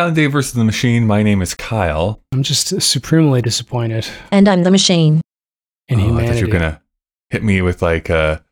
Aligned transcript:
Welcome 0.00 0.14
to 0.14 0.20
Dave 0.22 0.32
versus 0.32 0.54
the 0.54 0.64
Machine. 0.64 1.06
My 1.06 1.22
name 1.22 1.42
is 1.42 1.52
Kyle. 1.52 2.22
I'm 2.32 2.42
just 2.42 2.80
supremely 2.80 3.42
disappointed 3.42 4.08
And 4.32 4.48
I'm 4.48 4.62
the 4.62 4.70
machine. 4.70 5.20
in 5.88 6.00
Oh, 6.00 6.16
I 6.16 6.26
thought 6.26 6.36
you 6.36 6.46
were 6.46 6.52
gonna 6.52 6.80
hit 7.28 7.44
me 7.44 7.60
with 7.60 7.82
like 7.82 8.08
a, 8.08 8.42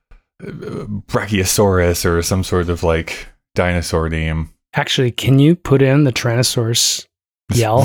Brachiosaurus 0.43 2.05
or 2.05 2.21
some 2.21 2.45
sort 2.45 2.69
of 2.69 2.83
like 2.83 3.29
dinosaur 3.55 4.11
name. 4.11 4.51
Actually, 4.75 5.11
can 5.11 5.39
you 5.39 5.57
put 5.57 5.81
in 5.81 6.05
the 6.05 6.13
Tyrannosaurus 6.13 7.07
yell? 7.55 7.79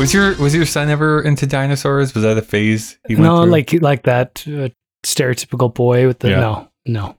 was 0.00 0.14
your 0.14 0.34
was 0.38 0.54
your 0.54 0.64
son 0.64 0.88
ever 0.88 1.20
into 1.20 1.46
dinosaurs? 1.46 2.14
Was 2.14 2.22
that 2.22 2.38
a 2.38 2.42
phase 2.42 2.98
he 3.06 3.16
went 3.16 3.24
no, 3.26 3.42
through? 3.42 3.52
like 3.52 3.72
like 3.82 4.02
that 4.04 4.42
uh, 4.46 4.70
stereotypical 5.04 5.74
boy 5.74 6.06
with 6.06 6.20
the 6.20 6.30
Yeah. 6.30 6.40
no, 6.40 6.68
no. 6.86 7.16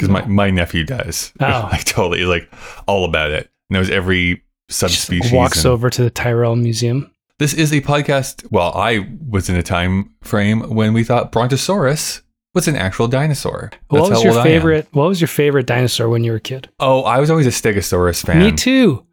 Because 0.00 0.08
my, 0.08 0.22
oh. 0.22 0.28
my 0.28 0.50
nephew 0.50 0.84
does. 0.84 1.32
Oh. 1.40 1.68
like 1.70 1.84
totally 1.84 2.24
like 2.24 2.50
all 2.86 3.04
about 3.04 3.30
it. 3.30 3.50
Knows 3.68 3.90
every 3.90 4.42
Just 4.68 4.80
subspecies. 4.80 5.32
walks 5.32 5.58
and- 5.58 5.66
over 5.66 5.90
to 5.90 6.02
the 6.02 6.10
Tyrrell 6.10 6.56
Museum. 6.56 7.12
This 7.38 7.54
is 7.54 7.72
a 7.72 7.80
podcast. 7.80 8.46
Well, 8.50 8.72
I 8.76 9.08
was 9.26 9.48
in 9.48 9.56
a 9.56 9.62
time 9.62 10.14
frame 10.22 10.60
when 10.74 10.92
we 10.92 11.04
thought 11.04 11.32
Brontosaurus 11.32 12.20
was 12.54 12.68
an 12.68 12.76
actual 12.76 13.08
dinosaur. 13.08 13.70
what 13.88 14.10
was 14.10 14.22
your 14.22 14.42
favorite? 14.42 14.88
What 14.92 15.08
was 15.08 15.20
your 15.20 15.28
favorite 15.28 15.66
dinosaur 15.66 16.08
when 16.08 16.22
you 16.22 16.32
were 16.32 16.36
a 16.36 16.40
kid? 16.40 16.68
Oh, 16.80 17.02
I 17.02 17.18
was 17.18 17.30
always 17.30 17.46
a 17.46 17.50
Stegosaurus 17.50 18.24
fan. 18.26 18.40
Me 18.40 18.52
too. 18.52 19.06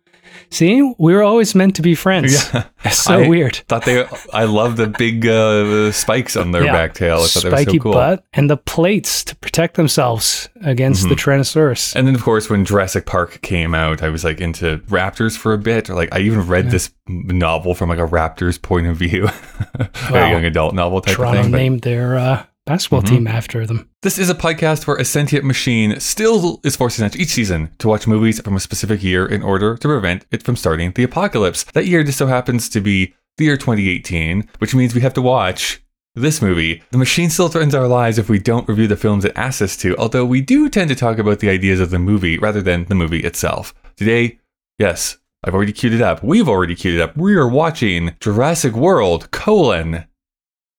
See, 0.50 0.81
we 0.98 1.14
were 1.14 1.23
always 1.23 1.53
meant 1.56 1.76
to 1.76 1.81
be 1.81 1.94
friends. 1.95 2.52
Yeah. 2.53 2.64
It's 2.86 3.00
so 3.00 3.20
I 3.20 3.28
weird. 3.28 3.58
Thought 3.67 3.84
they. 3.86 4.06
I 4.34 4.45
love 4.45 4.78
the 4.78 4.88
big 4.88 5.28
uh, 5.28 5.92
spikes 5.92 6.38
on 6.38 6.52
their 6.52 6.64
Yeah. 6.64 6.72
back 6.72 6.94
tail. 6.94 7.17
I 7.17 7.26
thought 7.28 7.44
they 7.44 7.50
were 7.50 7.56
Spiky 7.58 7.78
so 7.78 7.84
cool. 7.84 7.92
butt 7.94 8.23
and 8.34 8.50
the 8.50 8.56
plates 8.58 9.23
to 9.25 9.36
protect 9.36 9.75
themselves 9.75 10.48
against 10.64 11.09
the 11.09 11.16
Mhm. 11.16 11.20
Tyrannosaurus. 11.20 11.95
And 11.95 12.08
then, 12.08 12.16
of 12.16 12.23
course, 12.23 12.50
when 12.50 12.64
Jurassic 12.66 13.06
Park 13.06 13.42
came 13.42 13.75
out, 13.75 14.02
I 14.02 14.09
was 14.09 14.23
like 14.23 14.40
into 14.40 14.78
raptors 14.90 15.38
for 15.38 15.53
a 15.53 15.58
bit. 15.58 15.90
Or 15.90 15.95
like, 15.95 16.14
I 16.16 16.20
even 16.20 16.48
read 16.48 16.66
Yeah. 16.66 16.72
this 16.72 16.92
novel 17.08 17.73
from 17.75 17.90
like 17.90 18.00
a 18.00 18.08
raptor's 18.08 18.58
point 18.58 18.88
of 18.88 18.95
view, 18.95 19.28
a 19.80 20.30
young 20.30 20.45
adult 20.45 20.73
novel 20.73 21.02
type 21.02 21.16
Toronto 21.16 21.40
of 21.40 21.45
thing. 21.45 21.52
But 21.52 21.58
named 21.58 21.81
their 21.81 22.18
uh, 22.18 22.44
basketball 22.67 23.01
Mhm. 23.01 23.07
team 23.09 23.27
after 23.27 23.65
them. 23.65 23.89
This 24.03 24.19
is 24.19 24.29
a 24.29 24.35
podcast 24.35 24.85
where 24.85 24.97
a 24.97 25.05
sentient 25.05 25.43
machine 25.45 25.99
still 25.99 26.59
is 26.63 26.75
forcing 26.75 27.05
us 27.05 27.15
each 27.15 27.29
season 27.29 27.69
to 27.79 27.87
watch 27.87 28.05
movies 28.07 28.39
from 28.41 28.55
a 28.55 28.59
specific 28.59 29.01
year 29.03 29.25
in 29.25 29.41
order 29.41 29.75
to 29.77 29.87
prevent 29.87 30.25
it 30.31 30.43
from 30.43 30.55
starting 30.55 30.91
the 30.93 31.03
apocalypse. 31.03 31.63
That 31.73 31.88
year 31.88 32.03
just 32.03 32.17
so 32.19 32.27
happens 32.27 32.69
to 32.69 32.79
be 32.81 33.13
the 33.38 33.45
year 33.45 33.57
2018, 33.57 34.47
which 34.59 34.75
means 34.75 34.93
we 34.93 35.01
have 35.01 35.13
to 35.15 35.21
watch 35.21 35.81
this 36.15 36.41
movie. 36.41 36.81
The 36.91 36.97
machine 36.97 37.29
still 37.29 37.47
threatens 37.47 37.75
our 37.75 37.88
lives 37.88 38.17
if 38.17 38.29
we 38.29 38.39
don't 38.39 38.67
review 38.67 38.88
the 38.88 38.95
films 38.95 39.23
it 39.23 39.33
asks 39.35 39.61
us 39.61 39.77
to, 39.77 39.95
although 39.97 40.25
we 40.25 40.41
do 40.41 40.67
tend 40.69 40.89
to 40.89 40.95
talk 40.95 41.19
about 41.19 41.39
the 41.39 41.49
ideas 41.49 41.79
of 41.79 41.91
the 41.91 41.99
movie 41.99 42.38
rather 42.39 42.61
than 42.61 42.85
the 42.85 42.95
movie 42.95 43.19
itself. 43.19 43.73
Today, 43.95 44.39
yes, 44.79 45.17
I've 45.45 45.53
already 45.53 45.73
queued 45.73 45.93
it 45.93 46.01
up. 46.01 46.23
We've 46.23 46.49
already 46.49 46.73
queued 46.73 46.95
it 46.95 47.01
up. 47.01 47.15
We 47.15 47.35
are 47.35 47.47
watching 47.47 48.15
Jurassic 48.19 48.73
World, 48.73 49.29
colon, 49.29 50.05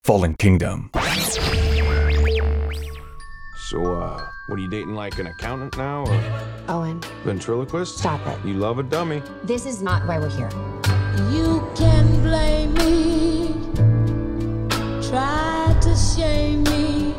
Fallen 0.03 0.35
Kingdom. 0.35 0.91
So, 3.69 3.97
uh, 3.97 4.31
what 4.47 4.59
are 4.59 4.63
you 4.63 4.69
dating 4.69 4.95
like 4.95 5.19
an 5.19 5.27
accountant 5.27 5.77
now 5.77 6.07
or 6.07 6.23
Owen, 6.71 7.03
ventriloquist? 7.23 7.99
stop 7.99 8.27
it. 8.27 8.43
You 8.43 8.55
love 8.55 8.79
a 8.79 8.83
dummy. 8.83 9.23
This 9.45 9.67
is 9.67 9.83
not 9.83 10.07
why 10.09 10.19
we're 10.19 10.31
here. 10.31 10.49
You 11.31 11.71
can 11.77 12.07
blame 12.23 12.73
me, 12.73 13.49
try 15.07 15.77
to 15.83 15.95
shame 15.95 16.63
me. 16.63 17.15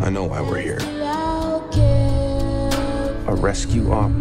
I 0.00 0.10
know 0.10 0.24
why 0.24 0.42
we're 0.42 0.60
here. 0.60 0.78
Still 0.78 1.06
I'll 1.06 1.66
care. 1.68 3.24
A 3.26 3.34
rescue 3.34 3.90
op. 3.90 4.12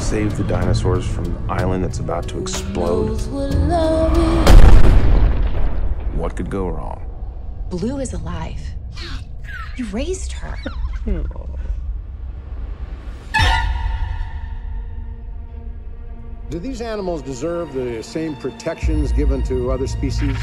Save 0.00 0.38
the 0.38 0.44
dinosaurs 0.44 1.06
from 1.06 1.24
the 1.24 1.52
island 1.52 1.84
that's 1.84 1.98
about 1.98 2.26
to 2.28 2.40
explode. 2.40 3.08
Those 3.08 3.28
will 3.28 3.50
love 3.50 4.16
me. 4.16 4.52
What 6.18 6.34
could 6.34 6.48
go 6.48 6.66
wrong? 6.70 7.04
Blue 7.68 7.98
is 7.98 8.14
alive. 8.14 8.62
You 9.78 9.84
raised 9.86 10.32
her. 10.32 10.58
Do 16.50 16.58
these 16.58 16.80
animals 16.80 17.22
deserve 17.22 17.72
the 17.74 18.02
same 18.02 18.34
protections 18.34 19.12
given 19.12 19.44
to 19.44 19.70
other 19.70 19.86
species? 19.86 20.36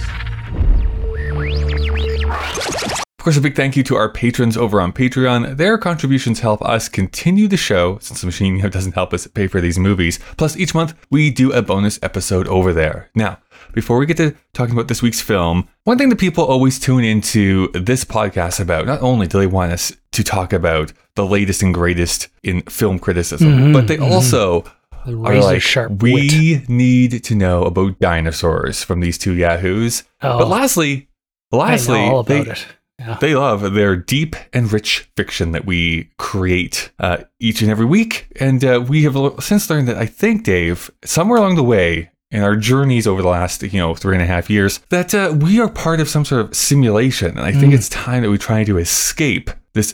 Of 3.20 3.28
course, 3.28 3.36
a 3.36 3.42
big 3.42 3.56
thank 3.56 3.76
you 3.76 3.84
to 3.84 3.96
our 3.96 4.08
patrons 4.08 4.56
over 4.56 4.80
on 4.80 4.94
Patreon. 4.94 5.58
Their 5.58 5.78
contributions 5.80 6.40
help 6.40 6.62
us 6.62 6.88
continue 6.88 7.50
the 7.50 7.58
show 7.58 7.98
since 8.00 8.22
the 8.22 8.28
machine 8.28 8.60
doesn't 8.70 8.94
help 8.94 9.14
us 9.14 9.28
pay 9.28 9.48
for 9.48 9.60
these 9.60 9.78
movies. 9.78 10.18
Plus, 10.38 10.56
each 10.56 10.74
month 10.74 10.94
we 11.10 11.30
do 11.30 11.52
a 11.52 11.62
bonus 11.62 12.00
episode 12.02 12.48
over 12.48 12.72
there. 12.72 13.10
Now, 13.16 13.40
before 13.76 13.98
we 14.00 14.06
get 14.08 14.18
to 14.18 14.34
talking 14.54 14.74
about 14.74 14.88
this 14.88 15.02
week's 15.04 15.22
film, 15.22 15.68
one 15.84 15.98
thing 15.98 16.10
that 16.10 16.16
people 16.18 16.44
always 16.44 16.80
tune 16.80 17.04
into 17.04 17.68
this 17.74 18.04
podcast 18.04 18.60
about, 18.60 18.88
not 18.88 19.02
only 19.02 19.28
do 19.28 19.38
they 19.38 19.46
want 19.48 19.72
us 19.74 19.92
to 20.14 20.24
talk 20.24 20.52
about 20.54 20.92
the 21.16 21.26
latest 21.26 21.62
and 21.62 21.74
greatest 21.74 22.30
in 22.42 22.62
film 22.64 22.98
criticism, 22.98 23.50
Mhm, 23.50 23.74
but 23.74 23.88
they 23.88 23.98
mhm. 23.98 24.10
also 24.12 24.64
The 25.06 25.16
are 25.22 25.40
like, 25.42 25.62
sharp 25.62 26.02
wit. 26.02 26.14
we 26.14 26.64
need 26.68 27.24
to 27.24 27.36
know 27.36 27.64
about 27.64 28.00
dinosaurs 28.00 28.84
from 28.84 29.02
these 29.02 29.18
two 29.18 29.34
yahoos. 29.36 30.04
Oh, 30.22 30.40
But 30.40 30.48
lastly, 30.48 31.10
lastly, 31.52 32.00
all 32.00 32.24
they, 32.24 32.42
it. 32.42 32.66
Yeah. 32.98 33.18
they 33.20 33.36
love 33.36 33.74
their 33.74 33.96
deep 33.98 34.36
and 34.54 34.72
rich 34.72 35.10
fiction 35.18 35.52
that 35.52 35.66
we 35.66 36.10
create 36.18 36.92
uh, 37.00 37.18
each 37.42 37.62
and 37.62 37.70
every 37.70 37.86
week. 37.86 38.28
And 38.40 38.64
uh, 38.64 38.84
we 38.88 39.04
have 39.04 39.16
l- 39.18 39.40
since 39.42 39.70
learned 39.70 39.88
that 39.90 39.98
I 39.98 40.06
think, 40.06 40.44
Dave, 40.44 40.90
somewhere 41.04 41.38
along 41.38 41.56
the 41.56 41.64
way 41.64 42.10
in 42.32 42.42
our 42.44 42.56
journeys 42.56 43.06
over 43.08 43.22
the 43.22 43.28
last, 43.28 43.62
you 43.64 43.80
know, 43.80 43.96
three 43.96 44.16
and 44.16 44.22
a 44.24 44.26
half 44.26 44.50
years, 44.50 44.80
that 44.90 45.14
uh, 45.14 45.34
we 45.40 45.60
are 45.60 45.70
part 45.70 46.00
of 46.00 46.10
some 46.10 46.26
sort 46.26 46.42
of 46.46 46.56
simulation. 46.56 47.30
And 47.38 47.42
I 47.42 47.52
think 47.52 47.72
Mm. 47.74 47.76
it's 47.76 47.90
time 47.90 48.24
that 48.24 48.30
we 48.30 48.38
try 48.38 48.64
to 48.64 48.78
escape 48.78 49.50
this 49.74 49.90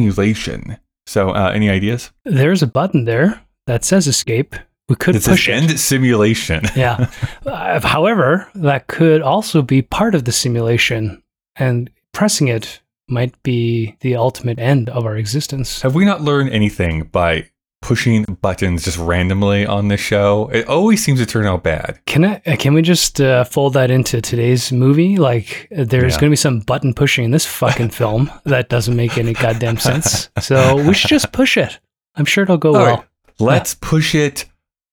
simulation. 0.00 0.76
So, 1.06 1.30
uh, 1.30 1.52
any 1.54 1.70
ideas? 1.70 2.10
There's 2.24 2.62
a 2.62 2.66
button 2.66 3.04
there 3.04 3.40
that 3.66 3.84
says 3.84 4.06
escape. 4.06 4.54
We 4.88 4.96
could 4.96 5.16
It 5.16 5.24
push 5.24 5.48
it. 5.48 5.52
end 5.52 5.78
simulation. 5.80 6.64
yeah. 6.76 7.08
Uh, 7.44 7.80
however, 7.80 8.48
that 8.54 8.86
could 8.88 9.22
also 9.22 9.62
be 9.62 9.82
part 9.82 10.14
of 10.14 10.24
the 10.24 10.32
simulation, 10.32 11.22
and 11.56 11.90
pressing 12.12 12.48
it 12.48 12.80
might 13.08 13.40
be 13.42 13.96
the 14.00 14.16
ultimate 14.16 14.58
end 14.58 14.88
of 14.88 15.04
our 15.06 15.16
existence. 15.16 15.82
Have 15.82 15.94
we 15.94 16.04
not 16.04 16.20
learned 16.22 16.50
anything 16.50 17.04
by 17.04 17.46
pushing 17.86 18.24
buttons 18.42 18.84
just 18.84 18.98
randomly 18.98 19.64
on 19.64 19.86
this 19.86 20.00
show? 20.00 20.48
It 20.52 20.66
always 20.66 21.02
seems 21.04 21.20
to 21.20 21.26
turn 21.26 21.46
out 21.46 21.62
bad. 21.62 22.00
Can 22.06 22.24
I? 22.24 22.42
uh, 22.44 22.56
Can 22.56 22.74
we 22.74 22.82
just 22.82 23.20
uh, 23.20 23.44
fold 23.44 23.74
that 23.74 23.92
into 23.92 24.20
today's 24.20 24.72
movie? 24.72 25.16
Like, 25.16 25.68
there's 25.70 26.14
Yeah. 26.14 26.20
going 26.20 26.28
to 26.28 26.32
be 26.32 26.36
some 26.36 26.60
button 26.60 26.94
pushing 26.94 27.24
in 27.24 27.30
this 27.30 27.46
fucking 27.46 27.90
film 28.00 28.30
that 28.44 28.68
doesn't 28.68 28.96
make 28.96 29.16
any 29.18 29.34
goddamn 29.34 29.78
sense. 29.78 30.28
So 30.40 30.76
we 30.82 30.94
should 30.94 31.10
just 31.10 31.30
push 31.30 31.56
it. 31.56 31.78
I'm 32.16 32.24
sure 32.24 32.42
it'll 32.42 32.56
go 32.56 32.70
All 32.74 32.82
well. 32.82 32.96
right, 32.96 33.04
let's 33.38 33.74
push 33.76 34.14
it 34.16 34.46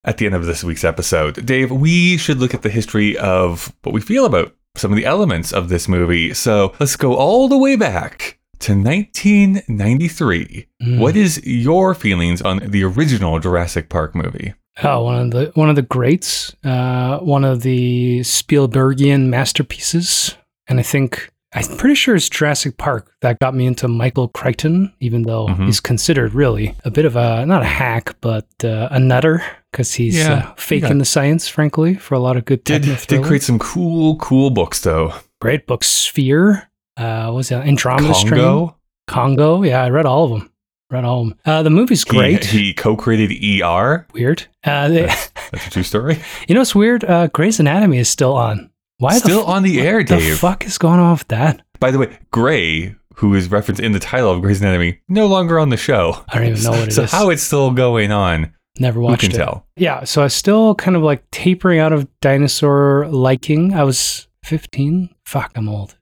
at 0.03 0.17
the 0.17 0.27
end 0.27 0.35
of 0.35 0.45
this 0.45 0.63
week's 0.63 0.83
episode. 0.83 1.43
Dave, 1.45 1.71
we 1.71 2.17
should 2.17 2.37
look 2.37 2.53
at 2.53 2.61
the 2.61 2.69
history 2.69 3.17
of 3.17 3.73
what 3.81 3.93
we 3.93 4.01
feel 4.01 4.25
about 4.25 4.53
some 4.75 4.91
of 4.91 4.97
the 4.97 5.05
elements 5.05 5.51
of 5.51 5.69
this 5.69 5.87
movie. 5.87 6.33
So 6.33 6.73
let's 6.79 6.95
go 6.95 7.15
all 7.15 7.47
the 7.47 7.57
way 7.57 7.75
back 7.75 8.37
to 8.63 8.73
1993. 8.73 10.67
Mm. 10.81 10.99
What 10.99 11.15
is 11.15 11.41
your 11.45 11.93
feelings 11.95 12.41
on 12.41 12.59
the 12.59 12.83
original 12.83 13.39
Jurassic 13.39 13.89
Park 13.89 14.15
movie? 14.15 14.53
Oh, 14.83 15.03
one 15.03 15.15
of 15.19 15.31
the 15.31 15.51
one 15.55 15.69
of 15.69 15.75
the 15.75 15.81
greats, 15.83 16.55
uh, 16.63 17.19
one 17.19 17.43
of 17.45 17.61
the 17.61 18.21
Spielbergian 18.21 19.27
masterpieces, 19.27 20.35
and 20.67 20.79
I 20.79 20.83
think 20.83 21.29
I'm 21.53 21.77
pretty 21.77 21.93
sure 21.93 22.15
it's 22.15 22.27
Jurassic 22.29 22.77
Park 22.77 23.11
that 23.21 23.37
got 23.39 23.53
me 23.53 23.67
into 23.67 23.87
Michael 23.87 24.29
Crichton, 24.29 24.91
even 24.99 25.21
though 25.23 25.47
Mhm. 25.47 25.67
he's 25.67 25.79
considered 25.79 26.33
really 26.33 26.73
a 26.83 26.89
bit 26.89 27.05
of 27.05 27.15
a 27.15 27.45
not 27.45 27.61
a 27.61 27.65
hack, 27.65 28.15
but 28.21 28.47
uh, 28.63 28.87
a 28.89 28.99
nutter 28.99 29.43
because 29.71 29.93
he's 29.93 30.17
Yeah, 30.17 30.33
uh, 30.33 30.53
faking 30.57 30.89
got- 30.89 30.97
the 30.97 31.05
science, 31.05 31.47
frankly, 31.47 31.93
for 31.93 32.15
a 32.15 32.19
lot 32.19 32.37
of 32.37 32.45
good 32.45 32.63
Did, 32.63 32.81
did 33.07 33.21
create 33.23 33.43
some 33.43 33.59
cool, 33.59 34.15
cool 34.15 34.49
books 34.49 34.79
though. 34.81 35.13
great 35.39 35.67
books. 35.67 35.85
Sphere, 35.87 36.69
uh, 36.97 37.25
what 37.27 37.35
was 37.35 37.49
that 37.49 37.65
Andromeda 37.67 38.13
Strain? 38.13 38.41
Congo. 38.41 38.75
Congo, 39.07 39.63
yeah, 39.63 39.83
I 39.83 39.89
read 39.89 40.05
all 40.05 40.25
of 40.25 40.29
them. 40.31 40.49
Read 40.89 41.03
all 41.05 41.21
of 41.23 41.29
them. 41.29 41.39
Uh, 41.45 41.63
the 41.63 41.69
movie's 41.69 42.03
great. 42.03 42.45
He, 42.45 42.73
co-created 42.73 43.61
ER. 43.63 44.05
Weird. 44.13 44.45
Uh, 44.63 44.87
they, 44.89 45.01
That's, 45.07 45.31
that's 45.51 45.67
a 45.67 45.69
true 45.71 45.83
story. 45.93 46.19
you 46.47 46.55
know 46.55 46.61
what's 46.61 46.75
weird? 46.75 47.03
Uh, 47.03 47.27
Grey's 47.27 47.59
Anatomy 47.59 47.97
is 47.97 48.09
still 48.09 48.33
on. 48.33 48.69
Why 48.99 49.15
the 49.15 49.19
Still 49.21 49.41
f- 49.41 49.47
on 49.47 49.63
the 49.63 49.81
air, 49.81 49.97
what 49.97 50.07
the 50.07 50.17
Dave. 50.17 50.37
fuck 50.39 50.65
is 50.65 50.77
going 50.77 50.99
on 50.99 51.13
with 51.13 51.27
that? 51.29 51.61
By 51.79 51.91
the 51.91 51.97
way, 51.97 52.17
Gray, 52.31 52.95
who 53.15 53.33
is 53.33 53.49
referenced 53.49 53.81
in 53.81 53.91
the 53.91 53.99
title 53.99 54.31
of 54.31 54.41
Grey's 54.41 54.61
Anatomy, 54.61 54.99
no 55.09 55.25
longer 55.25 55.59
on 55.59 55.69
the 55.69 55.77
show. 55.77 56.23
I 56.29 56.37
don't 56.37 56.47
even 56.47 56.63
know 56.63 56.71
what 56.71 56.87
it 56.89 56.91
so 56.93 57.03
is. 57.03 57.11
how 57.11 57.29
it's 57.29 57.43
still 57.43 57.71
going 57.71 58.11
on, 58.11 58.53
Never 58.79 58.99
who 58.99 59.05
watched 59.07 59.21
can 59.21 59.31
it. 59.31 59.35
tell? 59.35 59.65
Yeah, 59.75 60.03
so 60.05 60.21
I 60.21 60.25
was 60.25 60.33
still 60.35 60.75
kind 60.75 60.95
of 60.95 61.01
like 61.03 61.29
tapering 61.31 61.79
out 61.79 61.91
of 61.91 62.07
dinosaur 62.21 63.07
liking. 63.09 63.73
I 63.73 63.83
was 63.83 64.27
15. 64.45 65.09
Fuck, 65.25 65.51
I'm 65.55 65.67
old. 65.67 65.97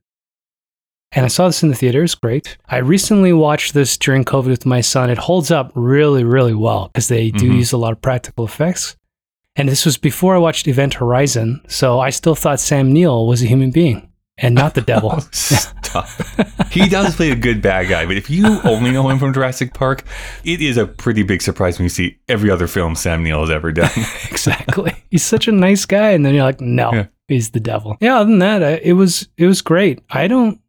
And 1.13 1.25
I 1.25 1.27
saw 1.27 1.47
this 1.47 1.61
in 1.61 1.69
the 1.69 1.75
theaters. 1.75 2.15
Great. 2.15 2.57
I 2.69 2.77
recently 2.77 3.33
watched 3.33 3.73
this 3.73 3.97
during 3.97 4.23
COVID 4.23 4.47
with 4.47 4.65
my 4.65 4.79
son. 4.81 5.09
It 5.09 5.17
holds 5.17 5.51
up 5.51 5.71
really, 5.75 6.23
really 6.23 6.53
well 6.53 6.87
because 6.93 7.09
they 7.09 7.31
do 7.31 7.49
Mhm. 7.51 7.55
use 7.55 7.71
a 7.73 7.77
lot 7.77 7.91
of 7.91 8.01
practical 8.01 8.45
effects. 8.45 8.95
And 9.57 9.67
this 9.67 9.85
was 9.85 9.97
before 9.97 10.35
I 10.35 10.37
watched 10.39 10.67
Event 10.69 10.93
Horizon. 10.95 11.61
So 11.67 11.99
I 11.99 12.11
still 12.11 12.35
thought 12.35 12.61
Sam 12.61 12.93
Neill 12.93 13.27
was 13.27 13.43
a 13.43 13.45
human 13.47 13.71
being 13.71 14.07
and 14.37 14.55
not 14.55 14.73
the 14.73 14.81
devil. 14.81 15.19
Stop. 15.31 16.07
he 16.71 16.87
does 16.87 17.17
play 17.17 17.31
a 17.31 17.35
good 17.35 17.61
bad 17.61 17.89
guy, 17.89 18.05
but 18.05 18.15
if 18.15 18.29
you 18.29 18.61
only 18.63 18.91
know 18.91 19.09
him 19.09 19.19
from 19.19 19.33
Jurassic 19.33 19.73
Park, 19.73 20.05
it 20.45 20.61
is 20.61 20.77
a 20.77 20.85
pretty 20.85 21.23
big 21.23 21.41
surprise 21.41 21.77
when 21.77 21.83
you 21.83 21.89
see 21.89 22.19
every 22.29 22.49
other 22.49 22.67
film 22.67 22.95
Sam 22.95 23.21
Neill 23.21 23.41
has 23.41 23.49
ever 23.49 23.73
done. 23.73 23.91
exactly. 24.31 24.93
He's 25.09 25.23
such 25.23 25.49
a 25.49 25.51
nice 25.51 25.83
guy, 25.85 26.11
and 26.11 26.25
then 26.25 26.33
you're 26.33 26.45
like, 26.45 26.61
no, 26.61 26.93
Yeah. 26.93 27.05
he's 27.27 27.49
the 27.49 27.59
devil. 27.59 27.97
Yeah. 27.99 28.15
Other 28.19 28.29
than 28.29 28.39
that, 28.39 28.81
it 28.83 28.93
was 28.93 29.27
it 29.37 29.45
was 29.45 29.61
great. 29.61 29.99
I 30.09 30.27
don't 30.29 30.61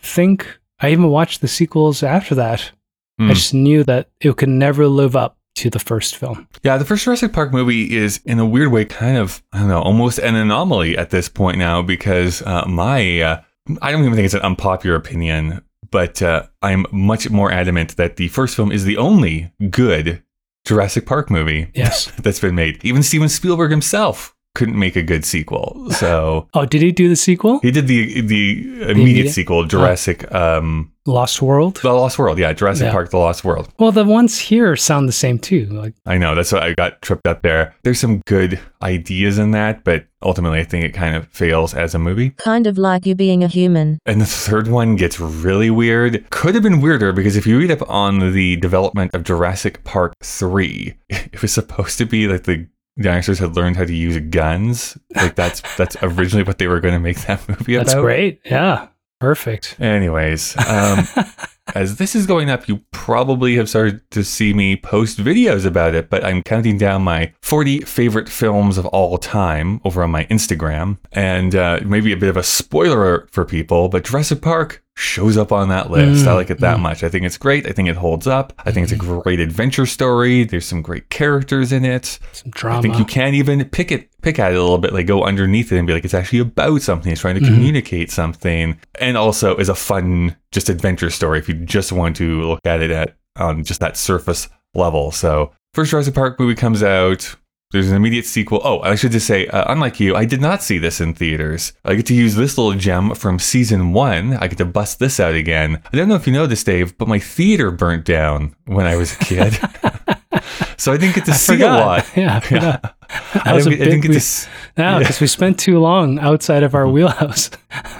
think 0.00 0.58
I 0.80 0.90
even 0.90 1.08
watched 1.08 1.40
the 1.40 1.48
sequels 1.48 2.02
after 2.02 2.34
that. 2.36 2.72
Hmm. 3.18 3.30
I 3.30 3.34
just 3.34 3.54
knew 3.54 3.84
that 3.84 4.10
it 4.20 4.36
could 4.36 4.48
never 4.48 4.86
live 4.86 5.16
up 5.16 5.38
to 5.56 5.70
the 5.70 5.78
first 5.80 6.16
film. 6.16 6.46
Yeah, 6.62 6.76
the 6.78 6.84
first 6.84 7.04
Jurassic 7.04 7.32
Park 7.32 7.52
movie 7.52 7.96
is, 7.96 8.20
in 8.24 8.38
a 8.38 8.46
weird 8.46 8.70
way, 8.70 8.84
kind 8.84 9.16
of, 9.16 9.42
I 9.52 9.58
don't 9.58 9.68
know, 9.68 9.82
almost 9.82 10.18
an 10.20 10.36
anomaly 10.36 10.96
at 10.96 11.10
this 11.10 11.28
point 11.28 11.58
now 11.58 11.82
because 11.82 12.42
uh, 12.42 12.64
my, 12.66 13.20
uh, 13.20 13.42
I 13.82 13.90
don't 13.90 14.02
even 14.02 14.14
think 14.14 14.24
it's 14.24 14.34
an 14.34 14.40
unpopular 14.42 14.94
opinion, 14.94 15.64
but 15.90 16.22
uh, 16.22 16.44
I'm 16.62 16.86
much 16.92 17.28
more 17.30 17.50
adamant 17.50 17.96
that 17.96 18.16
the 18.16 18.28
first 18.28 18.54
film 18.54 18.70
is 18.70 18.84
the 18.84 18.98
only 18.98 19.52
good 19.70 20.22
Jurassic 20.64 21.06
Park 21.06 21.28
movie 21.30 21.70
Yes. 21.74 22.12
that's 22.18 22.40
been 22.40 22.54
made. 22.54 22.84
Even 22.84 23.02
Steven 23.02 23.28
Spielberg 23.28 23.70
himself 23.72 24.36
couldn't 24.54 24.78
make 24.78 24.96
a 24.96 25.02
good 25.02 25.24
sequel. 25.24 25.88
So 25.92 26.48
oh, 26.54 26.66
did 26.66 26.82
he 26.82 26.92
do 26.92 27.08
the 27.08 27.16
sequel? 27.16 27.60
he 27.60 27.70
did 27.70 27.86
the 27.86 28.20
the 28.22 28.60
immediate 28.60 28.90
immediate- 28.90 29.32
sequel, 29.32 29.64
Jurassic, 29.64 30.32
um, 30.34 30.92
Lost 31.06 31.40
World. 31.40 31.76
The 31.82 31.92
Lost 31.92 32.18
World. 32.18 32.38
Yeah, 32.38 32.52
Jurassic 32.52 32.86
Yeah. 32.86 32.92
Park: 32.92 33.10
The 33.10 33.16
Lost 33.18 33.44
World. 33.44 33.68
Well, 33.78 33.92
the 33.92 34.04
ones 34.04 34.38
here 34.38 34.76
sound 34.76 35.08
the 35.08 35.12
same 35.12 35.38
too. 35.38 35.66
Like, 35.66 35.94
I 36.04 36.18
know 36.18 36.34
that's 36.34 36.52
what 36.52 36.62
I 36.62 36.74
got 36.74 37.00
tripped 37.02 37.26
up 37.26 37.40
there. 37.42 37.74
There's 37.82 37.98
some 38.00 38.20
good 38.26 38.60
ideas 38.82 39.38
in 39.38 39.52
that, 39.52 39.84
but 39.84 40.06
ultimately 40.22 40.58
I 40.60 40.64
think 40.64 40.84
it 40.84 40.92
kind 40.92 41.16
of 41.16 41.26
fails 41.28 41.72
as 41.72 41.94
a 41.94 41.98
movie. 41.98 42.30
Kind 42.30 42.66
of 42.66 42.76
like 42.76 43.06
you 43.06 43.14
being 43.14 43.42
a 43.42 43.48
human. 43.48 43.98
And 44.04 44.20
the 44.20 44.26
third 44.26 44.68
one 44.68 44.96
gets 44.96 45.18
really 45.18 45.70
weird. 45.70 46.28
Could 46.30 46.54
have 46.54 46.62
been 46.62 46.80
weirder 46.80 47.12
because 47.12 47.36
if 47.36 47.46
you 47.46 47.58
read 47.58 47.70
up 47.70 47.88
on 47.88 48.32
the 48.32 48.56
development 48.56 49.14
of 49.14 49.24
Jurassic 49.24 49.84
Park 49.84 50.12
3, 50.22 50.94
it 51.08 51.40
was 51.40 51.52
supposed 51.52 51.96
to 51.98 52.04
be 52.04 52.28
like 52.28 52.44
the 52.44 52.66
dinosaurs 53.00 53.38
had 53.38 53.56
learned 53.56 53.76
how 53.76 53.84
to 53.84 53.94
use 53.94 54.18
guns. 54.30 54.98
Like 55.14 55.34
that's 55.34 55.62
that's 55.76 55.96
originally 56.02 56.44
what 56.44 56.58
they 56.58 56.66
were 56.66 56.80
going 56.80 56.94
to 56.94 57.00
make 57.00 57.20
that 57.22 57.48
movie 57.48 57.74
about. 57.74 57.86
that's 57.86 58.00
great. 58.00 58.40
Yeah. 58.44 58.88
Perfect. 59.20 59.80
Anyways, 59.80 60.56
um, 60.68 61.04
as 61.74 61.96
this 61.96 62.14
is 62.14 62.24
going 62.24 62.50
up, 62.50 62.68
you 62.68 62.82
probably 62.92 63.56
have 63.56 63.68
started 63.68 64.08
to 64.12 64.22
see 64.22 64.54
me 64.54 64.76
post 64.76 65.18
videos 65.18 65.66
about 65.66 65.96
it, 65.96 66.08
but 66.08 66.24
I'm 66.24 66.42
counting 66.42 66.78
down 66.78 67.02
my 67.02 67.32
40 67.42 67.80
favorite 67.80 68.28
films 68.28 68.78
of 68.78 68.86
all 68.86 69.18
time 69.18 69.80
over 69.84 70.04
on 70.04 70.12
my 70.12 70.24
Instagram. 70.26 70.98
And 71.10 71.56
uh, 71.56 71.80
maybe 71.84 72.12
a 72.12 72.16
bit 72.16 72.28
of 72.28 72.36
a 72.36 72.44
spoiler 72.44 73.26
for 73.32 73.44
people, 73.44 73.88
but 73.88 74.04
Jurassic 74.04 74.40
Park 74.40 74.84
shows 74.98 75.36
up 75.36 75.52
on 75.52 75.68
that 75.68 75.90
list. 75.90 76.26
I 76.26 76.30
Mm, 76.32 76.34
like 76.34 76.50
it 76.50 76.58
that 76.60 76.78
mm. 76.78 76.82
much. 76.82 77.04
I 77.04 77.08
think 77.08 77.24
it's 77.24 77.38
great. 77.38 77.66
I 77.66 77.70
think 77.72 77.88
it 77.88 77.94
holds 77.96 78.26
up. 78.26 78.52
I 78.66 78.72
think 78.72 78.84
it's 78.84 78.92
a 78.92 78.96
great 78.96 79.38
adventure 79.38 79.86
story. 79.86 80.42
There's 80.44 80.66
some 80.66 80.82
great 80.82 81.08
characters 81.08 81.70
in 81.70 81.84
it. 81.84 82.18
Some 82.32 82.50
drama. 82.50 82.78
I 82.78 82.82
think 82.82 82.98
you 82.98 83.04
can 83.04 83.32
even 83.34 83.64
pick 83.66 83.92
it, 83.92 84.08
pick 84.22 84.38
at 84.40 84.50
it 84.52 84.56
a 84.56 84.60
little 84.60 84.78
bit, 84.78 84.92
like 84.92 85.06
go 85.06 85.22
underneath 85.24 85.70
it 85.70 85.78
and 85.78 85.86
be 85.86 85.92
like, 85.92 86.04
it's 86.04 86.14
actually 86.14 86.40
about 86.40 86.82
something. 86.82 87.12
It's 87.12 87.20
trying 87.20 87.36
to 87.36 87.40
Mhm. 87.40 87.46
communicate 87.54 88.10
something, 88.10 88.76
and 89.00 89.16
also 89.16 89.56
is 89.56 89.68
a 89.68 89.74
fun, 89.76 90.34
just 90.50 90.68
adventure 90.68 91.10
story 91.10 91.38
if 91.38 91.48
you 91.48 91.54
just 91.54 91.92
want 91.92 92.16
to 92.16 92.42
look 92.42 92.60
at 92.64 92.82
it 92.82 92.90
at 92.90 93.14
on 93.36 93.62
just 93.62 93.78
that 93.78 93.96
surface 93.96 94.48
level. 94.74 95.12
So, 95.12 95.52
first 95.74 95.92
Jurassic 95.92 96.14
Park 96.14 96.40
movie 96.40 96.56
comes 96.56 96.82
out. 96.82 97.36
There's 97.70 97.90
an 97.90 97.96
immediate 97.96 98.24
sequel. 98.24 98.62
Oh, 98.64 98.80
I 98.80 98.94
should 98.94 99.12
just 99.12 99.26
say, 99.26 99.46
uh, 99.48 99.70
unlike 99.70 100.00
you, 100.00 100.16
I 100.16 100.24
did 100.24 100.40
not 100.40 100.62
see 100.62 100.78
this 100.78 101.02
in 101.02 101.12
theaters. 101.12 101.74
I 101.84 101.96
get 101.96 102.06
to 102.06 102.14
use 102.14 102.34
this 102.34 102.56
little 102.56 102.72
gem 102.78 103.14
from 103.14 103.38
season 103.38 103.92
one. 103.92 104.32
I 104.38 104.48
get 104.48 104.56
to 104.58 104.64
bust 104.64 104.98
this 105.00 105.20
out 105.20 105.34
again. 105.34 105.82
I 105.92 105.96
don't 105.96 106.08
know 106.08 106.14
if 106.14 106.26
you 106.26 106.32
know 106.32 106.46
this, 106.46 106.64
Dave, 106.64 106.96
but 106.96 107.08
my 107.08 107.18
theater 107.18 107.70
burnt 107.70 108.06
down 108.06 108.56
when 108.64 108.86
I 108.86 108.96
was 108.96 109.12
a 109.12 109.18
kid. 109.18 109.52
so 110.78 110.92
I 110.92 110.96
didn't 110.96 111.14
get 111.14 111.26
to 111.26 111.32
I 111.32 111.34
see 111.34 111.52
forgot. 111.54 111.82
a 111.82 111.84
lot. 111.84 112.10
Yeah, 112.16 112.36
I 112.36 112.40
forgot. 112.40 112.94
I, 113.34 113.40
That 113.44 113.54
was 113.54 113.64
didn't 113.64 113.78
get- 113.78 113.86
I 113.86 113.90
didn't 113.90 114.00
get 114.02 114.08
to 114.08 114.12
we- 114.14 114.16
s- 114.16 114.48
Yeah, 114.78 114.98
because 114.98 115.20
we 115.20 115.26
spent 115.26 115.58
too 115.58 115.78
long 115.78 116.18
outside 116.20 116.62
of 116.62 116.74
our 116.74 116.88
wheelhouse. 116.88 117.50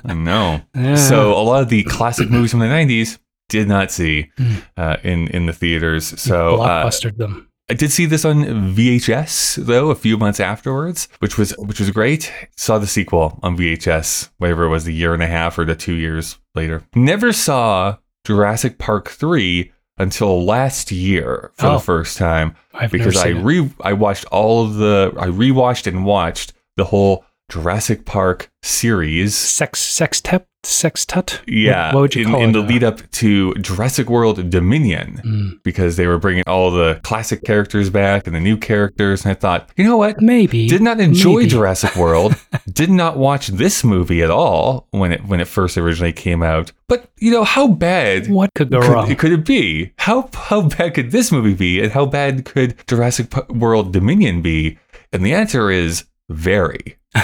No. 0.05 0.63
Yeah. 0.75 0.95
So 0.95 1.33
a 1.35 1.43
lot 1.43 1.63
of 1.63 1.69
the 1.69 1.83
classic 1.85 2.31
movies 2.31 2.53
from 2.53 2.61
the 2.61 2.67
'90s 2.67 3.19
did 3.51 3.69
not 3.69 3.91
see 3.91 4.31
Mm. 4.39 4.63
uh, 4.79 4.97
in 5.03 5.29
in 5.29 5.45
the 5.47 5.53
theaters. 5.53 6.19
So 6.21 6.63
uh, 6.63 6.85
Blockbustered 6.87 7.17
them. 7.19 7.48
I 7.71 7.75
did 7.75 7.93
see 7.93 8.07
this 8.07 8.25
on 8.25 8.45
VHS 8.75 9.57
though 9.67 9.91
a 9.91 9.95
few 9.95 10.17
months 10.17 10.41
afterwards, 10.41 11.07
which 11.19 11.37
was 11.37 11.51
which 11.59 11.79
was 11.81 11.91
great. 11.91 12.33
Saw 12.57 12.79
the 12.79 12.87
sequel 12.87 13.39
on 13.43 13.57
VHS, 13.59 14.31
whatever 14.39 14.65
it 14.65 14.69
was, 14.71 14.85
the 14.85 14.95
year 14.95 15.13
and 15.15 15.23
a 15.23 15.27
half 15.27 15.59
or 15.59 15.65
the 15.67 15.77
two 15.77 15.95
years 15.95 16.39
later. 16.55 16.83
Never 16.95 17.33
saw 17.33 17.99
Jurassic 18.25 18.79
Park 18.79 19.11
three 19.11 19.73
until 19.99 20.43
last 20.45 20.91
year 20.91 21.51
for 21.57 21.67
Oh. 21.67 21.73
the 21.75 21.81
first 21.81 22.17
time 22.17 22.55
I've 22.73 22.91
because 22.91 23.17
I 23.19 23.25
seen 23.33 23.37
it. 23.39 23.43
re 23.45 23.71
I 23.83 23.93
watched 23.93 24.25
all 24.27 24.65
of 24.65 24.75
the 24.77 25.13
I 25.19 25.27
rewatched 25.27 25.87
and 25.87 26.07
watched 26.07 26.55
the 26.79 26.85
whole 26.87 27.25
Jurassic 27.51 28.07
Park 28.07 28.51
series. 28.63 29.35
sex 29.37 29.79
sextet 29.81 30.47
sextet. 30.65 31.41
Yeah, 31.47 31.87
What, 31.89 31.95
what 31.95 32.01
would 32.03 32.15
you 32.15 32.25
in, 32.27 32.31
call 32.33 32.43
in 32.43 32.51
it? 32.51 32.53
the 32.55 32.61
lead 32.61 32.85
up 32.85 33.11
to 33.13 33.55
Jurassic 33.55 34.09
World 34.11 34.51
Dominion 34.51 35.21
Mm, 35.25 35.63
because 35.63 35.97
they 35.97 36.07
were 36.07 36.19
bringing 36.19 36.45
all 36.47 36.71
the 36.71 37.01
classic 37.03 37.45
characters 37.45 37.91
back 37.91 38.27
and 38.27 38.35
the 38.35 38.41
new 38.41 38.57
characters, 38.57 39.25
and 39.25 39.31
I 39.31 39.35
thought, 39.35 39.71
you 39.77 39.85
know 39.85 39.97
what? 39.97 40.21
maybe 40.21 40.69
Did 40.69 40.83
not 40.83 41.01
enjoy 41.01 41.39
maybe. 41.41 41.51
Jurassic 41.51 41.97
World. 41.97 42.35
did 42.73 42.91
not 42.91 43.17
watch 43.17 43.49
this 43.49 43.83
movie 43.85 44.23
at 44.23 44.31
all 44.31 44.87
when 44.91 45.13
it 45.13 45.25
when 45.25 45.41
it 45.41 45.49
first 45.49 45.77
originally 45.79 46.13
came 46.13 46.43
out. 46.43 46.73
But 46.89 47.09
you 47.19 47.31
know 47.31 47.45
how 47.45 47.69
bad 47.69 48.29
What 48.29 48.51
could 48.55 48.71
go 48.71 48.81
could, 48.81 48.91
wrong? 48.91 49.17
could 49.17 49.33
it 49.33 49.45
be? 49.45 49.93
How 49.99 50.29
how 50.35 50.63
bad 50.63 50.95
could 50.95 51.11
this 51.11 51.31
movie 51.33 51.55
be, 51.55 51.81
and 51.81 51.93
how 51.93 52.07
bad 52.07 52.45
could 52.45 52.75
Jurassic 52.87 53.33
World 53.51 53.93
Dominion 53.93 54.43
be? 54.43 54.79
And 55.13 55.25
the 55.25 55.33
answer 55.35 55.71
is 55.71 56.05
very. 56.29 56.99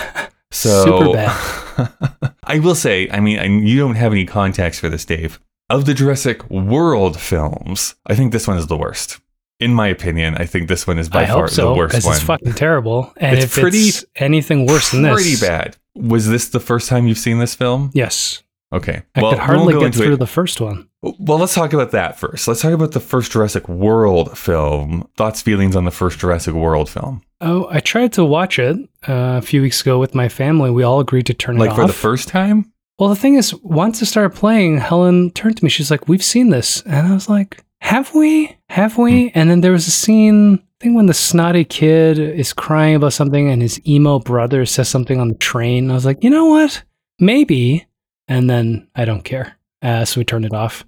So 0.51 0.85
Super 0.85 1.13
bad. 1.15 1.64
I 2.45 2.59
will 2.59 2.75
say, 2.75 3.09
I 3.11 3.21
mean, 3.21 3.39
and 3.39 3.69
you 3.69 3.79
don't 3.79 3.95
have 3.97 4.13
any 4.13 4.25
context 4.27 4.81
for 4.81 4.89
this, 4.89 5.05
Dave. 5.05 5.41
Of 5.71 5.87
the 5.87 5.95
Jurassic 5.95 6.49
World 6.51 7.19
films, 7.19 7.95
I 8.07 8.15
think 8.15 8.33
this 8.33 8.47
one 8.47 8.59
is 8.59 8.67
the 8.67 8.77
worst. 8.77 9.19
In 9.61 9.73
my 9.73 9.89
opinion, 9.89 10.37
I 10.37 10.45
think 10.47 10.69
this 10.69 10.87
one 10.87 10.99
is 10.99 11.09
by 11.09 11.23
I 11.23 11.27
far 11.27 11.49
so 11.49 11.71
the 11.71 11.79
worst 11.79 12.05
one. 12.05 12.15
it's 12.17 12.23
fucking 12.25 12.53
terrible. 12.55 13.13
And 13.17 13.37
It's 13.37 13.47
if 13.47 13.63
pretty- 13.63 13.79
it's 13.89 14.05
anything 14.17 14.67
worse 14.67 14.91
than 14.91 15.03
this, 15.03 15.15
Pretty 15.15 15.37
bad. 15.41 15.77
Was 15.97 16.29
this 16.29 16.49
the 16.49 16.61
first 16.61 16.89
time 16.89 17.07
you've 17.07 17.19
seen 17.19 17.39
this 17.39 17.55
film? 17.55 17.91
Yes, 17.95 18.43
Okay. 18.75 19.03
I 19.15 19.23
well, 19.23 19.31
could 19.31 19.39
hardly 19.39 19.75
won't 19.75 19.95
get 19.95 20.03
through 20.03 20.15
it. 20.15 20.19
the 20.19 20.27
first 20.27 20.61
one. 20.61 20.89
Well, 21.01 21.39
let's 21.39 21.55
talk 21.55 21.73
about 21.73 21.93
that 21.93 22.19
first. 22.19 22.49
Let's 22.49 22.61
talk 22.61 22.73
about 22.73 22.91
the 22.91 23.01
first 23.01 23.31
Jurassic 23.31 23.69
World 23.69 24.37
film. 24.37 25.09
Thoughts, 25.17 25.41
feelings 25.43 25.77
on 25.77 25.85
the 25.85 25.93
first 25.93 26.19
Jurassic 26.19 26.55
World 26.55 26.89
film? 26.89 27.23
Oh, 27.41 27.69
I 27.71 27.79
tried 27.79 28.13
to 28.15 28.25
watch 28.25 28.59
it 28.59 28.77
uh, 29.09 29.39
a 29.39 29.43
few 29.43 29.63
weeks 29.63 29.81
ago 29.81 30.01
with 30.01 30.15
my 30.15 30.29
family. 30.29 30.71
We 30.71 30.83
all 30.83 30.99
agreed 30.99 31.27
to 31.27 31.35
turn 31.35 31.57
it 31.57 31.61
off. 31.61 31.69
Like 31.69 31.77
for 31.77 31.87
the 31.87 31.93
first 31.93 32.29
time? 32.29 32.73
Well, 32.99 33.11
the 33.11 33.17
thing 33.17 33.35
is, 33.35 33.55
once 33.63 34.03
it 34.03 34.07
started 34.07 34.37
playing, 34.37 34.79
Helen 34.79 35.31
turned 35.31 35.57
to 35.59 35.65
me. 35.65 35.71
She's 35.71 35.91
like, 35.91 36.09
"We've 36.09 36.23
seen 36.23 36.51
this," 36.51 36.81
and 36.83 37.07
I 37.07 37.13
was 37.13 37.29
like, 37.29 37.63
"Have 37.81 38.15
we? 38.15 38.57
Have 38.71 38.99
we?" 38.99 39.31
And 39.35 39.51
then 39.51 39.61
there 39.61 39.73
was 39.73 39.87
a 39.87 39.93
scene. 39.93 40.55
I 40.55 40.85
think 40.85 40.97
when 40.97 41.07
the 41.07 41.15
snotty 41.15 41.65
kid 41.65 42.19
is 42.19 42.53
crying 42.53 42.95
about 42.97 43.13
something, 43.13 43.49
and 43.49 43.63
his 43.63 43.81
emo 43.87 44.19
brother 44.21 44.65
says 44.65 44.89
something 44.89 45.21
on 45.21 45.29
the 45.29 45.35
train. 45.35 45.91
I 45.91 45.95
was 45.95 46.07
like, 46.07 46.25
"You 46.25 46.31
know 46.31 46.47
what? 46.47 46.83
Maybe." 47.21 47.87
And 48.29 48.49
then 48.49 48.89
I 48.95 49.05
don't 49.05 49.23
care, 49.25 49.57
uh, 49.83 50.05
so 50.05 50.21
we 50.21 50.25
turned 50.25 50.47
it 50.47 50.55
off. 50.55 50.85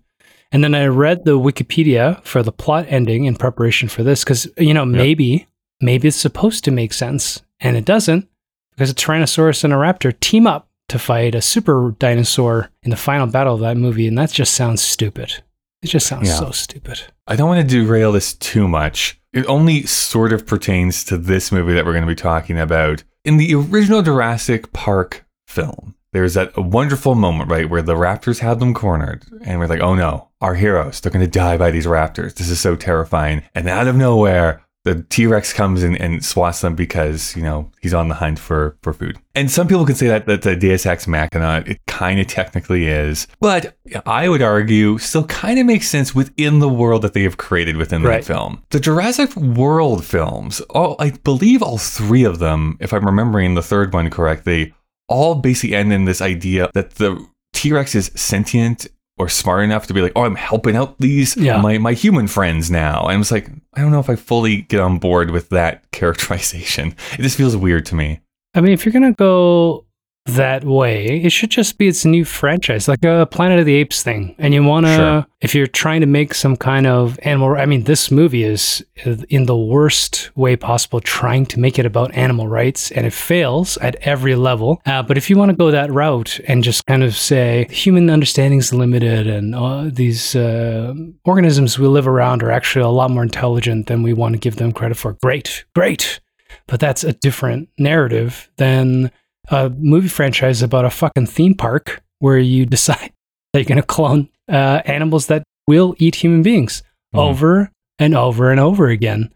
And 0.53 0.63
then 0.65 0.75
I 0.75 0.87
read 0.87 1.25
the 1.25 1.39
Wikipedia 1.39 2.23
for 2.25 2.43
the 2.43 2.53
plot 2.53 2.87
ending 2.89 3.25
in 3.25 3.37
preparation 3.37 3.89
for 3.89 4.03
this 4.03 4.25
because 4.25 4.49
you 4.57 4.73
know 4.73 4.85
maybe 4.87 5.47
maybe 5.81 6.09
it's 6.09 6.17
supposed 6.17 6.65
to 6.65 6.71
make 6.71 6.93
sense, 6.93 7.43
and 7.61 7.77
it 7.77 7.85
doesn't 7.85 8.29
because 8.71 8.91
a 8.91 8.95
Tyrannosaurus 8.95 9.65
and 9.65 9.73
a 9.73 9.77
raptor 9.77 10.19
team 10.21 10.47
up 10.47 10.69
to 10.89 10.99
fight 10.99 11.35
a 11.35 11.43
super 11.43 11.95
dinosaur 11.99 12.71
in 12.85 12.91
the 12.91 12.97
final 12.97 13.27
battle 13.27 13.55
of 13.55 13.61
that 13.61 13.77
movie, 13.77 14.07
and 14.07 14.17
that 14.17 14.31
just 14.31 14.55
sounds 14.55 14.81
stupid. 14.81 15.43
It 15.83 15.89
just 15.89 16.07
sounds 16.07 16.29
Yeah. 16.29 16.37
so 16.37 16.53
stupid. 16.53 17.01
I 17.27 17.37
don't 17.37 17.49
want 17.49 17.69
to 17.69 17.77
derail 17.77 18.13
this 18.13 18.33
too 18.35 18.67
much. 18.69 19.21
It 19.33 19.45
only 19.47 19.85
sort 19.85 20.33
of 20.33 20.47
pertains 20.47 21.05
to 21.05 21.19
this 21.19 21.51
movie 21.53 21.75
that 21.75 21.85
we're 21.85 21.93
going 21.93 22.05
to 22.05 22.09
be 22.09 22.15
talking 22.15 22.59
about. 22.59 23.03
In 23.25 23.37
the 23.37 23.55
original 23.57 24.01
Jurassic 24.03 24.73
Park 24.73 25.27
film, 25.49 25.96
there's 26.17 26.33
that 26.35 26.57
wonderful 26.57 27.15
moment, 27.15 27.51
right, 27.51 27.69
where 27.69 27.83
the 27.83 27.95
raptors 27.95 28.39
have 28.39 28.59
them 28.59 28.73
cornered, 28.73 29.25
and 29.43 29.59
we're 29.59 29.67
like, 29.67 29.81
oh 29.81 29.95
no, 29.95 30.29
our 30.41 30.55
heroes, 30.55 30.99
they're 31.01 31.13
going 31.13 31.25
to 31.25 31.31
die 31.31 31.59
by 31.59 31.71
these 31.71 31.85
raptors. 31.87 32.35
This 32.35 32.49
is 32.49 32.59
so 32.59 32.75
terrifying. 32.75 33.43
And 33.55 33.69
out 33.69 33.87
of 33.87 33.97
nowhere, 33.97 34.63
the 34.85 35.03
T-Rex 35.11 35.53
comes 35.53 35.83
in 35.83 35.95
and 35.97 36.25
swats 36.25 36.61
them 36.63 36.75
because, 36.77 37.35
you 37.37 37.43
know, 37.43 37.71
he's 37.83 37.93
on 37.93 38.09
the 38.09 38.15
hunt 38.15 38.39
for, 38.39 38.77
for 38.83 38.93
food. 38.93 39.19
And 39.35 39.51
some 39.51 39.67
people 39.69 39.85
can 39.85 39.97
say 39.97 40.07
that 40.07 40.27
that's 40.27 40.47
a 40.47 40.55
Deus 40.57 40.87
Ex 40.87 41.07
Machina. 41.09 41.65
It 41.67 41.81
kind 41.87 42.19
of 42.21 42.29
technically 42.29 42.87
is. 42.87 43.27
But 43.41 43.77
I 44.07 44.29
would 44.29 44.43
argue 44.43 44.97
still 44.99 45.25
kind 45.27 45.59
of 45.59 45.67
makes 45.67 45.89
sense 45.89 46.15
within 46.15 46.61
the 46.61 46.69
world 46.69 47.03
that 47.03 47.15
they 47.15 47.25
have 47.25 47.37
created 47.37 47.77
within 47.77 48.03
Right. 48.05 48.23
that 48.23 48.27
film. 48.33 48.63
The 48.71 48.79
Jurassic 48.81 49.35
World 49.37 50.05
films, 50.05 50.61
all, 50.71 50.95
I 51.01 51.11
believe 51.11 51.63
all 51.63 51.79
three 51.79 52.25
of 52.25 52.39
them, 52.39 52.77
if 52.81 52.93
I'm 52.95 53.05
remembering 53.05 53.55
the 53.55 53.63
third 53.63 53.93
one 53.93 54.09
correctly, 54.09 54.73
all 55.09 55.35
basically 55.37 55.75
end 55.77 55.93
in 55.93 56.05
this 56.05 56.21
idea 56.21 56.71
that 56.75 56.97
the 56.97 57.25
T-Rex 57.53 57.95
is 57.95 58.11
sentient 58.15 58.87
or 59.19 59.29
smart 59.31 59.65
enough 59.65 59.87
to 59.87 59.95
be 59.95 60.03
like, 60.03 60.13
oh, 60.15 60.25
I'm 60.25 60.35
helping 60.35 60.77
out 60.77 60.99
these 60.99 61.37
Yeah. 61.39 61.61
my 61.63 61.79
my 61.79 61.95
human 61.95 62.27
friends 62.27 62.71
now. 62.71 63.07
And 63.09 63.21
it's 63.23 63.31
like, 63.31 63.49
I 63.75 63.81
don't 63.81 63.91
know 63.91 64.01
if 64.01 64.11
I 64.11 64.17
fully 64.17 64.63
get 64.63 64.81
on 64.81 64.99
board 64.99 65.31
with 65.31 65.49
that 65.51 65.91
characterization. 65.93 66.95
It 67.19 67.23
just 67.23 67.37
feels 67.39 67.57
weird 67.57 67.87
to 67.87 67.95
me. 67.95 68.21
I 68.55 68.61
mean, 68.61 68.73
if 68.73 68.85
you're 68.85 68.93
gonna 68.93 69.13
go 69.13 69.86
that 70.27 70.65
way, 70.65 71.07
it 71.23 71.31
should 71.31 71.51
just 71.51 71.79
be 71.79 71.89
its 71.89 72.05
new 72.05 72.25
franchise, 72.25 72.89
like 72.89 73.05
a 73.05 73.27
Planet 73.31 73.61
of 73.61 73.67
the 73.67 73.75
Apes 73.77 74.03
thing. 74.03 74.35
And 74.39 74.53
you 74.53 74.63
wanna, 74.63 74.97
Sure. 74.97 75.27
if 75.41 75.55
you're 75.55 75.67
trying 75.69 76.01
to 76.01 76.07
make 76.07 76.35
some 76.35 76.57
kind 76.57 76.87
of 76.87 77.19
animal, 77.23 77.57
I 77.57 77.67
mean, 77.67 77.85
this 77.85 78.11
movie 78.11 78.43
is 78.43 78.85
in 79.29 79.47
the 79.47 79.57
worst 79.57 80.31
way 80.37 80.57
possible, 80.57 81.01
trying 81.01 81.47
to 81.47 81.61
make 81.61 81.79
it 81.79 81.87
about 81.87 82.15
animal 82.15 82.49
rights, 82.49 82.91
and 82.91 83.07
it 83.07 83.13
fails 83.13 83.77
at 83.79 83.95
every 84.03 84.35
level. 84.35 84.81
Uh, 84.85 85.03
but 85.03 85.17
if 85.17 85.31
you 85.31 85.37
want 85.37 85.51
to 85.51 85.57
go 85.57 85.71
that 85.71 85.93
route 85.93 86.41
and 86.49 86.65
just 86.65 86.85
kind 86.87 87.05
of 87.05 87.17
say 87.17 87.67
human 87.71 88.11
understanding 88.11 88.59
is 88.59 88.75
limited, 88.75 89.29
and 89.29 89.55
uh, 89.55 89.85
these 89.93 90.35
uh, 90.35 90.93
organisms 91.25 91.79
we 91.79 91.87
live 91.87 92.09
around 92.09 92.43
are 92.43 92.51
actually 92.51 92.83
a 92.85 92.89
lot 92.89 93.11
more 93.11 93.23
intelligent 93.23 93.87
than 93.87 94.03
we 94.03 94.13
want 94.13 94.33
to 94.35 94.39
give 94.41 94.57
them 94.57 94.73
credit 94.73 94.97
for, 94.97 95.17
great, 95.23 95.65
great 95.75 96.21
but 96.69 96.81
that's 96.81 97.05
a 97.05 97.13
different 97.13 97.69
narrative 97.79 98.51
than 98.57 99.11
a 99.51 99.71
movie 99.71 100.09
franchise 100.09 100.63
about 100.63 100.85
a 100.85 100.91
fucking 100.91 101.27
theme 101.27 101.55
park 101.55 102.03
where 102.19 102.39
you 102.39 102.67
decide 102.77 103.13
that 103.53 103.61
you're 103.61 103.65
going 103.65 103.77
to 103.81 103.83
clone 103.87 104.29
uh, 104.51 104.83
animals 104.85 105.27
that 105.27 105.43
will 105.67 105.95
eat 105.99 106.17
human 106.17 106.43
beings 106.43 106.83
Mhm. 107.15 107.21
over 107.21 107.71
and 107.99 108.15
over 108.15 108.51
and 108.51 108.61
over 108.61 108.89
again. 108.89 109.33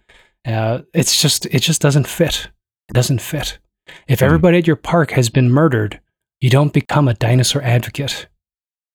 Uh, 0.47 0.81
it's 0.95 1.21
just 1.21 1.47
it 1.47 1.61
just 1.61 1.81
doesn't 1.81 2.07
fit. 2.07 2.49
It 2.88 2.95
doesn't 2.95 3.21
fit. 3.21 3.59
If 4.09 4.19
Mhm. 4.21 4.23
everybody 4.26 4.59
at 4.59 4.67
your 4.67 4.76
park 4.76 5.12
has 5.12 5.29
been 5.31 5.50
murdered, 5.50 6.00
you 6.40 6.50
don't 6.50 6.73
become 6.73 7.09
a 7.09 7.14
dinosaur 7.14 7.62
advocate. 7.62 8.26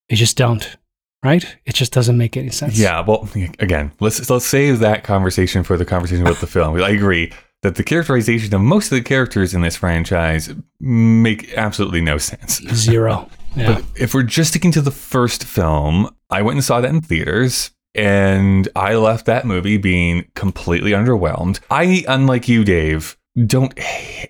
You 0.09 0.17
just 0.17 0.37
don't, 0.37 0.77
right? 1.23 1.57
It 1.65 1.75
just 1.75 1.91
doesn't 1.93 2.17
make 2.17 2.37
any 2.37 2.49
sense. 2.49 2.77
Yeah, 2.79 3.01
well, 3.01 3.27
again, 3.59 3.91
let's 3.99 4.29
let's 4.29 4.45
save 4.45 4.79
that 4.79 5.03
conversation 5.03 5.63
for 5.63 5.77
the 5.77 5.85
conversation 5.85 6.25
about 6.25 6.39
the 6.41 6.47
film. 6.47 6.81
I 6.81 6.89
agree 6.89 7.31
that 7.65 7.75
the 7.75 7.83
characterization 7.83 8.53
of 8.55 8.61
most 8.61 8.91
of 8.91 8.97
the 8.97 9.03
characters 9.03 9.53
in 9.53 9.61
this 9.61 9.75
franchise 9.75 10.53
make 10.79 11.53
absolutely 11.55 12.01
no 12.01 12.17
sense. 12.17 12.61
Zero. 12.73 13.29
Yeah. 13.55 13.73
But 13.75 13.85
if 13.99 14.13
we're 14.13 14.23
just 14.23 14.51
sticking 14.51 14.71
to 14.73 14.81
the 14.81 14.91
first 14.91 15.43
film, 15.43 16.09
I 16.29 16.41
went 16.41 16.55
and 16.57 16.63
saw 16.63 16.81
that 16.81 16.89
in 16.89 17.01
theaters. 17.01 17.71
And 17.93 18.67
I 18.75 18.95
left 18.95 19.25
that 19.27 19.45
movie 19.45 19.77
being 19.77 20.29
completely 20.35 20.91
underwhelmed. 20.91 21.61
I, 21.71 22.03
unlike 22.09 22.49
you, 22.49 22.65
Dave, 22.65 23.15
don't 23.45 23.73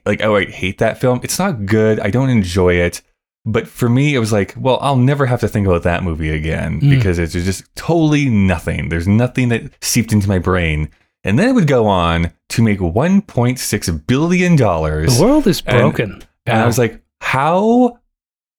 like 0.05 0.21
I 0.21 0.43
hate 0.43 0.77
that 0.77 0.99
film. 1.01 1.19
It's 1.23 1.39
not 1.39 1.65
good. 1.65 1.99
I 1.99 2.11
don't 2.11 2.29
enjoy 2.29 2.75
it. 2.75 3.01
But 3.43 3.67
for 3.67 3.89
me, 3.89 4.13
it 4.15 4.19
was 4.19 4.31
like, 4.31 4.53
well, 4.57 4.77
I'll 4.81 4.95
never 4.95 5.25
have 5.25 5.39
to 5.41 5.47
think 5.47 5.65
about 5.67 5.81
that 5.83 6.03
movie 6.03 6.29
again 6.29 6.79
Mm. 6.79 6.89
because 6.91 7.17
it's 7.19 7.33
just 7.33 7.63
totally 7.75 8.29
nothing. 8.29 8.89
There's 8.89 9.07
nothing 9.07 9.49
that 9.49 9.63
seeped 9.81 10.11
into 10.13 10.27
my 10.29 10.37
brain. 10.39 10.89
And 11.25 11.37
then 11.37 11.49
it 11.49 11.53
would 11.53 11.67
go 11.67 11.87
on 11.87 12.31
to 12.49 12.61
make 12.61 12.79
$1.6 12.79 14.07
billion. 14.07 14.55
the 14.55 15.17
world 15.21 15.47
is 15.47 15.59
broken. 15.61 16.23
And 16.45 16.57
I 16.61 16.65
was 16.65 16.77
like, 16.77 17.01
how, 17.19 17.99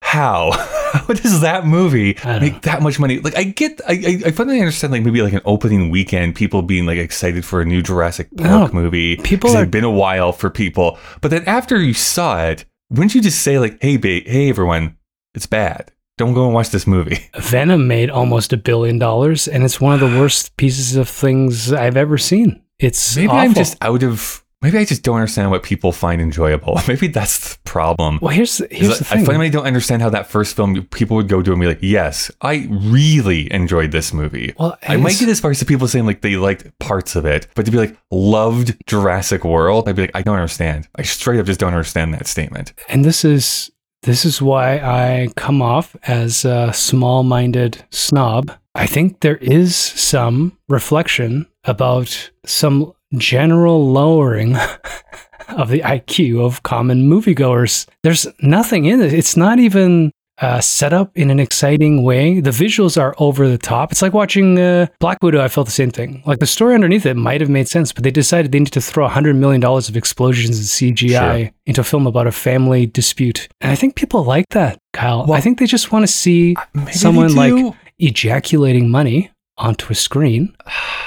how, 0.03 0.51
how 0.93 1.07
does 1.07 1.41
that 1.43 1.67
movie 1.67 2.17
make 2.25 2.53
know. 2.55 2.59
that 2.63 2.83
much 2.83 2.99
money? 2.99 3.21
Like, 3.21 3.37
I 3.37 3.45
get, 3.45 3.81
I, 3.89 3.93
I, 3.93 4.23
I 4.27 4.31
finally 4.33 4.59
understand, 4.59 4.93
like 4.93 5.03
maybe 5.05 5.23
like 5.23 5.33
an 5.33 5.41
opening 5.45 5.91
weekend, 5.91 6.35
people 6.35 6.63
being 6.63 6.87
like 6.87 6.99
excited 6.99 7.45
for 7.45 7.61
a 7.61 7.65
new 7.65 7.83
Jurassic 7.83 8.29
Park 8.37 8.73
No, 8.75 8.81
movie. 8.83 9.17
People, 9.19 9.57
are- 9.57 9.63
It's 9.63 9.71
been 9.71 9.85
a 9.85 9.91
while 9.91 10.33
for 10.33 10.51
people, 10.51 10.99
but 11.21 11.31
then 11.31 11.45
after 11.45 11.81
you 11.81 11.95
saw 11.95 12.45
it, 12.45 12.65
wouldn't 12.91 13.15
you 13.15 13.21
just 13.23 13.43
say 13.43 13.59
like, 13.59 13.79
hey, 13.81 13.97
ba- 13.97 14.29
hey, 14.29 14.49
everyone, 14.49 14.97
it's 15.35 15.47
bad. 15.47 15.93
Don't 16.19 16.33
go 16.35 16.47
and 16.47 16.55
watch 16.55 16.71
this 16.71 16.87
movie. 16.87 17.19
Venom 17.39 17.87
made 17.87 18.09
almost 18.11 18.53
a 18.53 18.57
billion 18.57 18.99
dollars, 18.99 19.47
and 19.49 19.63
it's 19.65 19.81
one 19.81 19.93
of 19.95 20.01
the 20.01 20.19
worst 20.21 20.57
pieces 20.57 20.97
of 20.97 21.09
things 21.09 21.73
I've 21.73 21.97
ever 21.97 22.17
seen. 22.19 22.63
It's 22.79 23.17
Maybe 23.17 23.29
I'm 23.31 23.55
just 23.55 23.77
out 23.83 24.03
of. 24.03 24.43
Maybe 24.63 24.79
I 24.79 24.87
just 24.87 25.03
don't 25.03 25.17
understand 25.17 25.51
what 25.51 25.63
people 25.63 25.93
find 25.93 26.21
enjoyable. 26.21 26.81
Maybe 26.89 27.09
that's 27.09 27.55
the 27.55 27.59
problem. 27.65 28.19
well. 28.23 28.33
Here's 28.35 28.57
the- 28.57 28.69
here's 28.71 28.99
the 28.99 29.05
that- 29.05 29.13
I 29.19 29.25
finally 29.25 29.51
don't 29.51 29.67
understand 29.67 30.01
how 30.01 30.09
that 30.11 30.29
first 30.31 30.57
film 30.57 30.83
people 30.87 31.17
would 31.19 31.29
go 31.29 31.43
to 31.43 31.53
and 31.53 31.61
be 31.61 31.67
like, 31.67 31.79
"Yes, 31.83 32.31
I 32.41 32.67
really 32.71 33.53
enjoyed 33.53 33.93
this 33.93 34.15
movie." 34.15 34.55
Well, 34.59 34.79
I 34.89 34.97
might 34.97 35.19
get 35.19 35.29
as 35.29 35.41
far 35.41 35.51
as 35.51 35.61
the 35.61 35.67
people 35.67 35.87
saying 35.87 36.07
like 36.07 36.23
they 36.23 36.37
liked 36.37 36.67
parts 36.79 37.15
of 37.17 37.27
it, 37.27 37.47
but 37.55 37.67
to 37.67 37.71
be 37.71 37.77
like 37.77 37.97
loved 38.11 38.75
Jurassic 38.87 39.45
World, 39.45 39.87
I'd 39.89 39.97
be 39.97 40.03
like, 40.03 40.13
I 40.17 40.23
don't 40.23 40.37
understand. 40.37 40.89
I 40.97 41.03
straight 41.03 41.39
up 41.39 41.45
just 41.47 41.61
don't 41.61 41.75
understand 41.75 42.15
that 42.15 42.27
statement. 42.27 42.73
and 42.89 43.05
this 43.05 43.25
is 43.27 43.71
this 44.07 44.25
is 44.25 44.41
why 44.41 44.79
I 44.79 45.29
come 45.35 45.61
off 45.61 45.97
as 46.05 46.45
a 46.45 46.73
small-minded 46.73 47.85
snob. 47.91 48.53
I 48.77 48.87
think 48.87 49.19
there 49.19 49.39
is 49.39 49.75
some 49.75 50.57
reflection 50.69 51.47
about 51.65 52.31
some 52.45 52.93
general 53.17 53.91
lowering 53.91 54.57
of 55.49 55.71
the 55.71 55.81
IQ 55.81 56.41
of 56.41 56.63
common 56.63 57.09
moviegoers. 57.09 57.89
There's 58.05 58.29
nothing 58.41 58.85
in 58.85 59.01
it. 59.01 59.13
It's 59.13 59.37
not 59.37 59.59
even 59.59 60.13
uh, 60.41 60.61
set 60.61 60.93
up 60.93 61.11
in 61.17 61.31
an 61.31 61.41
exciting 61.41 62.03
way. 62.03 62.41
The 62.41 62.51
visuals 62.51 63.01
are 63.01 63.15
over 63.19 63.49
the 63.49 63.59
top. 63.59 63.93
It's 63.93 64.03
like 64.03 64.13
watching 64.13 64.59
uh, 64.59 64.87
Black 65.01 65.19
Widow. 65.23 65.43
I 65.43 65.49
felt 65.49 65.67
the 65.67 65.73
same 65.73 65.91
thing. 65.91 66.23
Like 66.27 66.39
the 66.41 66.47
story 66.47 66.75
underneath 66.75 67.07
it 67.07 67.15
might 67.15 67.41
have 67.41 67.51
made 67.51 67.69
sense, 67.69 67.93
but 67.93 68.05
they 68.05 68.11
decided 68.11 68.53
they 68.53 68.59
need 68.59 68.73
to 68.73 68.81
throw 68.81 69.09
$100 69.09 69.37
million 69.37 69.65
of 69.65 69.97
explosions 69.97 70.59
and 70.59 70.67
CGI 70.97 71.45
Sure. 71.45 71.51
into 71.67 71.81
a 71.81 71.85
film 71.85 72.07
about 72.07 72.27
a 72.27 72.33
family 72.33 72.87
dispute. 72.87 73.49
And 73.61 73.73
I 73.73 73.75
think 73.77 73.95
people 73.97 74.25
like 74.25 74.47
that, 74.51 74.79
Kyle. 74.93 75.25
Well, 75.27 75.35
I 75.39 75.41
think 75.41 75.59
they 75.59 75.67
just 75.67 75.93
want 75.93 76.03
to 76.03 76.13
see 76.13 76.55
someone 76.93 77.35
like 77.35 77.75
ejaculating 77.99 78.91
money 78.91 79.31
onto 79.59 79.91
a 79.91 79.95
screen. 79.95 80.55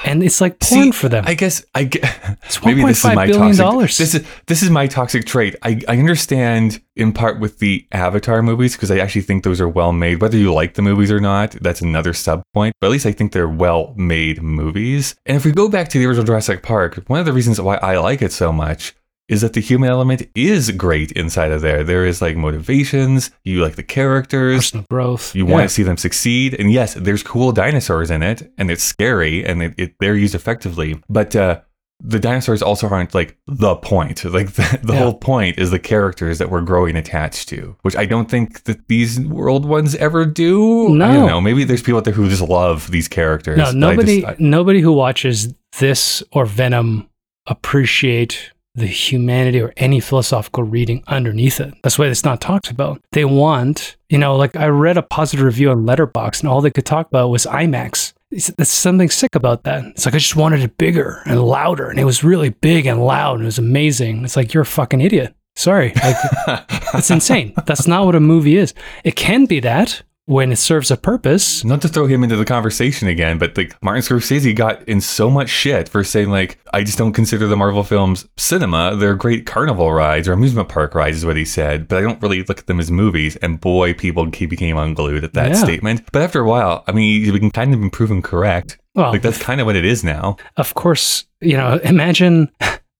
And 0.06 0.24
it's 0.24 0.42
like 0.42 0.60
porn 0.60 0.86
See, 0.86 0.92
for 0.92 1.10
them. 1.10 1.24
I 1.28 1.34
guess 1.34 1.64
I 1.76 1.84
get 1.84 2.04
maybe 2.66 2.84
this 2.84 3.00
is 3.00 3.16
my 3.16 3.28
toxic. 3.28 3.58
dollars. 3.58 3.98
This 3.98 4.16
is 4.16 4.28
this 4.48 4.64
is 4.64 4.70
my 4.70 4.88
toxic 4.88 5.26
trait. 5.26 5.56
I, 5.62 5.82
I 5.88 5.98
understand 5.98 6.82
in 6.96 7.14
part 7.14 7.40
with 7.40 7.60
the 7.60 7.86
Avatar 7.92 8.42
movies 8.42 8.76
because 8.76 8.92
I 8.92 8.98
actually 9.00 9.22
think 9.22 9.44
those 9.44 9.62
are 9.62 9.68
well 9.68 9.92
made. 9.92 10.22
Whether 10.22 10.38
you 10.38 10.54
like 10.54 10.74
the 10.76 10.82
movies 10.82 11.12
or 11.12 11.20
not, 11.20 11.52
that's 11.62 11.82
another 11.82 12.14
sub 12.14 12.44
point. 12.54 12.76
But 12.80 12.88
at 12.88 12.92
least 12.92 13.06
I 13.06 13.12
think 13.12 13.32
they're 13.32 13.48
well 13.48 13.94
made 13.98 14.42
movies. 14.42 15.16
And 15.26 15.38
if 15.38 15.46
we 15.46 15.52
go 15.52 15.70
back 15.70 15.90
to 15.90 16.00
the 16.00 16.06
original 16.06 16.26
Jurassic 16.26 16.64
Park, 16.64 17.04
one 17.08 17.20
of 17.20 17.26
the 17.26 17.34
reasons 17.34 17.60
why 17.62 17.76
I 17.78 17.98
like 17.98 18.22
it 18.22 18.32
so 18.32 18.52
much 18.52 18.96
is 19.30 19.42
that 19.42 19.54
the 19.54 19.62
human 19.62 19.90
element 19.90 20.24
is 20.36 20.72
great 20.72 21.12
inside 21.14 21.52
of 21.52 21.62
there. 21.62 21.84
There 21.84 22.06
is 22.06 22.22
like 22.22 22.36
motivations. 22.36 23.32
You 23.44 23.62
like 23.62 23.76
the 23.76 23.84
characters. 23.84 24.58
Personal 24.72 24.86
growth. 24.90 25.36
You 25.36 25.46
Yeah. 25.48 25.54
want 25.54 25.64
to 25.70 25.74
see 25.74 25.84
them 25.84 25.98
succeed, 25.98 26.56
and 26.60 26.72
yes, 26.72 26.96
there's 26.96 27.24
cool 27.24 27.52
dinosaurs 27.52 28.10
in 28.12 28.24
it, 28.24 28.52
and 28.58 28.70
it's 28.72 28.84
scary, 28.84 29.46
and 29.46 29.64
it, 29.64 29.74
it, 29.78 29.94
they're 30.00 30.16
used 30.16 30.36
effectively. 30.36 31.00
But 31.08 31.36
uh, 31.36 31.62
the 32.02 32.18
dinosaurs 32.20 32.62
also 32.62 32.88
aren't 32.88 33.14
like 33.14 33.38
the 33.46 33.76
point. 33.76 34.24
Like 34.38 34.54
the, 34.54 34.80
the 34.82 34.94
Yeah. 34.94 35.00
whole 35.00 35.14
point 35.14 35.60
is 35.60 35.70
the 35.70 35.80
characters 35.80 36.38
that 36.40 36.50
we're 36.50 36.62
growing 36.62 36.96
attached 36.96 37.50
to, 37.50 37.76
which 37.82 37.96
I 37.98 38.06
don't 38.06 38.30
think 38.32 38.64
that 38.64 38.88
these 38.88 39.20
world 39.20 39.66
ones 39.66 39.96
ever 39.96 40.26
do. 40.26 40.88
I 40.88 40.92
No. 40.98 41.14
don't 41.14 41.28
know. 41.28 41.42
Maybe 41.42 41.66
there's 41.66 41.82
people 41.84 41.98
out 41.98 42.06
there 42.06 42.14
who 42.14 42.30
just 42.30 42.42
love 42.42 42.90
these 42.90 43.08
characters. 43.10 43.58
No, 43.58 43.66
I 43.66 43.72
nobody, 43.74 44.22
just- 44.22 44.28
I- 44.34 44.36
nobody 44.40 44.80
who 44.80 44.94
watches 44.94 45.54
this 45.78 46.24
or 46.32 46.46
Venom 46.46 47.08
appreciate 47.48 48.52
the 48.80 48.88
humanity 48.88 49.62
or 49.62 49.74
any 49.78 50.00
philosophical 50.00 50.64
reading 50.64 51.04
underneath 51.08 51.60
it. 51.60 51.74
That's 51.84 52.00
why 52.00 52.08
it's 52.08 52.24
not 52.24 52.42
talked 52.42 52.72
about. 52.72 53.02
They 53.12 53.26
want, 53.26 53.98
you 54.10 54.18
know, 54.18 54.36
like 54.36 54.56
I 54.56 54.68
read 54.68 54.98
a 54.98 55.04
positive 55.04 55.46
review 55.46 55.72
on 55.72 55.86
Letterboxd, 55.86 56.42
and 56.42 56.50
all 56.50 56.62
they 56.62 56.72
could 56.72 56.86
talk 56.86 57.08
about 57.08 57.30
was 57.30 57.46
IMAX. 57.46 58.14
There's 58.32 58.70
something 58.70 59.10
sick 59.10 59.36
about 59.36 59.64
that. 59.64 59.86
It's 59.86 60.06
like 60.06 60.16
I 60.16 60.20
just 60.20 60.36
wanted 60.36 60.62
it 60.62 60.78
bigger 60.78 61.22
and 61.26 61.44
louder, 61.44 61.90
and 61.90 62.00
it 62.00 62.06
was 62.06 62.24
really 62.24 62.50
big 62.50 62.86
and 62.86 63.04
loud, 63.04 63.36
and 63.36 63.44
it 63.44 63.46
was 63.46 63.58
amazing. 63.60 64.24
It's 64.24 64.36
like 64.36 64.54
you're 64.54 64.64
a 64.64 64.66
fucking 64.68 65.02
idiot. 65.02 65.34
Sorry, 65.56 65.94
like 66.04 66.16
it's 66.94 67.12
insane. 67.12 67.54
That's 67.66 67.88
not 67.88 68.06
what 68.06 68.16
a 68.16 68.20
movie 68.20 68.56
is. 68.58 68.74
It 69.04 69.16
can 69.16 69.46
be 69.46 69.60
that 69.62 70.04
when 70.30 70.52
it 70.52 70.58
serves 70.58 70.92
a 70.92 70.96
purpose. 70.98 71.66
Not 71.66 71.82
to 71.82 71.88
throw 71.88 72.06
him 72.06 72.24
into 72.24 72.36
the 72.36 72.46
conversation 72.46 73.08
again, 73.08 73.40
but 73.40 73.58
like 73.58 73.76
Martin 73.82 74.04
Scorsese 74.04 74.56
got 74.56 74.88
in 74.88 75.02
so 75.02 75.28
much 75.28 75.50
shit 75.50 75.90
for 75.90 76.04
saying 76.04 76.30
like 76.30 76.60
I 76.72 76.84
just 76.84 77.00
don't 77.00 77.14
consider 77.14 77.48
the 77.48 77.58
Marvel 77.58 77.84
films 77.84 78.28
cinema. 78.38 78.96
They're 78.96 79.16
great 79.16 79.48
carnival 79.48 79.92
rides 79.92 80.28
or 80.28 80.34
amusement 80.34 80.70
park 80.70 80.94
rides, 80.94 81.18
is 81.18 81.26
what 81.26 81.36
he 81.36 81.46
said. 81.46 81.88
But 81.88 81.98
I 81.98 82.02
don't 82.02 82.22
really 82.22 82.44
look 82.44 82.60
at 82.60 82.68
them 82.68 82.80
as 82.80 82.92
movies. 82.92 83.38
And 83.38 83.60
boy, 83.60 83.96
people 83.96 84.28
became 84.28 84.78
unglued 84.78 85.24
at 85.24 85.34
that 85.34 85.50
Yeah. 85.50 85.54
statement. 85.56 86.04
But 86.12 86.22
after 86.22 86.42
a 86.42 86.48
while, 86.48 86.84
I 86.88 86.92
mean, 86.92 87.34
we 87.34 87.40
can 87.40 87.50
kind 87.50 87.74
of 87.74 87.80
been 87.80 87.90
proven 87.90 88.22
correct. 88.22 88.78
Well, 88.94 89.12
Like 89.12 89.24
that's 89.24 89.42
kind 89.42 89.60
of 89.60 89.66
what 89.66 89.76
it 89.76 89.86
is 89.86 90.04
now. 90.04 90.38
of 90.58 90.76
course, 90.76 91.26
you 91.42 91.58
know, 91.58 91.80
imagine 91.84 92.52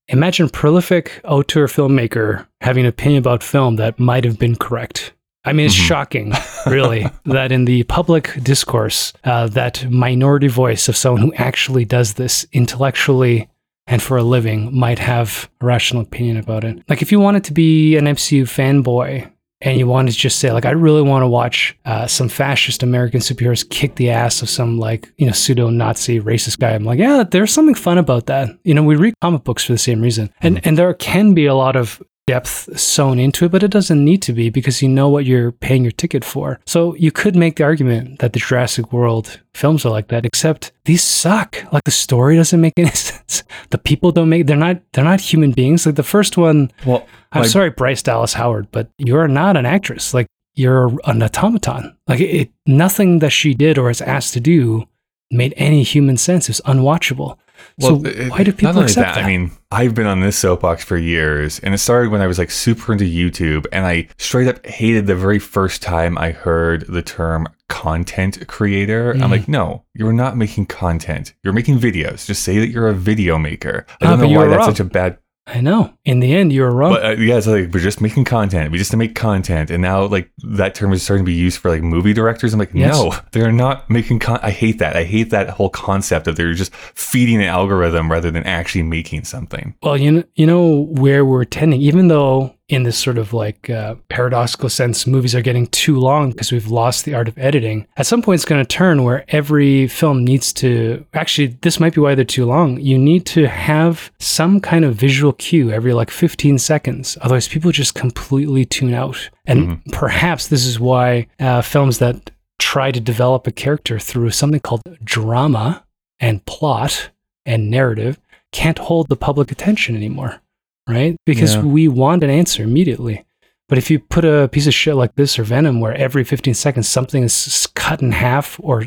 imagine 0.08 0.50
prolific 0.50 1.22
auteur 1.26 1.68
filmmaker 1.68 2.48
having 2.62 2.86
an 2.86 2.90
opinion 2.90 3.20
about 3.20 3.44
film 3.44 3.76
that 3.76 4.00
might 4.00 4.24
have 4.24 4.40
been 4.40 4.56
correct. 4.56 5.14
I 5.50 5.54
mean, 5.54 5.66
it's 5.66 5.76
Mhm. 5.76 5.88
shocking, 5.88 6.34
really, 6.68 7.06
that 7.26 7.52
in 7.52 7.66
the 7.66 7.84
public 7.84 8.32
discourse, 8.44 9.14
uh, 9.24 9.48
that 9.48 9.90
minority 9.90 10.48
voice 10.48 10.88
of 10.88 10.96
someone 10.96 11.22
who 11.22 11.34
actually 11.36 11.86
does 11.86 12.14
this 12.14 12.46
intellectually 12.54 13.48
and 13.88 14.02
for 14.02 14.18
a 14.18 14.24
living 14.24 14.70
might 14.78 15.00
have 15.00 15.50
a 15.62 15.66
rational 15.66 16.04
opinion 16.04 16.38
about 16.38 16.64
it. 16.64 16.78
Like, 16.88 17.02
if 17.02 17.12
you 17.12 17.20
wanted 17.20 17.44
to 17.46 17.54
be 17.54 17.98
an 17.98 18.06
MCU 18.06 18.44
fanboy 18.46 19.28
and 19.62 19.78
you 19.80 19.88
wanted 19.88 20.12
to 20.12 20.18
just 20.18 20.38
say, 20.40 20.52
like, 20.52 20.66
I 20.66 20.72
really 20.72 21.02
want 21.02 21.24
to 21.24 21.28
watch 21.28 21.76
uh, 21.86 22.06
some 22.08 22.30
fascist 22.30 22.84
American 22.84 23.20
superheroes 23.20 23.68
kick 23.68 23.96
the 23.96 24.10
ass 24.12 24.42
of 24.44 24.50
some, 24.50 24.78
like, 24.78 25.12
you 25.18 25.26
know, 25.26 25.32
pseudo 25.34 25.70
Nazi 25.70 26.20
racist 26.22 26.60
guy, 26.60 26.72
I'm 26.76 26.86
like, 26.86 27.00
yeah, 27.00 27.24
there's 27.30 27.52
something 27.52 27.76
fun 27.76 27.98
about 27.98 28.28
that. 28.28 28.50
You 28.64 28.74
know, 28.76 28.84
we 28.84 28.96
read 28.96 29.16
comic 29.22 29.44
books 29.44 29.66
for 29.66 29.74
the 29.74 29.78
same 29.80 30.02
reason. 30.02 30.30
And, 30.42 30.66
and 30.66 30.78
there 30.78 30.94
can 30.94 31.34
be 31.34 31.46
a 31.48 31.56
lot 31.56 31.76
of 31.76 32.02
depth 32.34 32.80
sewn 32.80 33.18
into 33.20 33.46
it, 33.46 33.52
but 33.52 33.64
it 33.64 33.72
doesn't 33.72 34.04
need 34.06 34.22
to 34.22 34.34
be 34.34 34.50
because 34.50 34.82
you 34.84 34.90
know 34.90 35.10
what 35.10 35.26
you're 35.26 35.52
paying 35.52 35.84
your 35.84 35.92
ticket 36.04 36.24
for. 36.24 36.60
So 36.66 36.94
you 36.96 37.12
could 37.12 37.36
make 37.36 37.56
the 37.56 37.64
argument 37.64 38.20
that 38.20 38.34
the 38.34 38.40
Jurassic 38.40 38.94
World 38.94 39.40
films 39.54 39.86
are 39.86 39.90
like 39.98 40.10
that, 40.10 40.26
except 40.26 40.72
these 40.86 41.04
suck. 41.04 41.58
Like 41.74 41.86
the 41.86 41.92
story 42.06 42.36
doesn't 42.36 42.62
make 42.62 42.74
any 42.78 42.90
sense. 43.10 43.44
The 43.72 43.78
people 43.78 44.12
don't 44.12 44.30
make 44.30 44.46
they're 44.48 44.66
not 44.68 44.78
they're 44.94 45.04
not 45.14 45.22
human 45.32 45.52
beings. 45.52 45.86
Like 45.86 45.96
the 45.96 46.04
first 46.16 46.38
one, 46.38 46.72
Well, 46.86 47.02
I'm 47.32 47.42
like- 47.42 47.52
sorry, 47.52 47.70
Bryce 47.72 48.04
Dallas 48.04 48.34
Howard, 48.34 48.68
but 48.72 48.90
you're 48.98 49.28
not 49.28 49.58
an 49.58 49.66
actress. 49.66 50.14
Like 50.14 50.28
you're 50.56 50.88
an 51.10 51.24
automaton. 51.24 51.96
Like 52.08 52.20
it, 52.22 52.52
nothing 52.68 53.20
that 53.20 53.32
she 53.32 53.54
did 53.54 53.78
or 53.78 53.90
is 53.90 54.02
asked 54.02 54.34
to 54.34 54.40
do 54.40 54.86
made 55.32 55.54
any 55.58 55.84
human 55.84 56.18
sense. 56.18 56.50
It's 56.50 56.62
unwatchable. 56.62 57.38
So 57.80 58.02
it- 58.06 58.30
why 58.32 58.44
do 58.44 58.52
not 58.52 58.58
people 58.58 58.70
only 58.70 58.84
accept 58.84 59.16
that? 59.16 59.24
I 59.24 59.28
mean, 59.28 59.52
I've 59.72 59.94
been 59.94 60.08
on 60.08 60.20
this 60.22 60.38
soapbox 60.38 60.84
for 60.84 60.98
years, 60.98 61.60
and 61.60 61.74
it 61.74 61.78
started 61.78 62.12
when 62.12 62.22
I 62.22 62.28
was 62.28 62.38
like 62.40 62.52
super 62.52 62.92
into 62.92 63.06
YouTube, 63.06 63.66
and 63.72 63.86
I 63.86 64.08
straight 64.18 64.48
up 64.48 64.66
hated 64.66 65.08
the 65.08 65.16
very 65.16 65.40
first 65.40 65.82
time 65.82 66.18
I 66.18 66.32
heard 66.32 66.86
the 66.88 67.02
term 67.02 67.48
content 67.68 68.48
creator. 68.48 69.14
Mm. 69.14 69.22
I'm 69.24 69.32
like, 69.32 69.48
no, 69.48 69.84
you're 69.94 70.12
not 70.14 70.36
making 70.36 70.66
content. 70.66 71.34
You're 71.44 71.54
making 71.54 71.78
videos. 71.80 72.26
Just 72.26 72.44
say 72.44 72.58
that 72.60 72.70
you're 72.70 72.88
a 72.88 72.94
video 72.94 73.38
maker. 73.38 73.86
I 74.02 74.06
Ah, 74.06 74.10
don't 74.16 74.22
know 74.32 74.38
why 74.40 74.48
that's 74.48 74.58
wrong. 74.58 74.70
such 74.72 74.80
a 74.80 74.84
bad. 74.86 75.18
I 75.52 75.62
know. 75.62 75.94
In 76.06 76.20
the 76.20 76.34
end, 76.36 76.54
you 76.54 76.62
were 76.62 76.72
wrong. 76.72 76.94
But 76.94 77.06
uh, 77.06 77.10
yeah, 77.22 77.38
it's 77.38 77.48
like 77.48 77.72
we're 77.74 77.80
just 77.80 78.02
making 78.02 78.26
content. 78.26 78.72
We 78.72 78.78
just 78.78 78.92
to 78.92 78.98
make 78.98 79.16
content, 79.16 79.72
and 79.72 79.82
now 79.82 80.06
like 80.06 80.30
that 80.44 80.76
term 80.76 80.94
is 80.94 81.02
starting 81.02 81.26
to 81.26 81.30
be 81.32 81.36
used 81.36 81.58
for 81.60 81.70
like 81.72 81.82
movie 81.82 82.14
directors. 82.14 82.54
I'm 82.54 82.60
like, 82.60 82.72
Yes. 82.74 82.94
no, 82.96 83.14
they're 83.32 83.52
not 83.52 83.90
making. 83.90 84.20
Con- 84.20 84.40
I 84.44 84.52
hate 84.52 84.78
that. 84.80 84.96
I 84.96 85.04
hate 85.04 85.32
that 85.32 85.50
whole 85.50 85.70
concept 85.70 86.28
of 86.28 86.36
they're 86.36 86.54
just 86.54 86.74
feeding 86.76 87.38
an 87.38 87.48
algorithm 87.48 88.12
rather 88.12 88.30
than 88.32 88.44
actually 88.44 88.84
making 88.84 89.24
something. 89.24 89.76
Well, 89.82 89.98
you 89.98 90.12
know, 90.12 90.24
you 90.36 90.46
know 90.46 90.86
where 90.92 91.26
we're 91.26 91.46
tending, 91.46 91.82
even 91.82 92.08
though 92.10 92.56
in 92.70 92.84
this 92.84 92.98
sort 92.98 93.18
of 93.18 93.34
like 93.34 93.70
uh, 93.70 93.96
paradoxical 94.08 94.70
sense, 94.70 95.06
movies 95.06 95.36
are 95.36 95.42
getting 95.42 95.68
too 95.68 96.00
long 96.00 96.30
because 96.32 96.52
we've 96.52 96.70
lost 96.70 97.04
the 97.04 97.16
art 97.16 97.28
of 97.28 97.38
editing. 97.38 97.88
At 97.98 98.06
some 98.06 98.22
point, 98.22 98.36
it's 98.36 98.46
going 98.46 98.64
to 98.64 98.68
turn 98.68 99.04
where 99.04 99.26
every 99.30 99.88
film 99.88 100.24
needs 100.24 100.54
to 100.54 101.06
actually, 101.14 101.48
this 101.48 101.80
might 101.80 101.96
be 101.96 102.02
why 102.02 102.16
they're 102.16 102.24
too 102.24 102.46
long. 102.46 102.80
You 102.80 102.98
need 102.98 103.26
to 103.28 103.48
have 103.48 104.12
some 104.20 104.60
kind 104.62 104.86
of 104.86 104.96
visual 104.96 105.34
cue 105.34 105.72
every 105.72 105.94
like 105.94 106.12
15 106.12 106.60
seconds. 106.60 107.18
Otherwise, 107.22 107.48
people 107.48 107.72
just 107.72 107.96
completely 107.96 108.66
tune 108.66 108.94
out. 108.94 109.30
And 109.46 109.84
perhaps 109.92 110.48
this 110.48 110.66
is 110.66 110.80
why 110.80 111.28
uh, 111.40 111.64
films 111.64 111.98
that 111.98 112.30
try 112.60 112.92
to 112.92 113.00
develop 113.00 113.48
a 113.48 113.52
character 113.52 113.98
through 113.98 114.30
something 114.30 114.60
called 114.60 114.82
drama 115.04 115.84
and 116.20 116.46
plot 116.46 117.10
and 117.46 117.72
narrative 117.72 118.20
can't 118.52 118.78
hold 118.78 119.10
the 119.10 119.16
public 119.16 119.52
attention 119.52 119.96
anymore, 119.96 120.42
right? 120.90 121.16
Because 121.26 121.56
Yeah. 121.56 121.62
we 121.64 121.88
want 121.88 122.24
an 122.24 122.30
answer 122.30 122.64
immediately. 122.64 123.24
But 123.70 123.78
if 123.78 123.92
you 123.92 124.00
put 124.00 124.26
a 124.26 124.50
piece 124.52 124.66
of 124.68 124.74
shit 124.74 124.96
like 124.96 125.14
this 125.16 125.38
or 125.38 125.44
Venom, 125.44 125.80
where 125.80 125.94
every 125.94 126.24
15 126.24 126.56
seconds 126.56 126.90
something 126.90 127.24
is 127.24 127.68
cut 127.76 128.02
in 128.02 128.12
half 128.14 128.60
or 128.64 128.86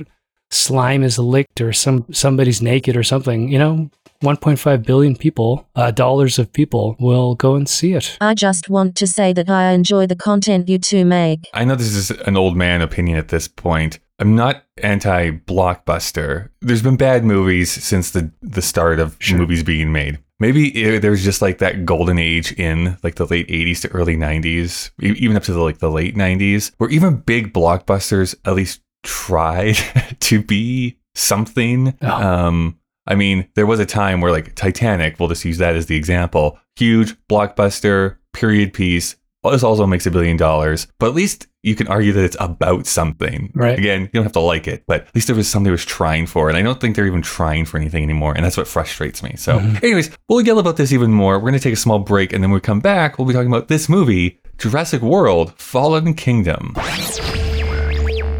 slime 0.50 1.02
is 1.02 1.18
licked 1.18 1.60
or 1.60 1.72
some 1.72 2.04
somebody's 2.12 2.60
naked 2.60 2.96
or 2.96 3.02
something, 3.04 3.48
you 3.52 3.58
know, 3.58 3.90
1.5 4.22 4.84
billion 4.84 5.16
people, 5.16 5.66
uh, 5.74 5.90
dollars 5.90 6.38
of 6.38 6.52
people 6.52 6.96
will 7.00 7.34
go 7.34 7.54
and 7.56 7.68
see 7.68 7.92
it. 7.94 8.16
I 8.20 8.34
just 8.34 8.68
want 8.68 8.94
to 8.96 9.06
say 9.06 9.32
that 9.32 9.48
I 9.48 9.72
enjoy 9.72 10.06
the 10.06 10.16
content 10.16 10.68
you 10.68 10.78
two 10.78 11.04
make. 11.04 11.48
I 11.54 11.64
know 11.64 11.74
this 11.76 11.94
is 11.94 12.10
an 12.26 12.36
old 12.36 12.56
man 12.56 12.82
opinion 12.82 13.18
at 13.18 13.28
this 13.28 13.48
point. 13.48 13.98
I'm 14.18 14.36
not 14.36 14.64
anti 14.82 15.30
blockbuster. 15.30 16.48
There's 16.60 16.82
been 16.82 16.96
bad 16.96 17.24
movies 17.24 17.70
since 17.70 18.10
the 18.10 18.30
the 18.42 18.62
start 18.62 19.00
of 19.00 19.16
Sure. 19.18 19.38
movies 19.38 19.62
being 19.62 19.92
made. 19.92 20.18
Maybe 20.42 20.70
it, 20.70 21.02
there's 21.02 21.22
just 21.22 21.40
like 21.40 21.58
that 21.58 21.86
golden 21.86 22.18
age 22.18 22.50
in 22.54 22.98
like 23.04 23.14
the 23.14 23.26
late 23.26 23.46
80s 23.46 23.82
to 23.82 23.88
early 23.90 24.16
90s, 24.16 24.90
e- 25.00 25.14
even 25.16 25.36
up 25.36 25.44
to 25.44 25.52
the, 25.52 25.60
like 25.60 25.78
the 25.78 25.88
late 25.88 26.16
90s, 26.16 26.72
where 26.78 26.90
even 26.90 27.18
big 27.18 27.52
blockbusters 27.52 28.34
at 28.44 28.56
least 28.56 28.80
tried 29.04 29.76
to 30.20 30.42
be 30.42 30.98
something. 31.14 31.96
Oh. 32.02 32.10
Um, 32.10 32.80
I 33.06 33.14
mean, 33.14 33.46
there 33.54 33.66
was 33.66 33.78
a 33.78 33.86
time 33.86 34.20
where 34.20 34.32
like 34.32 34.56
Titanic, 34.56 35.20
we'll 35.20 35.28
just 35.28 35.44
use 35.44 35.58
that 35.58 35.76
as 35.76 35.86
the 35.86 35.94
example, 35.94 36.58
huge 36.74 37.14
blockbuster, 37.28 38.16
period 38.32 38.72
piece. 38.72 39.14
Well, 39.44 39.52
this 39.52 39.62
also 39.62 39.86
makes 39.86 40.06
a 40.06 40.10
billion 40.10 40.36
dollars, 40.36 40.88
but 40.98 41.06
at 41.06 41.14
least 41.14 41.46
you 41.62 41.76
can 41.76 41.86
argue 41.86 42.12
that 42.12 42.24
it's 42.24 42.36
about 42.40 42.86
something. 42.86 43.52
Right. 43.54 43.78
Again, 43.78 44.02
you 44.02 44.08
don't 44.08 44.24
have 44.24 44.32
to 44.32 44.40
like 44.40 44.66
it, 44.66 44.84
but 44.86 45.02
at 45.02 45.14
least 45.14 45.28
there 45.28 45.36
was 45.36 45.48
something 45.48 45.64
they 45.64 45.70
was 45.70 45.84
trying 45.84 46.26
for. 46.26 46.48
And 46.48 46.58
I 46.58 46.62
don't 46.62 46.80
think 46.80 46.96
they're 46.96 47.06
even 47.06 47.22
trying 47.22 47.66
for 47.66 47.78
anything 47.78 48.02
anymore. 48.02 48.34
And 48.34 48.44
that's 48.44 48.56
what 48.56 48.66
frustrates 48.66 49.22
me. 49.22 49.34
So, 49.36 49.58
anyways, 49.82 50.10
we'll 50.28 50.40
yell 50.40 50.58
about 50.58 50.76
this 50.76 50.92
even 50.92 51.12
more. 51.12 51.34
We're 51.38 51.50
going 51.50 51.54
to 51.54 51.60
take 51.60 51.74
a 51.74 51.76
small 51.76 52.00
break. 52.00 52.32
And 52.32 52.42
then 52.42 52.50
when 52.50 52.56
we 52.56 52.60
come 52.60 52.80
back, 52.80 53.18
we'll 53.18 53.28
be 53.28 53.34
talking 53.34 53.48
about 53.48 53.68
this 53.68 53.88
movie, 53.88 54.40
Jurassic 54.58 55.02
World 55.02 55.54
Fallen 55.56 56.14
Kingdom. 56.14 56.74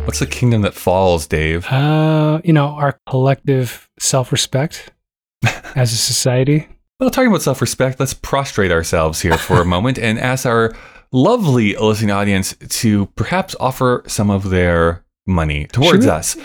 What's 0.04 0.18
the 0.18 0.26
kingdom 0.26 0.62
that 0.62 0.74
falls, 0.74 1.28
Dave? 1.28 1.64
Uh, 1.66 2.40
you 2.42 2.52
know, 2.52 2.66
our 2.66 2.98
collective 3.08 3.88
self-respect 4.00 4.92
as 5.76 5.92
a 5.92 5.96
society. 5.96 6.66
Well, 6.98 7.10
talking 7.10 7.28
about 7.28 7.42
self 7.42 7.60
respect, 7.60 8.00
let's 8.00 8.14
prostrate 8.14 8.72
ourselves 8.72 9.20
here 9.20 9.38
for 9.38 9.60
a 9.60 9.64
moment 9.64 9.98
and 9.98 10.18
ask 10.18 10.44
our 10.44 10.74
lovely 11.12 11.76
listening 11.76 12.10
audience 12.10 12.54
to 12.68 13.06
perhaps 13.14 13.54
offer 13.60 14.02
some 14.06 14.30
of 14.30 14.50
their 14.50 15.04
money 15.26 15.66
towards 15.66 16.06
we- 16.06 16.10
us. 16.10 16.36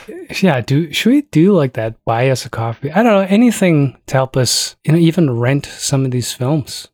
Yeah, 0.41 0.61
do 0.61 0.91
should 0.91 1.11
we 1.11 1.21
do 1.23 1.53
like 1.53 1.73
that? 1.73 1.95
Buy 2.05 2.29
us 2.29 2.45
a 2.45 2.49
coffee? 2.49 2.91
I 2.91 3.01
don't 3.01 3.13
know 3.13 3.27
anything 3.29 3.97
to 4.07 4.13
help 4.13 4.37
us, 4.37 4.75
you 4.83 4.91
know, 4.91 4.99
even 4.99 5.39
rent 5.39 5.65
some 5.65 6.05
of 6.05 6.11
these 6.11 6.33
films. 6.33 6.89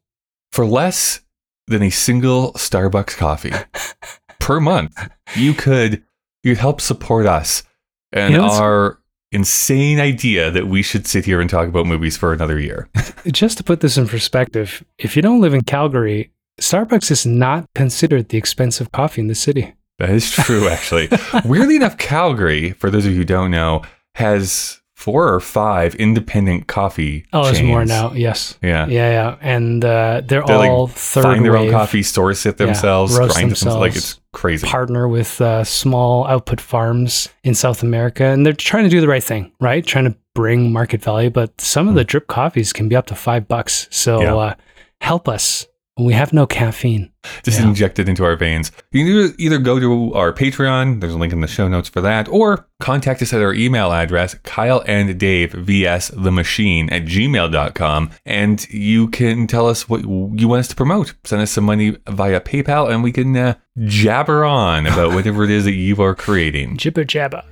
For 0.52 0.66
less 0.66 1.22
than 1.68 1.82
a 1.82 1.90
single 1.90 2.54
Starbucks 2.54 3.18
coffee 3.18 3.54
per 4.40 4.60
month, 4.60 5.10
you 5.36 5.54
could 5.54 6.04
you 6.44 6.56
help 6.56 6.80
support 6.82 7.26
us 7.26 7.64
and 8.12 8.34
You 8.34 8.42
know, 8.42 8.50
our 8.50 9.00
insane 9.32 10.00
idea 10.00 10.52
that 10.52 10.68
we 10.68 10.84
should 10.84 11.08
sit 11.08 11.26
here 11.26 11.42
and 11.42 11.50
talk 11.50 11.68
about 11.68 11.88
movies 11.88 12.16
for 12.16 12.34
another 12.34 12.60
year. 12.60 12.88
Just 13.32 13.58
to 13.58 13.64
put 13.64 13.80
this 13.80 13.98
in 13.98 14.08
perspective, 14.08 14.84
if 15.00 15.16
you 15.16 15.22
don't 15.24 15.42
live 15.42 15.56
in 15.56 15.62
Calgary, 15.62 16.32
Starbucks 16.62 17.12
is 17.12 17.26
not 17.26 17.66
considered 17.76 18.30
the 18.30 18.38
expensive 18.38 18.92
coffee 18.92 19.22
in 19.22 19.28
the 19.28 19.36
city. 19.36 19.74
That 20.00 20.10
is 20.10 20.32
true, 20.32 20.68
actually. 20.68 21.10
Weirdly 21.46 21.76
enough, 21.76 21.98
Calgary, 21.98 22.72
for 22.72 22.90
those 22.90 23.06
of 23.06 23.12
you 23.12 23.20
who 23.20 23.26
don't 23.26 23.52
know, 23.52 23.84
has 24.16 24.82
four 24.96 25.34
or 25.34 25.40
five 25.40 25.96
independent 25.96 26.68
coffee. 26.68 27.26
Oh, 27.34 27.44
there's 27.46 27.62
more 27.62 27.84
now. 27.86 28.14
Yes. 28.14 28.58
Yeah. 28.62 28.88
Yeah, 28.88 29.10
yeah, 29.12 29.38
and 29.42 29.84
uh, 29.84 30.22
they're 30.26 30.44
They 30.44 30.54
all 30.54 30.88
like 30.88 30.96
third 30.96 31.24
find 31.24 31.44
their 31.46 31.58
own 31.58 31.72
coffee, 31.72 32.04
source 32.04 32.46
it 32.46 32.58
themselves, 32.58 33.18
roast 33.18 33.34
grind 33.34 33.48
it 33.48 33.50
themselves. 33.50 33.76
Like 33.82 33.96
it's 33.96 34.20
crazy. 34.32 34.66
partner 34.68 35.08
with 35.08 35.42
uh, 35.42 35.64
small 35.64 36.26
output 36.28 36.62
farms 36.62 37.30
in 37.44 37.54
South 37.54 37.84
America, 37.84 38.24
and 38.26 38.46
they're 38.46 38.54
trying 38.54 38.84
to 38.86 38.90
do 38.90 39.02
the 39.02 39.08
right 39.08 39.24
thing, 39.24 39.52
right? 39.60 39.86
Trying 39.86 40.06
to 40.06 40.16
bring 40.36 40.72
market 40.72 41.02
value, 41.02 41.30
but 41.30 41.60
some 41.60 41.88
of 41.88 41.96
the 41.96 42.04
drip 42.04 42.28
coffees 42.28 42.72
can 42.74 42.88
be 42.88 42.96
up 42.96 43.08
to 43.08 43.16
five 43.16 43.48
bucks. 43.48 43.88
So 43.92 44.18
Hmm. 44.20 44.24
Yeah. 44.24 44.36
uh, 44.36 44.56
help 45.02 45.28
us. 45.28 45.68
We 45.96 46.14
have 46.14 46.34
no 46.34 46.48
caffeine. 46.48 47.12
Just 47.44 47.60
Yeah. 47.60 47.68
inject 47.68 48.00
it 48.00 48.10
into 48.10 48.24
our 48.26 48.36
veins. 48.36 48.72
You 48.92 49.06
can 49.06 49.14
either- 49.14 49.34
either 49.38 49.58
go 49.60 49.80
to 49.80 50.12
our 50.16 50.34
Patreon, 50.34 51.00
there's 51.00 51.14
a 51.14 51.18
link 51.20 51.32
in 51.32 51.42
the 51.42 51.48
show 51.48 51.68
notes 51.68 51.88
for 51.88 52.02
that, 52.02 52.28
or 52.30 52.68
contact 52.80 53.22
us 53.22 53.32
at 53.32 53.42
our 53.44 53.54
email 53.54 53.92
address, 53.94 54.36
Kyle 54.44 54.84
and 54.88 55.20
Dave 55.20 55.52
vs 55.54 56.10
the 56.16 56.32
machine 56.32 56.90
at 56.90 57.06
gmail.com. 57.06 58.10
And 58.26 58.68
you 58.72 59.08
can 59.10 59.46
tell 59.46 59.68
us 59.68 59.88
what 59.88 60.02
you 60.02 60.48
want 60.48 60.62
us 60.62 60.68
to 60.70 60.76
promote. 60.76 61.14
Send 61.26 61.44
us 61.44 61.52
some 61.52 61.64
money 61.66 61.96
via 62.10 62.40
PayPal 62.42 62.90
and 62.92 63.04
we 63.04 63.12
can 63.12 63.38
uh, 63.38 63.54
jabber 63.86 64.44
on 64.44 64.88
about 64.88 65.14
whatever 65.14 65.44
it 65.44 65.52
is 65.52 65.64
that 65.66 65.74
you 65.74 66.02
are 66.02 66.16
creating. 66.16 66.78
Jibber 66.78 67.04
jabber. 67.04 67.44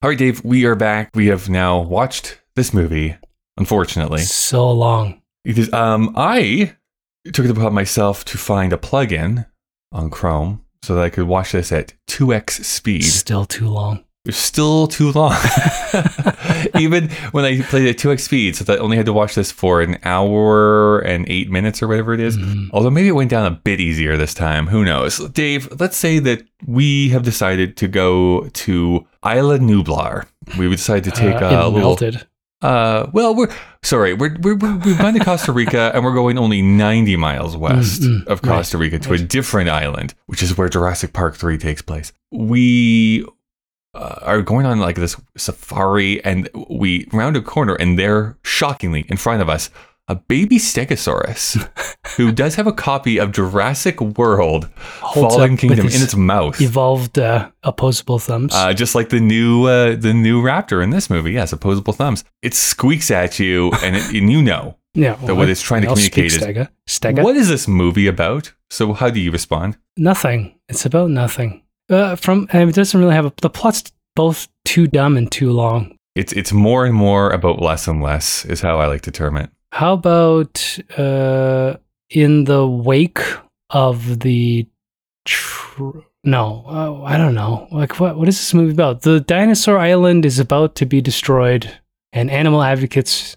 All 0.00 0.10
right, 0.10 0.18
Dave, 0.18 0.44
we 0.44 0.66
are 0.66 0.74
back. 0.76 1.10
We 1.14 1.26
have 1.28 1.48
now 1.48 1.80
watched 1.80 2.38
this 2.56 2.74
movie, 2.74 3.16
unfortunately. 3.56 4.20
So 4.20 4.70
long. 4.70 5.22
Because 5.48 5.72
um, 5.72 6.12
I 6.14 6.74
took 7.32 7.46
it 7.46 7.50
upon 7.50 7.72
myself 7.74 8.24
to 8.26 8.38
find 8.38 8.72
a 8.72 8.76
plugin 8.76 9.46
on 9.92 10.10
Chrome 10.10 10.62
so 10.82 10.94
that 10.94 11.04
I 11.04 11.10
could 11.10 11.24
watch 11.26 11.52
this 11.52 11.72
at 11.72 11.94
2x 12.08 12.64
speed. 12.64 13.02
Still 13.04 13.44
too 13.46 13.66
long. 13.68 14.04
It 14.24 14.32
was 14.34 14.36
still 14.36 14.86
too 14.88 15.10
long. 15.12 15.32
Even 16.78 17.08
when 17.32 17.44
I 17.46 17.62
played 17.62 17.88
at 17.88 17.96
2x 17.96 18.20
speed, 18.20 18.56
so 18.56 18.64
that 18.64 18.78
I 18.78 18.82
only 18.82 18.96
had 18.98 19.06
to 19.06 19.12
watch 19.12 19.34
this 19.34 19.50
for 19.50 19.80
an 19.80 19.98
hour 20.04 20.98
and 20.98 21.24
eight 21.30 21.50
minutes 21.50 21.82
or 21.82 21.88
whatever 21.88 22.12
it 22.12 22.20
is. 22.20 22.36
Although 22.72 22.90
maybe 22.90 23.08
it 23.08 23.12
went 23.12 23.30
down 23.30 23.46
a 23.46 23.50
bit 23.56 23.80
easier 23.80 24.16
this 24.18 24.34
time. 24.34 24.66
Who 24.66 24.84
knows? 24.84 25.18
Dave, 25.30 25.80
let's 25.80 25.96
say 25.96 26.18
that 26.18 26.42
we 26.66 27.08
have 27.08 27.22
decided 27.22 27.76
to 27.78 27.88
go 27.88 28.48
to 28.50 29.06
Isla 29.24 29.58
Nublar. 29.60 30.26
We 30.58 30.68
would 30.68 30.76
decide 30.76 31.04
to 31.04 31.10
take 31.10 31.36
Uh, 31.40 31.46
a 31.46 31.68
little. 31.68 31.78
melted. 31.90 32.26
Uh, 32.60 33.08
well, 33.12 33.34
we're 33.34 33.54
sorry. 33.82 34.14
We're, 34.14 34.36
we're, 34.40 34.56
we're 34.56 34.76
we've 34.78 34.98
gone 34.98 35.14
to 35.14 35.20
Costa 35.20 35.52
Rica 35.52 35.92
and 35.94 36.04
we're 36.04 36.14
going 36.14 36.38
only 36.38 36.60
90 36.62 37.16
miles 37.16 37.56
west 37.56 38.02
Mm, 38.02 38.24
mm, 38.24 38.26
of 38.26 38.42
Costa 38.42 38.76
Rica 38.78 38.98
to 38.98 39.12
a 39.12 39.18
different 39.18 39.70
island, 39.70 40.14
which 40.26 40.42
is 40.42 40.58
where 40.58 40.68
Jurassic 40.68 41.12
Park 41.12 41.36
3 41.36 41.56
takes 41.58 41.82
place. 41.82 42.12
We 42.32 43.24
uh, 43.94 44.16
are 44.22 44.42
going 44.42 44.66
on 44.66 44.80
like 44.80 44.96
this 44.96 45.16
safari 45.36 46.22
and 46.24 46.48
we 46.68 47.06
round 47.12 47.36
a 47.36 47.42
corner 47.42 47.74
and 47.74 47.98
there, 47.98 48.36
shockingly, 48.42 49.06
in 49.08 49.16
front 49.16 49.40
of 49.40 49.48
us, 49.48 49.70
a 50.08 50.14
baby 50.14 50.56
Stegosaurus 50.56 51.68
who 52.16 52.32
does 52.42 52.54
have 52.54 52.66
a 52.66 52.72
copy 52.72 53.18
of 53.18 53.32
Jurassic 53.32 54.00
World 54.00 54.68
Holds 55.00 55.34
Fallen 55.34 55.56
Kingdom 55.56 55.86
in 55.86 56.02
its 56.02 56.16
mouth. 56.16 56.60
Evolved 56.60 57.18
uh, 57.18 57.50
opposable 57.62 58.18
thumbs. 58.18 58.54
Uh, 58.54 58.72
just 58.72 58.94
like 58.94 59.10
the 59.10 59.20
new 59.20 59.66
uh, 59.66 59.96
the 59.96 60.14
new 60.14 60.42
Raptor 60.42 60.82
in 60.82 60.90
this 60.90 61.10
movie, 61.10 61.32
yes, 61.32 61.52
opposable 61.52 61.92
thumbs. 61.92 62.24
It 62.42 62.54
squeaks 62.54 63.10
at 63.10 63.38
you, 63.38 63.70
and, 63.82 63.96
it, 63.96 64.14
and 64.14 64.32
you 64.32 64.42
know 64.42 64.76
yeah. 64.94 65.14
that 65.26 65.34
what 65.34 65.48
it's 65.48 65.62
trying 65.62 65.82
to 65.82 65.88
communicate 65.88 66.26
is 66.26 66.38
Stega. 66.38 66.68
Stega. 66.86 67.22
what 67.22 67.36
is 67.36 67.48
this 67.48 67.68
movie 67.68 68.06
about. 68.06 68.52
So 68.70 68.92
how 68.92 69.10
do 69.10 69.20
you 69.20 69.30
respond? 69.30 69.78
Nothing. 69.96 70.58
It's 70.68 70.84
about 70.84 71.10
nothing. 71.10 71.62
Uh, 71.90 72.16
from 72.16 72.48
and 72.52 72.68
it 72.68 72.74
doesn't 72.74 72.98
really 72.98 73.14
have 73.14 73.26
a, 73.26 73.32
the 73.40 73.48
plot's 73.48 73.92
both 74.14 74.48
too 74.64 74.86
dumb 74.86 75.16
and 75.16 75.30
too 75.30 75.52
long. 75.52 75.96
It's 76.14 76.32
it's 76.32 76.52
more 76.52 76.84
and 76.84 76.94
more 76.94 77.30
about 77.30 77.62
less 77.62 77.86
and 77.88 78.02
less 78.02 78.44
is 78.44 78.60
how 78.60 78.78
I 78.78 78.86
like 78.86 79.02
to 79.02 79.10
term 79.10 79.36
it. 79.36 79.50
How 79.72 79.92
about 79.94 80.78
uh, 80.96 81.76
in 82.10 82.44
the 82.44 82.66
wake 82.66 83.20
of 83.70 84.20
the 84.20 84.66
tr- 85.24 85.98
no, 86.24 86.64
uh, 86.66 87.02
I 87.04 87.16
don't 87.16 87.34
know. 87.34 87.68
Like 87.70 88.00
what 88.00 88.16
what 88.18 88.28
is 88.28 88.38
this 88.38 88.54
movie 88.54 88.72
about? 88.72 89.02
The 89.02 89.20
dinosaur 89.20 89.78
island 89.78 90.24
is 90.26 90.38
about 90.38 90.74
to 90.76 90.86
be 90.86 91.00
destroyed, 91.00 91.70
and 92.12 92.30
animal 92.30 92.62
advocates 92.62 93.36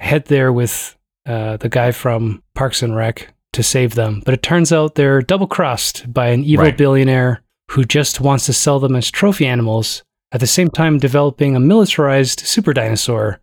head 0.00 0.26
there 0.26 0.52
with 0.52 0.96
uh, 1.26 1.56
the 1.58 1.68
guy 1.68 1.92
from 1.92 2.42
Parks 2.54 2.82
and 2.82 2.96
Rec 2.96 3.32
to 3.52 3.62
save 3.62 3.94
them. 3.94 4.22
But 4.24 4.34
it 4.34 4.42
turns 4.42 4.72
out 4.72 4.94
they're 4.94 5.22
double 5.22 5.46
crossed 5.46 6.12
by 6.12 6.28
an 6.28 6.44
evil 6.44 6.64
Right. 6.66 6.76
billionaire 6.76 7.42
who 7.70 7.84
just 7.84 8.20
wants 8.20 8.46
to 8.46 8.52
sell 8.52 8.80
them 8.80 8.96
as 8.96 9.10
trophy 9.10 9.46
animals. 9.46 10.02
At 10.32 10.40
the 10.40 10.46
same 10.48 10.68
time, 10.70 10.98
developing 10.98 11.54
a 11.54 11.60
militarized 11.60 12.40
super 12.40 12.72
dinosaur 12.72 13.40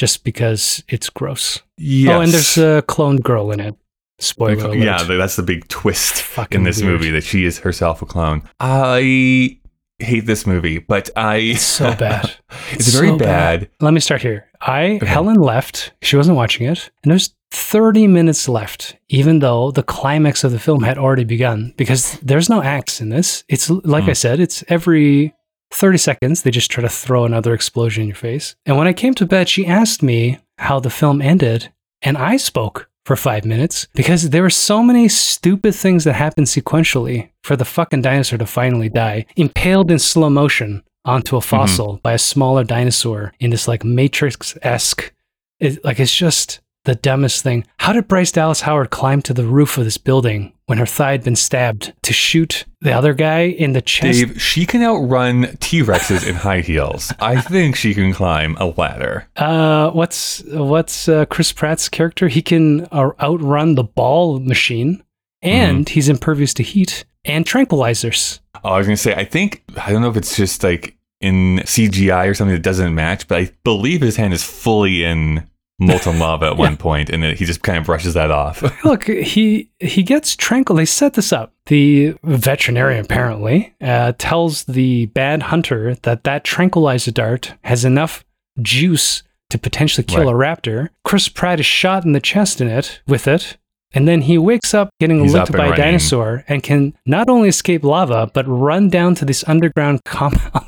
just 0.00 0.24
because 0.24 0.82
it's 0.88 1.10
gross. 1.10 1.60
Yes. 1.76 2.14
Oh, 2.14 2.20
and 2.22 2.32
there's 2.32 2.56
a 2.58 2.82
cloned 2.88 3.22
girl 3.22 3.50
in 3.52 3.60
it. 3.60 3.74
Spoiler 4.18 4.64
alert. 4.66 4.78
yeah, 4.78 5.02
that's 5.02 5.36
the 5.36 5.42
big 5.42 5.68
twist 5.68 6.22
Fucking 6.36 6.60
in 6.60 6.64
this 6.64 6.80
weird. 6.80 6.92
movie 6.92 7.10
that 7.10 7.24
she 7.24 7.44
is 7.44 7.58
herself 7.58 8.00
a 8.02 8.06
clone. 8.06 8.42
I 8.58 9.58
hate 9.98 10.24
this 10.26 10.46
movie, 10.46 10.78
but 10.78 11.10
I 11.16 11.36
It's 11.36 11.62
so 11.62 11.94
bad. 12.08 12.32
it's, 12.72 12.88
very 12.94 13.08
so 13.08 13.18
bad. 13.18 13.68
Let 13.80 13.92
me 13.92 14.00
start 14.00 14.22
here. 14.22 14.46
I 14.60 14.96
Okay. 14.96 15.06
Helen 15.06 15.36
left. 15.36 15.92
She 16.02 16.16
wasn't 16.16 16.36
watching 16.36 16.66
it, 16.66 16.90
and 17.02 17.10
there's 17.10 17.34
30 17.52 18.06
minutes 18.06 18.48
left, 18.48 18.96
even 19.08 19.40
though 19.40 19.70
the 19.70 19.82
climax 19.82 20.44
of 20.44 20.52
the 20.52 20.58
film 20.58 20.82
had 20.82 20.96
already 20.98 21.24
begun. 21.24 21.72
Because 21.76 22.18
there's 22.20 22.48
no 22.48 22.62
acts 22.62 23.00
in 23.00 23.08
this. 23.10 23.44
It's 23.48 23.68
like 23.70 24.04
Hmm. 24.04 24.10
I 24.10 24.14
said, 24.14 24.38
it's 24.40 24.62
every 24.68 25.34
30 25.72 25.98
seconds 25.98 26.42
they 26.42 26.50
just 26.50 26.70
try 26.70 26.82
to 26.82 26.88
throw 26.88 27.24
another 27.24 27.54
explosion 27.54 28.02
in 28.02 28.08
your 28.08 28.16
face. 28.16 28.56
And 28.66 28.76
when 28.76 28.86
I 28.86 28.92
came 28.92 29.14
to 29.14 29.26
bed, 29.26 29.48
she 29.48 29.66
asked 29.66 30.02
me 30.02 30.38
how 30.58 30.80
the 30.80 30.90
film 30.90 31.22
ended, 31.22 31.72
and 32.02 32.16
I 32.18 32.36
spoke 32.36 32.88
for 33.04 33.16
five 33.16 33.44
minutes 33.44 33.88
because 33.94 34.30
there 34.30 34.42
were 34.42 34.50
so 34.50 34.82
many 34.82 35.08
stupid 35.08 35.74
things 35.74 36.04
that 36.04 36.12
happened 36.12 36.46
sequentially 36.46 37.30
for 37.42 37.56
the 37.56 37.64
fucking 37.64 38.02
dinosaur 38.02 38.38
to 38.38 38.46
finally 38.46 38.88
die, 38.88 39.26
impaled 39.36 39.90
in 39.90 39.98
slow 39.98 40.30
motion 40.30 40.82
onto 41.04 41.36
a 41.36 41.40
mm-hmm. 41.40 41.48
fossil 41.48 42.00
by 42.02 42.12
a 42.12 42.18
smaller 42.18 42.64
dinosaur 42.64 43.32
in 43.40 43.50
this 43.50 43.66
like 43.66 43.84
Matrix 43.84 44.56
esque. 44.62 45.12
It, 45.58 45.84
like 45.84 46.00
it's 46.00 46.14
just 46.14 46.60
the 46.84 46.94
dumbest 46.94 47.42
thing. 47.42 47.66
How 47.78 47.92
did 47.92 48.08
Bryce 48.08 48.32
Dallas 48.32 48.62
Howard 48.62 48.90
climb 48.90 49.22
to 49.22 49.34
the 49.34 49.44
roof 49.44 49.76
of 49.76 49.84
this 49.84 49.98
building 49.98 50.52
when 50.70 50.78
her 50.78 50.86
thigh 50.86 51.10
had 51.10 51.24
been 51.24 51.34
stabbed 51.34 51.92
to 52.02 52.12
shoot 52.12 52.64
the 52.80 52.92
other 52.92 53.12
guy 53.12 53.40
in 53.40 53.72
the 53.72 53.82
chest? 53.82 54.20
Dave, 54.20 54.40
she 54.40 54.64
can 54.64 54.84
outrun 54.84 55.56
T 55.58 55.82
Rexes 55.82 56.24
in 56.24 56.36
high 56.36 56.60
heels. 56.60 57.12
I 57.18 57.40
think 57.40 57.74
she 57.74 57.92
can 57.92 58.12
climb 58.12 58.56
a 58.58 58.66
ladder. 58.66 59.26
Uh, 59.34 59.90
what's 59.90 60.44
what's 60.44 61.08
uh, 61.08 61.24
Chris 61.24 61.50
Pratt's 61.50 61.88
character? 61.88 62.28
He 62.28 62.40
can 62.40 62.86
uh, 62.92 63.10
outrun 63.20 63.74
the 63.74 63.82
ball 63.82 64.38
machine, 64.38 65.02
and 65.42 65.88
he's 65.88 66.08
impervious 66.08 66.54
to 66.54 66.62
heat 66.62 67.04
and 67.24 67.44
tranquilizers. 67.44 68.38
Oh, 68.62 68.70
I 68.70 68.78
was 68.78 68.86
gonna 68.86 68.96
say, 68.96 69.14
I 69.14 69.24
think 69.24 69.64
I 69.76 69.90
don't 69.90 70.02
know 70.02 70.10
if 70.10 70.16
it's 70.16 70.36
just 70.36 70.62
like 70.62 70.96
in 71.20 71.58
CGI 71.64 72.28
or 72.28 72.34
something 72.34 72.54
that 72.54 72.62
doesn't 72.62 72.94
match, 72.94 73.26
but 73.26 73.38
I 73.38 73.50
believe 73.64 74.02
his 74.02 74.14
hand 74.14 74.32
is 74.32 74.44
fully 74.44 75.02
in 75.02 75.49
molten 75.80 76.18
lava 76.18 76.46
at 76.46 76.56
one 76.56 76.76
point, 76.76 77.10
and 77.10 77.24
he 77.24 77.44
just 77.44 77.62
kind 77.62 77.78
of 77.78 77.84
brushes 77.84 78.14
that 78.14 78.30
off. 78.30 78.62
Look, 78.84 79.04
he 79.04 79.70
he 79.80 80.02
gets 80.02 80.36
tranquil. 80.36 80.76
They 80.76 80.84
set 80.84 81.14
this 81.14 81.32
up. 81.32 81.52
The 81.66 82.14
veterinarian 82.22 83.04
apparently 83.04 83.74
uh, 83.80 84.12
tells 84.18 84.64
the 84.64 85.06
bad 85.06 85.44
hunter 85.44 85.94
that 86.02 86.24
that 86.24 86.44
tranquilizer 86.44 87.10
dart 87.10 87.54
has 87.64 87.84
enough 87.84 88.24
juice 88.60 89.22
to 89.48 89.58
potentially 89.58 90.04
kill 90.04 90.28
a 90.28 90.32
raptor. 90.32 90.90
Chris 91.04 91.28
Pratt 91.28 91.58
is 91.58 91.66
shot 91.66 92.04
in 92.04 92.12
the 92.12 92.20
chest 92.20 92.60
in 92.60 92.68
it 92.68 93.00
with 93.08 93.26
it. 93.26 93.56
And 93.92 94.06
then 94.06 94.22
he 94.22 94.38
wakes 94.38 94.72
up 94.72 94.90
getting 95.00 95.20
He's 95.20 95.34
licked 95.34 95.50
up 95.50 95.56
by 95.56 95.64
and 95.64 95.66
a 95.66 95.70
running. 95.70 95.84
dinosaur 95.84 96.44
and 96.46 96.62
can 96.62 96.94
not 97.06 97.28
only 97.28 97.48
escape 97.48 97.82
lava, 97.82 98.30
but 98.32 98.46
run 98.46 98.88
down 98.88 99.16
to 99.16 99.24
this 99.24 99.42
underground 99.48 100.02
compound 100.04 100.66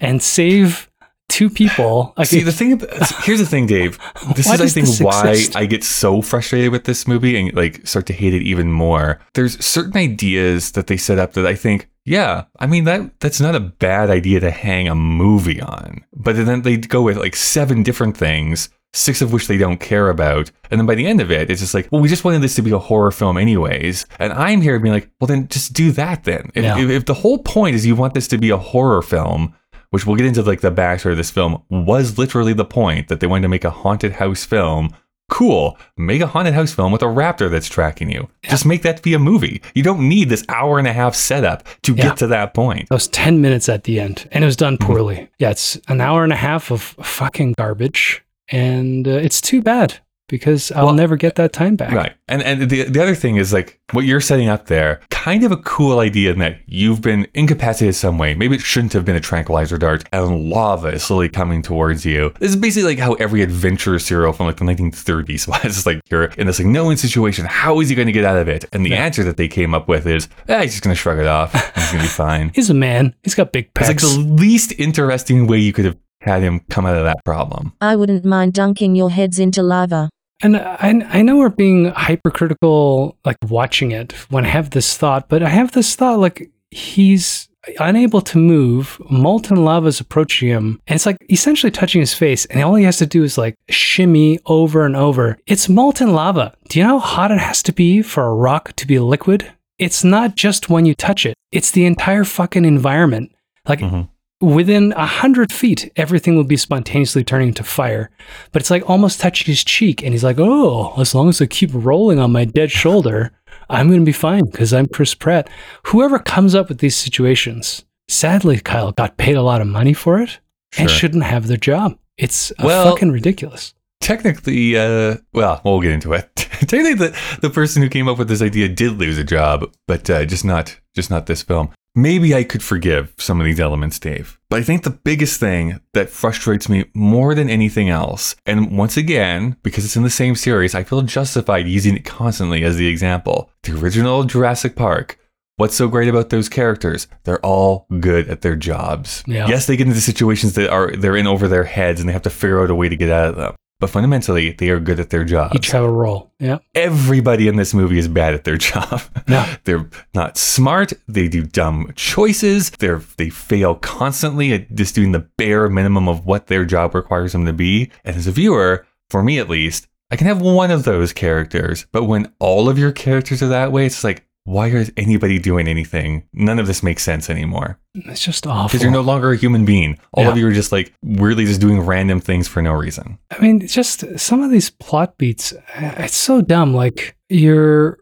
and 0.00 0.20
save 0.20 0.87
two 1.28 1.50
people. 1.50 2.14
Like, 2.16 2.26
See, 2.28 2.42
the 2.42 2.52
thing, 2.52 2.72
about, 2.72 2.90
here's 3.24 3.38
the 3.38 3.46
thing, 3.46 3.66
Dave. 3.66 3.98
This 4.34 4.46
Why 4.46 4.54
is, 4.54 4.60
I 4.60 4.68
think, 4.68 5.00
why 5.00 5.28
exist? 5.30 5.56
I 5.56 5.66
get 5.66 5.84
so 5.84 6.22
frustrated 6.22 6.72
with 6.72 6.84
this 6.84 7.06
movie 7.06 7.36
and 7.38 7.54
like 7.54 7.86
start 7.86 8.06
to 8.06 8.12
hate 8.12 8.34
it 8.34 8.42
even 8.42 8.70
more. 8.72 9.20
There's 9.34 9.62
certain 9.64 9.96
ideas 9.96 10.72
that 10.72 10.86
they 10.86 10.96
set 10.96 11.18
up 11.18 11.32
that 11.34 11.46
I 11.46 11.54
think, 11.54 11.88
yeah, 12.04 12.44
I 12.58 12.66
mean 12.66 12.84
that 12.84 13.20
that's 13.20 13.40
not 13.40 13.54
a 13.54 13.60
bad 13.60 14.10
idea 14.10 14.40
to 14.40 14.50
hang 14.50 14.88
a 14.88 14.94
movie 14.94 15.60
on. 15.60 16.04
But 16.14 16.36
then 16.36 16.62
they 16.62 16.76
go 16.76 17.02
with 17.02 17.16
like 17.16 17.36
seven 17.36 17.82
different 17.82 18.16
things. 18.16 18.68
Six 18.94 19.20
of 19.20 19.34
which 19.34 19.48
they 19.48 19.58
don't 19.58 19.76
care 19.78 20.08
about. 20.08 20.50
And 20.70 20.80
then 20.80 20.86
by 20.86 20.94
the 20.94 21.06
end 21.06 21.20
of 21.20 21.30
it, 21.30 21.50
it's 21.50 21.60
just 21.60 21.74
like, 21.74 21.88
well, 21.92 22.00
we 22.00 22.08
just 22.08 22.24
wanted 22.24 22.40
this 22.40 22.54
to 22.54 22.62
be 22.62 22.70
a 22.70 22.78
horror 22.78 23.10
film 23.10 23.36
anyways. 23.36 24.06
And 24.18 24.32
I'm 24.32 24.62
here 24.62 24.78
being 24.80 24.94
like, 24.94 25.10
well, 25.20 25.26
then 25.28 25.46
just 25.48 25.74
do 25.74 25.92
that 25.92 26.24
then. 26.24 26.50
If, 26.54 26.64
Yeah. 26.64 26.78
if, 26.78 26.88
if 26.90 27.04
the 27.04 27.12
whole 27.12 27.38
point 27.38 27.76
is 27.76 27.84
you 27.84 27.94
want 27.94 28.14
this 28.14 28.26
to 28.28 28.38
be 28.38 28.48
a 28.48 28.56
horror 28.56 29.02
film, 29.02 29.54
which 29.90 30.06
we'll 30.06 30.16
get 30.16 30.26
into 30.26 30.42
like 30.42 30.60
the 30.60 30.70
backstory 30.72 31.12
of 31.12 31.16
this 31.16 31.30
film 31.30 31.62
was 31.70 32.18
literally 32.18 32.52
the 32.52 32.64
point 32.64 33.08
that 33.08 33.20
they 33.20 33.26
wanted 33.26 33.42
to 33.42 33.48
make 33.48 33.64
a 33.64 33.70
haunted 33.70 34.12
house 34.12 34.44
film. 34.44 34.94
Cool. 35.30 35.76
Make 35.98 36.22
a 36.22 36.26
haunted 36.26 36.54
house 36.54 36.72
film 36.72 36.90
with 36.90 37.02
a 37.02 37.06
raptor 37.06 37.50
that's 37.50 37.68
tracking 37.68 38.10
you. 38.10 38.30
Just 38.44 38.64
make 38.64 38.80
that 38.82 39.02
be 39.02 39.12
a 39.12 39.18
movie. 39.18 39.60
You 39.74 39.82
don't 39.82 40.08
need 40.08 40.30
this 40.30 40.42
hour 40.48 40.78
and 40.78 40.88
a 40.88 40.92
half 40.94 41.14
setup 41.14 41.64
to 41.82 41.92
Yeah. 41.94 42.04
get 42.04 42.16
to 42.18 42.26
that 42.28 42.54
point. 42.54 42.88
those 42.88 43.08
10 43.08 43.40
minutes 43.42 43.68
at 43.68 43.84
the 43.84 44.00
end 44.00 44.26
and 44.32 44.42
it 44.42 44.46
was 44.46 44.56
done 44.56 44.78
Mm-hmm. 44.78 44.86
poorly 44.86 45.28
yeah 45.38 45.50
it's 45.50 45.76
an 45.88 46.00
hour 46.00 46.24
and 46.24 46.32
a 46.32 46.36
half 46.36 46.70
of 46.70 46.80
fucking 46.80 47.54
garbage 47.58 48.24
and 48.50 49.06
uh, 49.06 49.12
it's 49.12 49.40
too 49.42 49.60
bad 49.60 49.98
because 50.28 50.70
i'll 50.72 50.86
Well, 50.86 50.94
never 50.94 51.16
get 51.16 51.34
that 51.36 51.52
time 51.52 51.76
back 51.76 51.92
Right. 51.92 52.14
And 52.28 52.42
and 52.42 52.68
the 52.70 52.84
the 52.84 53.02
other 53.02 53.14
thing 53.14 53.36
is 53.36 53.52
like 53.52 53.80
what 53.92 54.04
you're 54.04 54.20
setting 54.20 54.48
up 54.50 54.66
there, 54.66 55.00
kind 55.08 55.44
of 55.44 55.50
a 55.50 55.56
cool 55.56 55.98
idea 55.98 56.30
in 56.32 56.38
that 56.40 56.58
you've 56.66 57.00
been 57.00 57.26
incapacitated 57.32 57.94
some 57.94 58.18
way. 58.18 58.34
Maybe 58.34 58.56
it 58.56 58.60
shouldn't 58.60 58.92
have 58.92 59.06
been 59.06 59.16
a 59.16 59.20
tranquilizer 59.20 59.78
dart 59.78 60.04
and 60.12 60.50
lava 60.50 60.88
is 60.88 61.02
slowly 61.04 61.30
coming 61.30 61.62
towards 61.62 62.04
you. 62.04 62.34
This 62.38 62.50
is 62.50 62.56
basically 62.56 62.90
like 62.90 62.98
how 62.98 63.14
every 63.14 63.40
adventure 63.40 63.98
serial 63.98 64.34
from 64.34 64.46
like 64.46 64.56
the 64.58 64.66
1930s 64.66 65.48
was. 65.48 65.64
It's 65.64 65.86
like 65.86 66.02
you're 66.10 66.24
in 66.24 66.46
this 66.46 66.58
like 66.58 66.68
no 66.68 66.86
win 66.88 66.98
situation. 66.98 67.46
How 67.46 67.80
is 67.80 67.88
he 67.88 67.94
going 67.94 68.06
to 68.06 68.12
get 68.12 68.26
out 68.26 68.36
of 68.36 68.46
it? 68.48 68.66
And 68.72 68.84
the 68.84 68.94
answer 68.94 69.24
that 69.24 69.38
they 69.38 69.48
came 69.48 69.72
up 69.74 69.88
with 69.88 70.06
is, 70.06 70.28
ah, 70.50 70.60
he's 70.60 70.72
just 70.72 70.84
going 70.84 70.94
to 70.94 71.00
shrug 71.00 71.18
it 71.18 71.26
off. 71.26 71.52
He's 71.74 71.92
going 71.92 72.02
to 72.04 72.08
be 72.10 72.12
fine. 72.12 72.50
he's 72.54 72.68
a 72.68 72.74
man 72.74 73.14
he's 73.22 73.34
got 73.34 73.52
big 73.52 73.70
It's 73.76 73.88
like 73.88 74.00
the 74.00 74.18
least 74.18 74.72
interesting 74.78 75.46
way 75.46 75.58
you 75.58 75.72
could 75.72 75.86
have 75.86 75.96
had 76.20 76.42
him 76.42 76.60
come 76.68 76.84
out 76.84 76.96
of 76.96 77.04
that 77.04 77.24
problem. 77.24 77.72
I 77.80 77.96
wouldn't 77.96 78.24
mind 78.24 78.52
dunking 78.52 78.94
your 78.96 79.10
heads 79.10 79.38
into 79.38 79.62
lava. 79.62 80.10
And 80.42 80.56
I, 80.56 81.02
I 81.18 81.22
know 81.22 81.36
we're 81.36 81.48
being 81.48 81.86
hypercritical 81.86 83.16
like 83.24 83.36
watching 83.48 83.90
it 83.92 84.12
when 84.30 84.44
i 84.44 84.48
have 84.48 84.70
this 84.70 84.96
thought 84.96 85.28
but 85.28 85.42
i 85.42 85.48
have 85.48 85.72
this 85.72 85.94
thought 85.96 86.18
like 86.18 86.50
he's 86.70 87.48
unable 87.80 88.20
to 88.22 88.38
move. 88.38 88.98
Molten 89.10 89.62
lava 89.62 89.88
is 89.88 90.00
approaching 90.00 90.48
him 90.48 90.80
and 90.86 90.94
it's 90.94 91.04
like 91.04 91.18
essentially 91.30 91.70
touching 91.70 92.00
his 92.00 92.14
face 92.14 92.46
and 92.46 92.62
all 92.62 92.74
he 92.76 92.84
has 92.84 92.96
to 92.98 93.04
do 93.06 93.22
is 93.24 93.36
like 93.36 93.56
shimmy 93.68 94.38
over 94.46 94.86
and 94.86 94.96
over. 94.96 95.36
It's 95.46 95.68
molten 95.68 96.12
lava. 96.14 96.54
Do 96.68 96.78
you 96.78 96.86
know 96.86 96.98
how 96.98 97.06
hot 97.06 97.30
it 97.30 97.40
has 97.40 97.62
to 97.64 97.72
be 97.72 98.00
for 98.00 98.24
a 98.24 98.32
rock 98.34 98.72
to 98.76 98.86
be 98.86 98.98
liquid? 98.98 99.52
It's 99.78 100.02
not 100.02 100.34
just 100.34 100.70
when 100.70 100.86
you 100.86 100.94
touch 100.94 101.26
it. 101.26 101.34
It's 101.52 101.70
the 101.70 101.84
entire 101.84 102.24
fucking 102.24 102.64
environment. 102.64 103.32
Like 103.66 103.80
Mhm. 103.80 104.08
Within 104.40 104.92
a 104.92 105.06
hundred 105.06 105.52
feet, 105.52 105.90
everything 105.96 106.36
will 106.36 106.44
be 106.44 106.56
spontaneously 106.56 107.24
turning 107.24 107.52
to 107.54 107.64
fire. 107.64 108.10
But 108.52 108.62
it's 108.62 108.70
like 108.70 108.88
almost 108.88 109.20
touching 109.20 109.46
his 109.46 109.64
cheek, 109.64 110.02
and 110.02 110.12
he's 110.12 110.24
like, 110.24 110.36
"Oh, 110.38 110.94
as 111.00 111.14
long 111.14 111.28
as 111.28 111.40
I 111.42 111.46
keep 111.46 111.70
rolling 111.72 112.18
on 112.18 112.32
my 112.32 112.44
dead 112.44 112.70
shoulder, 112.70 113.32
I'm 113.68 113.88
going 113.88 114.00
to 114.00 114.06
be 114.06 114.12
fine 114.12 114.44
because 114.46 114.72
I'm 114.72 114.86
Chris 114.86 115.14
Pratt." 115.14 115.48
Whoever 115.86 116.18
comes 116.18 116.54
up 116.54 116.68
with 116.68 116.78
these 116.78 116.96
situations, 116.96 117.84
sadly, 118.08 118.60
Kyle 118.60 118.92
got 118.92 119.16
paid 119.16 119.36
a 119.36 119.42
lot 119.42 119.60
of 119.60 119.66
money 119.66 119.92
for 119.94 120.20
it 120.20 120.38
and 120.78 120.90
shouldn't 120.90 121.24
have 121.24 121.46
their 121.46 121.56
job. 121.56 121.98
It's 122.16 122.52
Well- 122.62 122.90
fucking 122.92 123.10
ridiculous. 123.12 123.74
technically, 124.00 124.76
uh, 124.76 125.16
well, 125.32 125.60
we'll 125.64 125.80
get 125.80 125.92
into 125.92 126.12
it. 126.12 126.28
technically, 126.36 126.94
the, 126.94 127.18
the 127.42 127.50
person 127.50 127.82
who 127.82 127.88
came 127.88 128.08
up 128.08 128.16
with 128.18 128.28
this 128.28 128.40
idea 128.42 128.68
did 128.68 128.92
lose 128.98 129.18
a 129.18 129.24
job, 129.24 129.70
but 129.86 130.08
uh, 130.10 130.24
just 130.24 130.44
not 130.44 130.78
just 130.94 131.10
not 131.10 131.26
this 131.26 131.42
film. 131.42 131.70
Maybe 131.98 132.32
I 132.32 132.44
could 132.44 132.62
forgive 132.62 133.12
some 133.18 133.40
of 133.40 133.44
these 133.44 133.58
elements, 133.58 133.98
Dave. 133.98 134.38
But 134.48 134.60
I 134.60 134.62
think 134.62 134.84
the 134.84 134.90
biggest 134.90 135.40
thing 135.40 135.80
that 135.94 136.08
frustrates 136.08 136.68
me 136.68 136.84
more 136.94 137.34
than 137.34 137.50
anything 137.50 137.88
else, 137.88 138.36
and 138.46 138.78
once 138.78 138.96
again, 138.96 139.56
because 139.64 139.84
it's 139.84 139.96
in 139.96 140.04
the 140.04 140.08
same 140.08 140.36
series, 140.36 140.76
I 140.76 140.84
feel 140.84 141.02
justified 141.02 141.66
using 141.66 141.96
it 141.96 142.04
constantly 142.04 142.62
as 142.62 142.76
the 142.76 142.86
example. 142.86 143.50
The 143.64 143.76
original 143.76 144.22
Jurassic 144.22 144.76
Park. 144.76 145.18
What's 145.56 145.74
so 145.74 145.88
great 145.88 146.06
about 146.06 146.28
those 146.28 146.48
characters? 146.48 147.08
They're 147.24 147.44
all 147.44 147.88
good 147.98 148.28
at 148.28 148.42
their 148.42 148.54
jobs. 148.54 149.24
Yeah. 149.26 149.48
Yes, 149.48 149.66
they 149.66 149.76
get 149.76 149.88
into 149.88 150.00
situations 150.00 150.52
that 150.52 150.70
are 150.70 150.92
they're 150.92 151.16
in 151.16 151.26
over 151.26 151.48
their 151.48 151.64
heads 151.64 151.98
and 151.98 152.08
they 152.08 152.12
have 152.12 152.22
to 152.22 152.30
figure 152.30 152.62
out 152.62 152.70
a 152.70 152.76
way 152.76 152.88
to 152.88 152.96
get 152.96 153.10
out 153.10 153.30
of 153.30 153.34
them. 153.34 153.56
But 153.80 153.90
fundamentally, 153.90 154.52
they 154.52 154.70
are 154.70 154.80
good 154.80 154.98
at 154.98 155.10
their 155.10 155.24
jobs 155.24 155.54
Each 155.54 155.70
have 155.70 155.84
a 155.84 155.90
role. 155.90 156.32
Yeah. 156.40 156.58
everybody 156.74 157.46
in 157.46 157.56
this 157.56 157.72
movie 157.74 157.98
is 157.98 158.08
bad 158.08 158.34
at 158.34 158.44
their 158.44 158.56
job. 158.70 159.02
No. 159.28 159.46
They're 159.64 159.88
not 160.14 160.36
smart. 160.36 160.92
They 161.06 161.28
do 161.28 161.42
dumb 161.44 161.92
choices. 161.94 162.70
They're 162.70 163.02
they 163.16 163.30
fail 163.30 163.76
constantly 163.76 164.52
at 164.52 164.74
just 164.74 164.94
doing 164.94 165.12
the 165.12 165.20
bare 165.38 165.68
minimum 165.68 166.08
of 166.08 166.26
what 166.26 166.48
their 166.48 166.64
job 166.64 166.94
requires 166.94 167.32
them 167.32 167.46
to 167.46 167.52
be. 167.52 167.90
And 168.04 168.16
as 168.16 168.26
a 168.26 168.32
viewer, 168.32 168.86
for 169.10 169.22
me 169.22 169.38
at 169.38 169.48
least, 169.48 169.86
I 170.10 170.16
can 170.16 170.26
have 170.26 170.40
one 170.40 170.70
of 170.70 170.84
those 170.84 171.12
characters. 171.12 171.86
But 171.92 172.04
when 172.04 172.32
all 172.38 172.68
of 172.68 172.78
your 172.78 172.92
characters 172.92 173.42
are 173.42 173.48
that 173.48 173.72
way, 173.72 173.86
it's 173.86 174.02
like, 174.04 174.24
why 174.48 174.68
is 174.68 174.90
anybody 174.96 175.38
doing 175.38 175.68
anything? 175.68 176.24
None 176.32 176.58
of 176.58 176.66
this 176.66 176.82
makes 176.82 177.02
sense 177.02 177.28
anymore. 177.28 177.78
It's 177.94 178.24
just 178.24 178.46
awful. 178.46 178.68
Because 178.68 178.82
you're 178.82 178.90
no 178.92 179.00
longer 179.02 179.32
a 179.32 179.36
human 179.36 179.64
being. 179.64 179.98
All 180.12 180.24
Yeah. 180.24 180.30
of 180.30 180.36
you 180.38 180.46
are 180.48 180.52
just 180.52 180.72
like 180.72 180.92
weirdly 181.02 181.44
just 181.44 181.60
doing 181.60 181.80
random 181.80 182.20
things 182.20 182.48
for 182.48 182.62
no 182.62 182.72
reason. 182.72 183.18
I 183.30 183.38
mean, 183.40 183.66
just 183.66 184.04
some 184.18 184.42
of 184.42 184.50
these 184.50 184.70
plot 184.70 185.18
beats, 185.18 185.52
uh, 185.52 185.94
it's 185.98 186.16
so 186.16 186.40
dumb. 186.40 186.72
Like, 186.74 187.16
your 187.28 187.98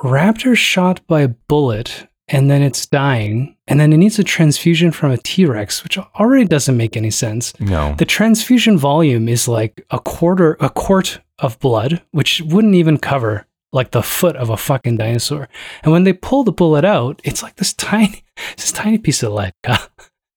raptor 0.00 0.56
shot 0.56 1.00
by 1.06 1.20
a 1.22 1.28
bullet 1.28 2.06
and 2.28 2.48
then 2.48 2.62
it's 2.62 2.86
dying, 2.86 3.56
and 3.66 3.80
then 3.80 3.92
it 3.92 3.96
needs 3.96 4.16
a 4.20 4.22
transfusion 4.24 4.92
from 4.92 5.10
a 5.10 5.18
T 5.18 5.44
Rex, 5.44 5.82
which 5.82 5.98
already 5.98 6.44
doesn't 6.44 6.76
make 6.76 6.96
any 6.96 7.10
sense. 7.10 7.52
No. 7.58 7.96
The 7.98 8.04
transfusion 8.04 8.78
volume 8.78 9.28
is 9.28 9.48
like 9.48 9.84
a 9.90 9.98
quarter, 9.98 10.56
a 10.60 10.70
quart 10.70 11.20
of 11.40 11.58
blood, 11.58 12.00
which 12.12 12.40
wouldn't 12.42 12.76
even 12.76 12.98
cover 12.98 13.46
like 13.72 13.90
the 13.92 14.02
foot 14.02 14.36
of 14.36 14.50
a 14.50 14.56
fucking 14.56 14.96
dinosaur. 14.96 15.48
And 15.82 15.92
when 15.92 16.04
they 16.04 16.12
pull 16.12 16.44
the 16.44 16.52
bullet 16.52 16.84
out, 16.84 17.20
it's 17.24 17.42
like 17.42 17.56
this 17.56 17.72
tiny, 17.74 18.24
this 18.56 18.72
tiny 18.72 18.98
piece 18.98 19.22
of 19.22 19.32
lead. 19.32 19.52
Uh, 19.64 19.78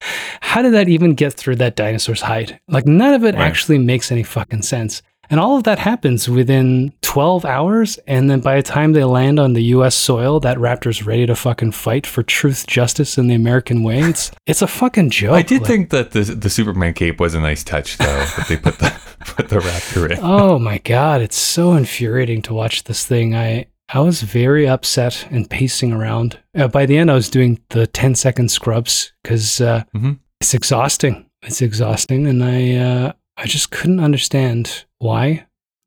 how 0.40 0.62
did 0.62 0.74
that 0.74 0.88
even 0.88 1.14
get 1.14 1.34
through 1.34 1.56
that 1.56 1.76
dinosaur's 1.76 2.20
hide? 2.22 2.60
Like 2.68 2.86
none 2.86 3.14
of 3.14 3.24
it 3.24 3.34
Right. 3.34 3.44
actually 3.44 3.78
makes 3.78 4.12
any 4.12 4.22
fucking 4.22 4.62
sense. 4.62 5.02
And 5.30 5.40
all 5.40 5.56
of 5.56 5.64
that 5.64 5.78
happens 5.78 6.28
within 6.28 6.92
12 7.02 7.44
hours. 7.44 7.98
And 8.06 8.28
then 8.30 8.40
by 8.40 8.56
the 8.56 8.62
time 8.62 8.92
they 8.92 9.04
land 9.04 9.38
on 9.40 9.52
the 9.54 9.62
US 9.76 9.94
soil, 9.94 10.40
that 10.40 10.58
raptor's 10.58 11.04
ready 11.06 11.26
to 11.26 11.34
fucking 11.34 11.72
fight 11.72 12.06
for 12.06 12.22
truth, 12.22 12.66
justice, 12.66 13.16
and 13.18 13.30
the 13.30 13.34
American 13.34 13.82
way. 13.82 14.00
It's, 14.00 14.30
it's 14.46 14.62
a 14.62 14.66
fucking 14.66 15.10
joke. 15.10 15.32
I 15.34 15.42
did 15.42 15.62
Like- 15.62 15.68
think 15.70 15.90
that 15.90 16.10
the 16.12 16.20
the 16.22 16.50
Superman 16.50 16.94
cape 16.94 17.20
was 17.20 17.34
a 17.34 17.40
nice 17.40 17.64
touch, 17.64 17.96
though. 17.98 18.04
that 18.06 18.46
they 18.48 18.56
put 18.56 18.78
the 18.78 18.92
put 19.20 19.48
the 19.48 19.58
raptor 19.60 20.10
in. 20.10 20.18
oh 20.22 20.58
my 20.58 20.78
god, 20.78 21.20
it's 21.22 21.36
so 21.38 21.72
infuriating 21.74 22.42
to 22.42 22.54
watch 22.54 22.84
this 22.84 23.06
thing. 23.06 23.34
I 23.34 23.66
I 23.88 24.00
was 24.00 24.22
very 24.22 24.66
upset 24.68 25.26
and 25.30 25.48
pacing 25.48 25.92
around. 25.92 26.38
Uh, 26.56 26.68
by 26.68 26.86
the 26.86 26.96
end, 26.96 27.10
I 27.10 27.14
was 27.14 27.28
doing 27.28 27.60
the 27.70 27.86
10 27.86 28.14
second 28.14 28.50
scrubs 28.50 29.12
because 29.22 29.60
uh, 29.60 29.84
Mhm. 29.94 30.18
it's 30.40 30.54
exhausting. 30.54 31.26
It's 31.42 31.60
exhausting, 31.62 32.26
and 32.26 32.42
I 32.42 32.76
uh, 32.76 33.12
I 33.36 33.46
just 33.46 33.70
couldn't 33.70 34.00
understand 34.00 34.84
why. 35.04 35.46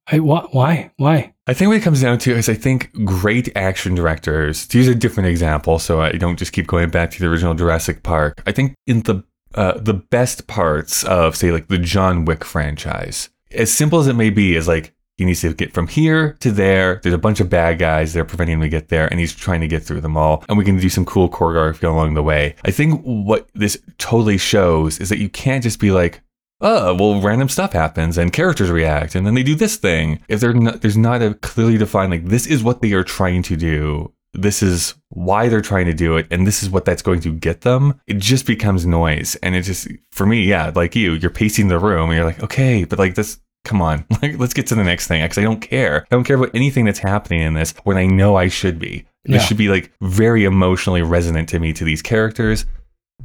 I 0.09 0.17
wh- 0.17 0.53
why 0.53 0.91
why. 0.97 1.33
I 1.47 1.53
think 1.53 1.67
what 1.67 1.77
it 1.77 1.83
comes 1.83 2.01
down 2.01 2.19
to 2.19 2.33
is 2.33 2.47
I 2.47 2.53
think 2.53 2.93
great 3.03 3.49
action 3.57 3.95
directors. 3.95 4.67
To 4.67 4.77
use 4.77 4.87
a 4.87 4.95
different 4.95 5.27
example, 5.27 5.79
so 5.79 6.01
I 6.01 6.11
don't 6.13 6.39
just 6.39 6.53
keep 6.53 6.67
going 6.67 6.89
back 6.89 7.11
to 7.11 7.19
the 7.19 7.27
original 7.27 7.55
Jurassic 7.55 8.03
Park. 8.03 8.41
I 8.45 8.51
think 8.51 8.75
in 8.85 9.01
the 9.01 9.23
uh, 9.55 9.79
the 9.79 9.95
best 9.95 10.47
parts 10.47 11.03
of 11.05 11.35
say 11.35 11.51
like 11.51 11.67
the 11.67 11.77
John 11.77 12.25
Wick 12.25 12.45
franchise, 12.45 13.29
as 13.51 13.73
simple 13.73 13.99
as 13.99 14.07
it 14.07 14.13
may 14.13 14.29
be, 14.29 14.55
is 14.55 14.67
like 14.67 14.93
he 15.17 15.25
needs 15.25 15.41
to 15.41 15.53
get 15.53 15.73
from 15.73 15.87
here 15.87 16.37
to 16.41 16.51
there. 16.51 16.99
There's 17.01 17.15
a 17.15 17.17
bunch 17.17 17.39
of 17.39 17.49
bad 17.49 17.79
guys 17.79 18.13
that 18.13 18.19
are 18.19 18.25
preventing 18.25 18.53
him 18.53 18.61
to 18.61 18.69
get 18.69 18.89
there, 18.89 19.07
and 19.07 19.19
he's 19.19 19.33
trying 19.33 19.61
to 19.61 19.67
get 19.67 19.83
through 19.83 20.01
them 20.01 20.15
all. 20.15 20.43
And 20.47 20.57
we 20.57 20.63
can 20.63 20.77
do 20.77 20.89
some 20.89 21.05
cool 21.05 21.27
choreography 21.27 21.83
along 21.83 22.13
the 22.13 22.23
way. 22.23 22.55
I 22.63 22.71
think 22.71 23.01
what 23.01 23.49
this 23.55 23.79
totally 23.97 24.37
shows 24.37 24.99
is 24.99 25.09
that 25.09 25.17
you 25.17 25.27
can't 25.27 25.63
just 25.63 25.79
be 25.79 25.91
like, 25.91 26.21
oh, 26.61 26.93
well, 26.95 27.21
random 27.21 27.49
stuff 27.49 27.73
happens 27.73 28.17
and 28.17 28.33
characters 28.33 28.69
react, 28.69 29.15
and 29.15 29.25
then 29.25 29.33
they 29.33 29.43
do 29.43 29.55
this 29.55 29.75
thing. 29.77 30.23
If 30.27 30.39
they're 30.39 30.53
not, 30.53 30.81
there's 30.81 30.97
not 30.97 31.21
a 31.21 31.33
clearly 31.35 31.77
defined 31.77 32.11
like 32.11 32.25
this 32.25 32.47
is 32.47 32.63
what 32.63 32.81
they 32.81 32.93
are 32.93 33.03
trying 33.03 33.43
to 33.43 33.55
do. 33.55 34.13
This 34.33 34.61
is 34.61 34.93
why 35.09 35.47
they're 35.49 35.61
trying 35.61 35.85
to 35.85 35.93
do 35.93 36.17
it, 36.17 36.27
and 36.29 36.45
this 36.45 36.61
is 36.61 36.69
what 36.69 36.85
that's 36.85 37.01
going 37.01 37.21
to 37.21 37.33
get 37.33 37.61
them. 37.61 37.99
It 38.07 38.17
just 38.17 38.45
becomes 38.45 38.85
noise, 38.85 39.35
and 39.41 39.55
it 39.55 39.61
just 39.63 39.87
for 40.11 40.25
me, 40.25 40.41
yeah, 40.43 40.71
like 40.75 40.95
you, 40.95 41.13
you're 41.13 41.31
pacing 41.31 41.69
the 41.69 41.79
room, 41.79 42.09
and 42.09 42.17
you're 42.17 42.25
like, 42.25 42.43
okay, 42.43 42.83
but 42.83 42.99
like 42.99 43.15
this. 43.15 43.39
Come 43.63 43.81
on, 43.81 44.05
like 44.21 44.37
let's 44.39 44.53
get 44.53 44.67
to 44.67 44.75
the 44.75 44.83
next 44.83 45.07
thing 45.07 45.21
because 45.23 45.37
I 45.37 45.41
don't 45.41 45.59
care. 45.59 46.03
I 46.09 46.15
don't 46.15 46.23
care 46.23 46.37
about 46.37 46.55
anything 46.55 46.85
that's 46.85 46.99
happening 46.99 47.41
in 47.41 47.53
this 47.53 47.73
when 47.83 47.97
I 47.97 48.05
know 48.05 48.37
I 48.37 48.47
should 48.47 48.79
be. 48.79 49.05
This 49.25 49.41
Yeah. 49.41 49.45
should 49.45 49.57
be 49.57 49.67
like 49.67 49.91
very 49.99 50.45
emotionally 50.45 51.01
resonant 51.01 51.49
to 51.49 51.59
me 51.59 51.73
to 51.73 51.83
these 51.83 52.01
characters 52.01 52.65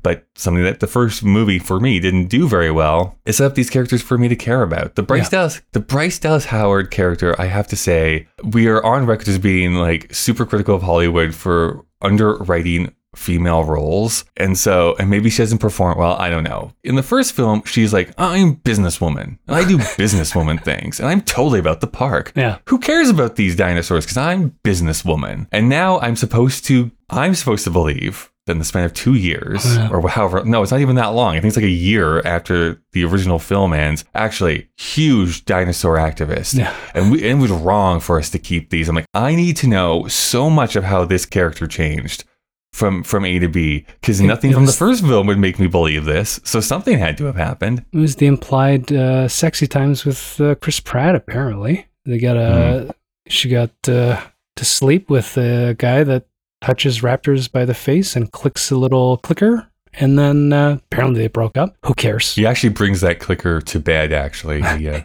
but 0.03 0.27
something 0.35 0.65
that 0.65 0.81
the 0.81 0.87
first 0.87 1.23
movie 1.25 1.59
for 1.59 1.79
me 1.81 2.01
didn't 2.01 2.27
do 2.27 2.49
very 2.49 2.71
well 2.71 3.19
is 3.27 3.37
set 3.37 3.47
up 3.47 3.55
these 3.55 3.71
characters 3.71 4.03
for 4.03 4.19
me 4.19 4.29
to 4.29 4.37
care 4.37 4.63
about. 4.63 4.95
The 4.95 5.03
Bryce 5.03 5.25
Yeah. 5.25 5.39
Dallas, 5.39 5.63
the 5.73 5.81
Bryce 5.81 6.19
Dallas 6.19 6.47
Howard 6.47 6.91
character, 6.91 7.35
I 7.41 7.47
have 7.47 7.69
to 7.69 7.77
say, 7.77 8.27
we 8.43 8.67
are 8.69 8.85
on 8.85 9.07
record 9.07 9.29
as 9.29 9.39
being 9.39 9.75
like 9.75 10.13
super 10.15 10.45
critical 10.47 10.75
of 10.75 10.83
Hollywood 10.83 11.35
for 11.35 11.85
underwriting 12.01 12.95
female 13.15 13.63
roles. 13.65 14.25
And 14.39 14.57
so, 14.57 14.97
and 14.99 15.11
maybe 15.11 15.29
she 15.29 15.43
doesn't 15.43 15.59
perform 15.59 15.99
well, 15.99 16.15
I 16.15 16.31
don't 16.31 16.45
know. 16.45 16.73
In 16.83 16.95
the 16.95 17.03
first 17.03 17.35
film, 17.35 17.63
she's 17.67 17.93
like, 17.93 18.11
I'm 18.17 18.57
businesswoman 18.57 19.39
and 19.47 19.57
I 19.57 19.69
do 19.69 19.77
businesswoman 20.01 20.65
things 20.65 20.99
and 20.99 21.09
I'm 21.09 21.21
totally 21.21 21.59
about 21.61 21.83
the 21.83 21.87
park. 21.87 22.33
Yeah. 22.35 22.59
Who 22.69 22.79
cares 22.79 23.11
about 23.11 23.37
these 23.37 23.55
dinosaurs? 23.55 24.07
Because 24.07 24.17
I'm 24.17 24.53
businesswoman. 24.65 25.47
And 25.53 25.69
now 25.69 26.01
I'm 26.01 26.17
supposed 26.17 26.65
to, 26.67 26.91
I'm 27.11 27.35
supposed 27.35 27.65
to 27.65 27.71
believe 27.71 28.32
in 28.49 28.59
the 28.59 28.65
span 28.65 28.85
of 28.85 28.93
two 28.93 29.15
years 29.15 29.77
Yeah. 29.77 29.89
or 29.91 30.09
however, 30.09 30.45
no, 30.45 30.63
it's 30.63 30.73
not 30.73 30.81
even 30.81 30.97
that 30.97 31.09
long. 31.15 31.37
I 31.37 31.41
think 31.41 31.51
it's 31.51 31.57
like 31.57 31.65
a 31.65 31.69
year 31.69 32.21
after 32.27 32.83
the 32.93 33.05
original 33.05 33.39
film 33.39 33.73
ends. 33.73 34.05
Actually, 34.15 34.69
huge 34.77 35.45
dinosaur 35.45 35.97
activist. 35.97 36.59
Yeah. 36.59 36.75
And, 36.95 37.13
we, 37.13 37.19
and 37.29 37.39
it 37.39 37.43
was 37.43 37.53
wrong 37.53 38.01
for 38.01 38.19
us 38.19 38.31
to 38.31 38.39
keep 38.39 38.71
these. 38.71 38.89
I'm 38.89 38.97
like, 38.97 39.07
I 39.15 39.35
need 39.35 39.57
to 39.59 39.69
know 39.69 40.09
so 40.09 40.51
much 40.51 40.75
of 40.77 40.85
how 40.85 41.05
this 41.05 41.25
character 41.27 41.67
changed 41.67 42.25
from 42.73 43.03
from 43.03 43.25
A 43.27 43.39
to 43.39 43.49
B 43.49 43.85
because 44.01 44.21
nothing 44.23 44.51
it 44.51 44.55
from 44.55 44.65
the 44.65 44.73
first 44.73 45.05
film 45.05 45.27
would 45.27 45.39
make 45.39 45.59
me 45.59 45.67
believe 45.67 46.05
this. 46.07 46.41
So 46.43 46.59
something 46.61 46.99
had 46.99 47.19
to 47.19 47.27
have 47.27 47.37
happened. 47.37 47.85
It 47.93 47.99
was 47.99 48.17
the 48.17 48.27
implied 48.27 48.91
uh, 48.91 49.29
sexy 49.29 49.67
times 49.67 50.05
with 50.07 50.41
uh, 50.41 50.55
Chris 50.57 50.81
Pratt. 50.81 51.15
Apparently, 51.15 51.87
they 52.07 52.19
got 52.19 52.37
a 52.39 52.95
she 53.29 53.51
got 53.51 53.71
uh, 53.89 54.21
to 54.57 54.65
sleep 54.65 55.11
with 55.11 55.37
a 55.37 55.75
guy 55.79 56.03
that 56.03 56.27
touches 56.63 57.01
raptors 57.01 57.51
by 57.51 57.65
the 57.65 57.75
face 57.75 58.17
and 58.17 58.31
clicks 58.33 58.71
a 58.71 58.77
little 58.77 59.19
clicker, 59.19 59.69
and 59.95 60.19
then 60.19 60.53
uh, 60.53 60.79
apparently 60.91 61.21
they 61.21 61.29
broke 61.29 61.57
up. 61.59 61.77
Who 61.85 61.95
cares? 61.95 62.35
He 62.35 62.47
actually 62.47 62.71
brings 62.71 63.01
that 63.03 63.21
clicker 63.21 63.61
to 63.61 63.81
bed. 63.81 64.13
Actually, 64.13 64.63
he, 64.63 64.89
uh, 64.89 65.01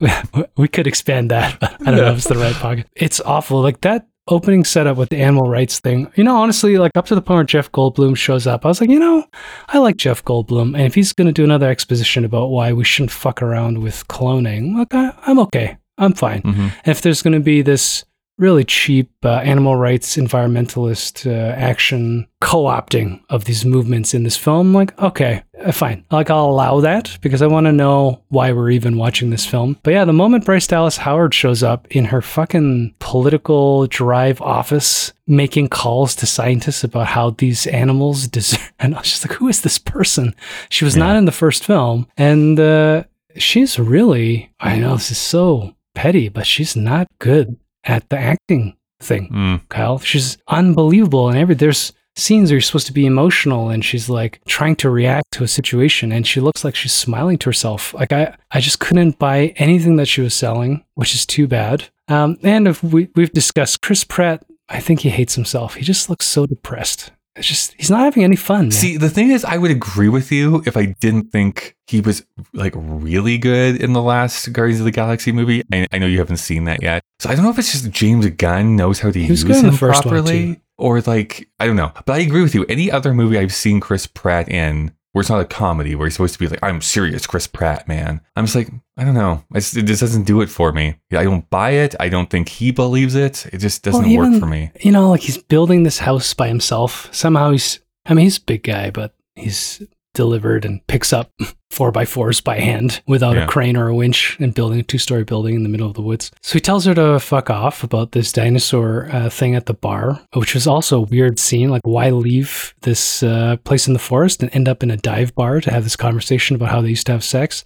we 0.56 0.68
could 0.68 0.86
expand 0.86 1.30
that. 1.30 1.58
But 1.60 1.76
I 1.80 1.84
don't 1.90 1.96
know 1.96 2.10
if 2.10 2.18
it's 2.18 2.28
the 2.28 2.36
right 2.36 2.54
pocket. 2.54 2.86
It's 2.94 3.20
awful. 3.20 3.60
Like 3.62 3.80
that 3.82 4.06
opening 4.28 4.64
setup 4.64 4.96
with 4.96 5.08
the 5.10 5.18
animal 5.18 5.48
rights 5.48 5.78
thing. 5.78 6.10
You 6.16 6.24
know, 6.24 6.36
honestly, 6.36 6.78
like 6.78 6.90
up 6.96 7.06
to 7.06 7.14
the 7.14 7.22
point 7.22 7.36
where 7.36 7.44
Jeff 7.44 7.70
Goldblum 7.72 8.16
shows 8.16 8.46
up, 8.46 8.64
I 8.64 8.68
was 8.68 8.80
like, 8.80 8.90
you 8.90 8.98
know, 8.98 9.24
I 9.68 9.78
like 9.78 9.96
Jeff 9.96 10.24
Goldblum, 10.24 10.74
and 10.74 10.82
if 10.82 10.94
he's 10.94 11.12
going 11.12 11.28
to 11.28 11.32
do 11.32 11.44
another 11.44 11.68
exposition 11.70 12.24
about 12.24 12.48
why 12.48 12.72
we 12.72 12.82
shouldn't 12.82 13.12
fuck 13.12 13.40
around 13.40 13.78
with 13.82 14.06
cloning, 14.08 14.74
look, 14.76 14.92
I, 14.92 15.12
I'm 15.26 15.38
okay. 15.40 15.76
I'm 15.98 16.12
fine. 16.12 16.42
mhm. 16.42 16.72
If 16.84 17.00
there's 17.02 17.22
going 17.22 17.34
to 17.34 17.40
be 17.40 17.62
this 17.62 18.04
really 18.38 18.64
cheap 18.64 19.10
uh, 19.24 19.36
animal 19.36 19.76
rights 19.76 20.16
environmentalist 20.16 21.26
uh, 21.26 21.54
action 21.56 22.26
co-opting 22.40 23.20
of 23.30 23.44
these 23.44 23.64
movements 23.64 24.14
in 24.14 24.22
this 24.22 24.36
film. 24.36 24.74
Like, 24.74 24.98
okay, 25.00 25.42
uh, 25.64 25.72
fine. 25.72 26.04
Like, 26.10 26.30
I'll 26.30 26.46
allow 26.46 26.80
that 26.80 27.18
because 27.22 27.42
I 27.42 27.46
want 27.46 27.66
to 27.66 27.72
know 27.72 28.22
why 28.28 28.52
we're 28.52 28.70
even 28.70 28.98
watching 28.98 29.30
this 29.30 29.46
film. 29.46 29.78
But 29.82 29.92
yeah, 29.92 30.04
the 30.04 30.12
moment 30.12 30.44
Bryce 30.44 30.66
Dallas 30.66 30.98
Howard 30.98 31.34
shows 31.34 31.62
up 31.62 31.86
in 31.90 32.06
her 32.06 32.20
fucking 32.20 32.94
political 32.98 33.86
drive 33.86 34.40
office 34.42 35.12
making 35.26 35.68
calls 35.68 36.14
to 36.16 36.26
scientists 36.26 36.84
about 36.84 37.08
how 37.08 37.30
these 37.30 37.66
animals 37.66 38.28
deserve, 38.28 38.72
and 38.78 38.94
I 38.94 38.98
was 38.98 39.10
just 39.10 39.26
like, 39.26 39.38
who 39.38 39.48
is 39.48 39.62
this 39.62 39.78
person? 39.78 40.34
She 40.68 40.84
was 40.84 40.96
not 40.96 41.16
in 41.16 41.24
the 41.24 41.32
first 41.32 41.64
film, 41.64 42.06
and 42.16 42.60
uh, 42.60 43.04
she's 43.36 43.78
really, 43.78 44.52
I 44.60 44.78
know 44.78 44.94
this 44.94 45.10
is 45.10 45.18
so 45.18 45.74
petty, 45.94 46.28
but 46.28 46.46
she's 46.46 46.76
not 46.76 47.08
good 47.18 47.56
at 47.86 48.08
the 48.08 48.18
acting 48.18 48.76
thing. 49.00 49.28
Mm. 49.32 49.68
Kyle. 49.68 49.98
She's 49.98 50.38
unbelievable 50.48 51.28
and 51.28 51.38
every 51.38 51.54
there's 51.54 51.92
scenes 52.16 52.50
where 52.50 52.56
you're 52.56 52.62
supposed 52.62 52.86
to 52.86 52.92
be 52.92 53.06
emotional 53.06 53.68
and 53.68 53.84
she's 53.84 54.08
like 54.08 54.40
trying 54.46 54.74
to 54.76 54.88
react 54.88 55.30
to 55.32 55.44
a 55.44 55.48
situation 55.48 56.12
and 56.12 56.26
she 56.26 56.40
looks 56.40 56.64
like 56.64 56.74
she's 56.74 56.92
smiling 56.92 57.38
to 57.38 57.48
herself. 57.48 57.92
Like 57.94 58.12
I, 58.12 58.36
I 58.50 58.60
just 58.60 58.80
couldn't 58.80 59.18
buy 59.18 59.54
anything 59.56 59.96
that 59.96 60.08
she 60.08 60.22
was 60.22 60.34
selling, 60.34 60.84
which 60.94 61.14
is 61.14 61.26
too 61.26 61.46
bad. 61.46 61.84
Um, 62.08 62.38
and 62.42 62.68
if 62.68 62.82
we 62.82 63.08
we've 63.14 63.32
discussed 63.32 63.82
Chris 63.82 64.04
Pratt, 64.04 64.44
I 64.68 64.80
think 64.80 65.00
he 65.00 65.10
hates 65.10 65.34
himself. 65.34 65.74
He 65.74 65.82
just 65.84 66.08
looks 66.08 66.26
so 66.26 66.46
depressed. 66.46 67.12
It's 67.36 67.46
just 67.46 67.74
he's 67.76 67.90
not 67.90 68.00
having 68.00 68.24
any 68.24 68.36
fun. 68.36 68.62
man. 68.62 68.70
See, 68.70 68.96
the 68.96 69.10
thing 69.10 69.30
is, 69.30 69.44
I 69.44 69.58
would 69.58 69.70
agree 69.70 70.08
with 70.08 70.32
you 70.32 70.62
if 70.66 70.76
I 70.76 70.86
didn't 71.00 71.30
think 71.30 71.76
he 71.86 72.00
was 72.00 72.24
like 72.54 72.72
really 72.76 73.36
good 73.38 73.80
in 73.80 73.92
the 73.92 74.02
last 74.02 74.52
Guardians 74.52 74.80
of 74.80 74.86
the 74.86 74.90
Galaxy 74.90 75.32
movie. 75.32 75.62
I, 75.72 75.86
I 75.92 75.98
know 75.98 76.06
you 76.06 76.18
haven't 76.18 76.38
seen 76.38 76.64
that 76.64 76.82
yet, 76.82 77.02
so 77.18 77.28
I 77.28 77.34
don't 77.34 77.44
know 77.44 77.50
if 77.50 77.58
it's 77.58 77.72
just 77.72 77.90
James 77.90 78.26
Gunn 78.30 78.74
knows 78.76 79.00
how 79.00 79.10
to 79.10 79.20
use 79.20 79.42
him 79.42 79.76
properly, 79.76 80.60
or 80.78 81.00
like 81.02 81.48
I 81.60 81.66
don't 81.66 81.76
know. 81.76 81.92
But 82.06 82.14
I 82.14 82.18
agree 82.20 82.42
with 82.42 82.54
you. 82.54 82.64
Any 82.68 82.90
other 82.90 83.12
movie 83.12 83.38
I've 83.38 83.54
seen 83.54 83.80
Chris 83.80 84.06
Pratt 84.06 84.48
in, 84.48 84.92
where 85.16 85.22
it's 85.22 85.30
not 85.30 85.40
a 85.40 85.46
comedy, 85.46 85.94
where 85.94 86.06
he's 86.06 86.12
supposed 86.12 86.34
to 86.34 86.38
be 86.38 86.46
like, 86.46 86.58
"I'm 86.62 86.82
serious, 86.82 87.26
Chris 87.26 87.46
Pratt, 87.46 87.88
man," 87.88 88.20
I'm 88.36 88.44
just 88.44 88.54
like, 88.54 88.68
I 88.98 89.04
don't 89.04 89.14
know. 89.14 89.42
Just, 89.54 89.74
it 89.74 89.84
just 89.86 90.02
doesn't 90.02 90.24
do 90.24 90.42
it 90.42 90.50
for 90.50 90.72
me. 90.72 90.96
I 91.10 91.24
don't 91.24 91.48
buy 91.48 91.70
it. 91.70 91.94
I 91.98 92.10
don't 92.10 92.28
think 92.28 92.50
he 92.50 92.70
believes 92.70 93.14
it. 93.14 93.46
It 93.46 93.56
just 93.56 93.82
doesn't 93.82 94.06
Well, 94.14 94.30
work 94.30 94.38
for 94.38 94.44
me. 94.44 94.72
You 94.82 94.92
know, 94.92 95.08
like 95.08 95.22
he's 95.22 95.38
building 95.38 95.84
this 95.84 96.00
house 96.00 96.34
by 96.34 96.48
himself. 96.48 97.08
Somehow 97.14 97.52
he's, 97.52 97.80
I 98.04 98.12
mean, 98.12 98.24
he's 98.24 98.36
a 98.36 98.42
big 98.42 98.62
guy, 98.62 98.90
but 98.90 99.14
he's 99.36 99.82
delivered 100.16 100.64
and 100.64 100.84
picks 100.88 101.12
up 101.12 101.30
four 101.70 101.92
by 101.92 102.04
fours 102.04 102.40
by 102.40 102.58
hand 102.58 103.00
without 103.06 103.36
Yeah. 103.36 103.44
a 103.44 103.46
crane 103.46 103.76
or 103.76 103.86
a 103.88 103.94
winch 103.94 104.36
and 104.40 104.52
building 104.54 104.80
a 104.80 104.82
two 104.82 104.98
story 104.98 105.22
building 105.24 105.54
in 105.54 105.62
the 105.62 105.68
middle 105.68 105.86
of 105.86 105.94
the 105.94 106.02
woods. 106.02 106.32
So 106.42 106.54
he 106.54 106.60
tells 106.60 106.84
her 106.86 106.94
to 106.94 107.20
fuck 107.20 107.50
off 107.50 107.84
about 107.84 108.12
this 108.12 108.32
dinosaur 108.32 109.08
uh, 109.12 109.28
thing 109.30 109.54
at 109.54 109.66
the 109.66 109.74
bar, 109.74 110.20
which 110.34 110.54
was 110.54 110.66
also 110.66 110.98
a 110.98 111.02
weird 111.06 111.38
scene. 111.38 111.68
Like, 111.70 111.82
why 111.84 112.10
leave 112.10 112.74
this 112.82 113.22
uh, 113.22 113.56
place 113.64 113.86
in 113.86 113.92
the 113.92 113.98
forest 114.00 114.42
and 114.42 114.52
end 114.54 114.68
up 114.68 114.82
in 114.82 114.90
a 114.90 114.96
dive 114.96 115.34
bar 115.34 115.60
to 115.60 115.70
have 115.70 115.84
this 115.84 115.96
conversation 115.96 116.56
about 116.56 116.70
how 116.70 116.80
they 116.80 116.88
used 116.88 117.06
to 117.06 117.12
have 117.12 117.22
sex? 117.24 117.64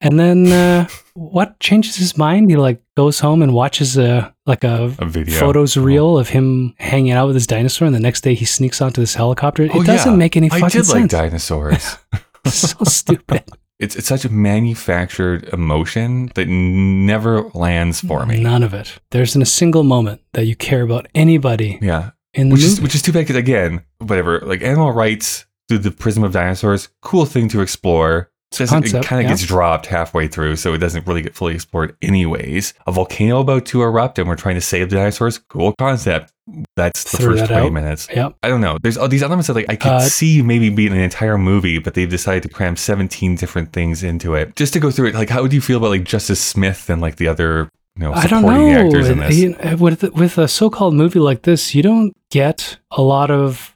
And 0.00 0.18
then 0.18 0.46
uh, 0.50 0.88
what 1.14 1.58
changes 1.60 1.96
his 1.96 2.16
mind? 2.16 2.50
He 2.50 2.56
like 2.56 2.82
goes 2.96 3.20
home 3.20 3.42
and 3.42 3.52
watches 3.54 3.96
a 3.98 4.34
like 4.46 4.64
a, 4.64 4.94
A 4.98 5.06
video. 5.06 5.38
photos 5.38 5.76
oh. 5.76 5.82
reel 5.82 6.18
of 6.18 6.28
him 6.30 6.74
hanging 6.78 7.12
out 7.12 7.26
with 7.26 7.36
his 7.36 7.46
dinosaur, 7.46 7.86
and 7.86 7.94
the 7.94 8.00
next 8.00 8.22
day 8.22 8.34
he 8.34 8.44
sneaks 8.44 8.80
onto 8.80 9.00
this 9.00 9.14
helicopter. 9.14 9.64
It 9.64 9.72
Oh, 9.74 9.82
doesn't 9.82 10.12
yeah. 10.12 10.16
make 10.18 10.36
any 10.36 10.48
I 10.50 10.60
fucking 10.60 10.80
did 10.82 10.88
like 10.88 10.98
sense. 11.00 11.12
dinosaurs. 11.12 11.96
so 12.46 12.76
stupid. 12.84 13.44
it's 13.78 13.94
it's 13.94 14.08
such 14.08 14.24
a 14.24 14.28
manufactured 14.28 15.44
emotion 15.52 16.30
that 16.34 16.48
never 16.48 17.42
lands 17.54 18.00
for 18.00 18.26
me. 18.26 18.40
None 18.40 18.62
of 18.62 18.74
it. 18.74 18.98
There 19.10 19.22
isn't 19.22 19.40
a 19.42 19.46
single 19.46 19.82
moment 19.84 20.22
that 20.32 20.46
you 20.46 20.56
care 20.56 20.82
about 20.82 21.06
anybody 21.14 21.78
Yeah, 21.82 22.10
in 22.34 22.48
the 22.48 22.54
which 22.54 22.62
movie. 22.62 22.72
is 22.72 22.80
which 22.80 22.94
is 22.94 23.02
too 23.02 23.12
bad 23.12 23.20
because 23.20 23.36
again, 23.36 23.84
whatever. 23.98 24.40
Like 24.40 24.62
animal 24.62 24.92
rights 24.92 25.46
through 25.68 25.78
the 25.78 25.90
prism 25.92 26.24
of 26.24 26.32
dinosaurs, 26.32 26.88
cool 27.02 27.26
thing 27.26 27.48
to 27.50 27.60
explore. 27.60 28.30
Just- 28.52 28.72
Concept, 28.72 29.04
it 29.04 29.08
kind 29.08 29.20
of 29.20 29.24
yeah. 29.24 29.30
gets 29.30 29.46
dropped 29.46 29.86
halfway 29.86 30.28
through, 30.28 30.56
so 30.56 30.74
it 30.74 30.78
doesn't 30.78 31.06
really 31.06 31.22
get 31.22 31.34
fully 31.34 31.54
explored. 31.54 31.96
Anyways, 32.02 32.74
a 32.86 32.92
volcano 32.92 33.40
about 33.40 33.66
to 33.66 33.82
erupt, 33.82 34.18
and 34.18 34.28
we're 34.28 34.36
trying 34.36 34.54
to 34.56 34.60
save 34.60 34.90
the 34.90 34.96
dinosaurs. 34.96 35.38
Cool 35.38 35.74
concept. 35.78 36.32
That's 36.76 37.04
the 37.10 37.16
Threw 37.18 37.26
first 37.30 37.40
that 37.42 37.48
twenty 37.48 37.66
out. 37.68 37.72
minutes. 37.72 38.08
Yep. 38.14 38.34
I 38.42 38.48
don't 38.48 38.60
know. 38.60 38.76
There's 38.82 38.96
all 38.96 39.08
these 39.08 39.22
elements 39.22 39.46
that 39.46 39.54
like 39.54 39.66
I 39.68 39.76
could 39.76 39.92
Uh, 39.92 40.00
see 40.00 40.42
maybe 40.42 40.70
being 40.70 40.92
an 40.92 40.98
entire 41.00 41.38
movie, 41.38 41.78
but 41.78 41.94
they've 41.94 42.10
decided 42.10 42.42
to 42.44 42.48
cram 42.48 42.76
17 42.76 43.36
different 43.36 43.72
things 43.72 44.02
into 44.02 44.34
it. 44.34 44.54
Just 44.56 44.72
to 44.72 44.80
go 44.80 44.90
through 44.90 45.08
it, 45.08 45.14
like 45.14 45.30
how 45.30 45.46
do 45.46 45.54
you 45.54 45.62
feel 45.62 45.78
about 45.78 45.90
like 45.90 46.04
Justice 46.04 46.40
Smith 46.40 46.90
and 46.90 47.00
like 47.00 47.16
the 47.16 47.28
other 47.28 47.68
you 47.96 48.02
know 48.04 48.12
I 48.12 48.26
don't 48.26 48.40
supporting 48.42 48.72
know. 48.72 48.86
actors 48.86 49.08
in 49.08 49.18
this? 49.18 49.64
Know, 49.64 49.76
With 49.76 50.02
with 50.14 50.36
a 50.38 50.48
so-called 50.48 50.94
movie 50.94 51.20
like 51.20 51.42
this, 51.42 51.74
you 51.74 51.82
don't 51.82 52.12
get 52.30 52.76
a 52.90 53.02
lot 53.02 53.30
of 53.30 53.71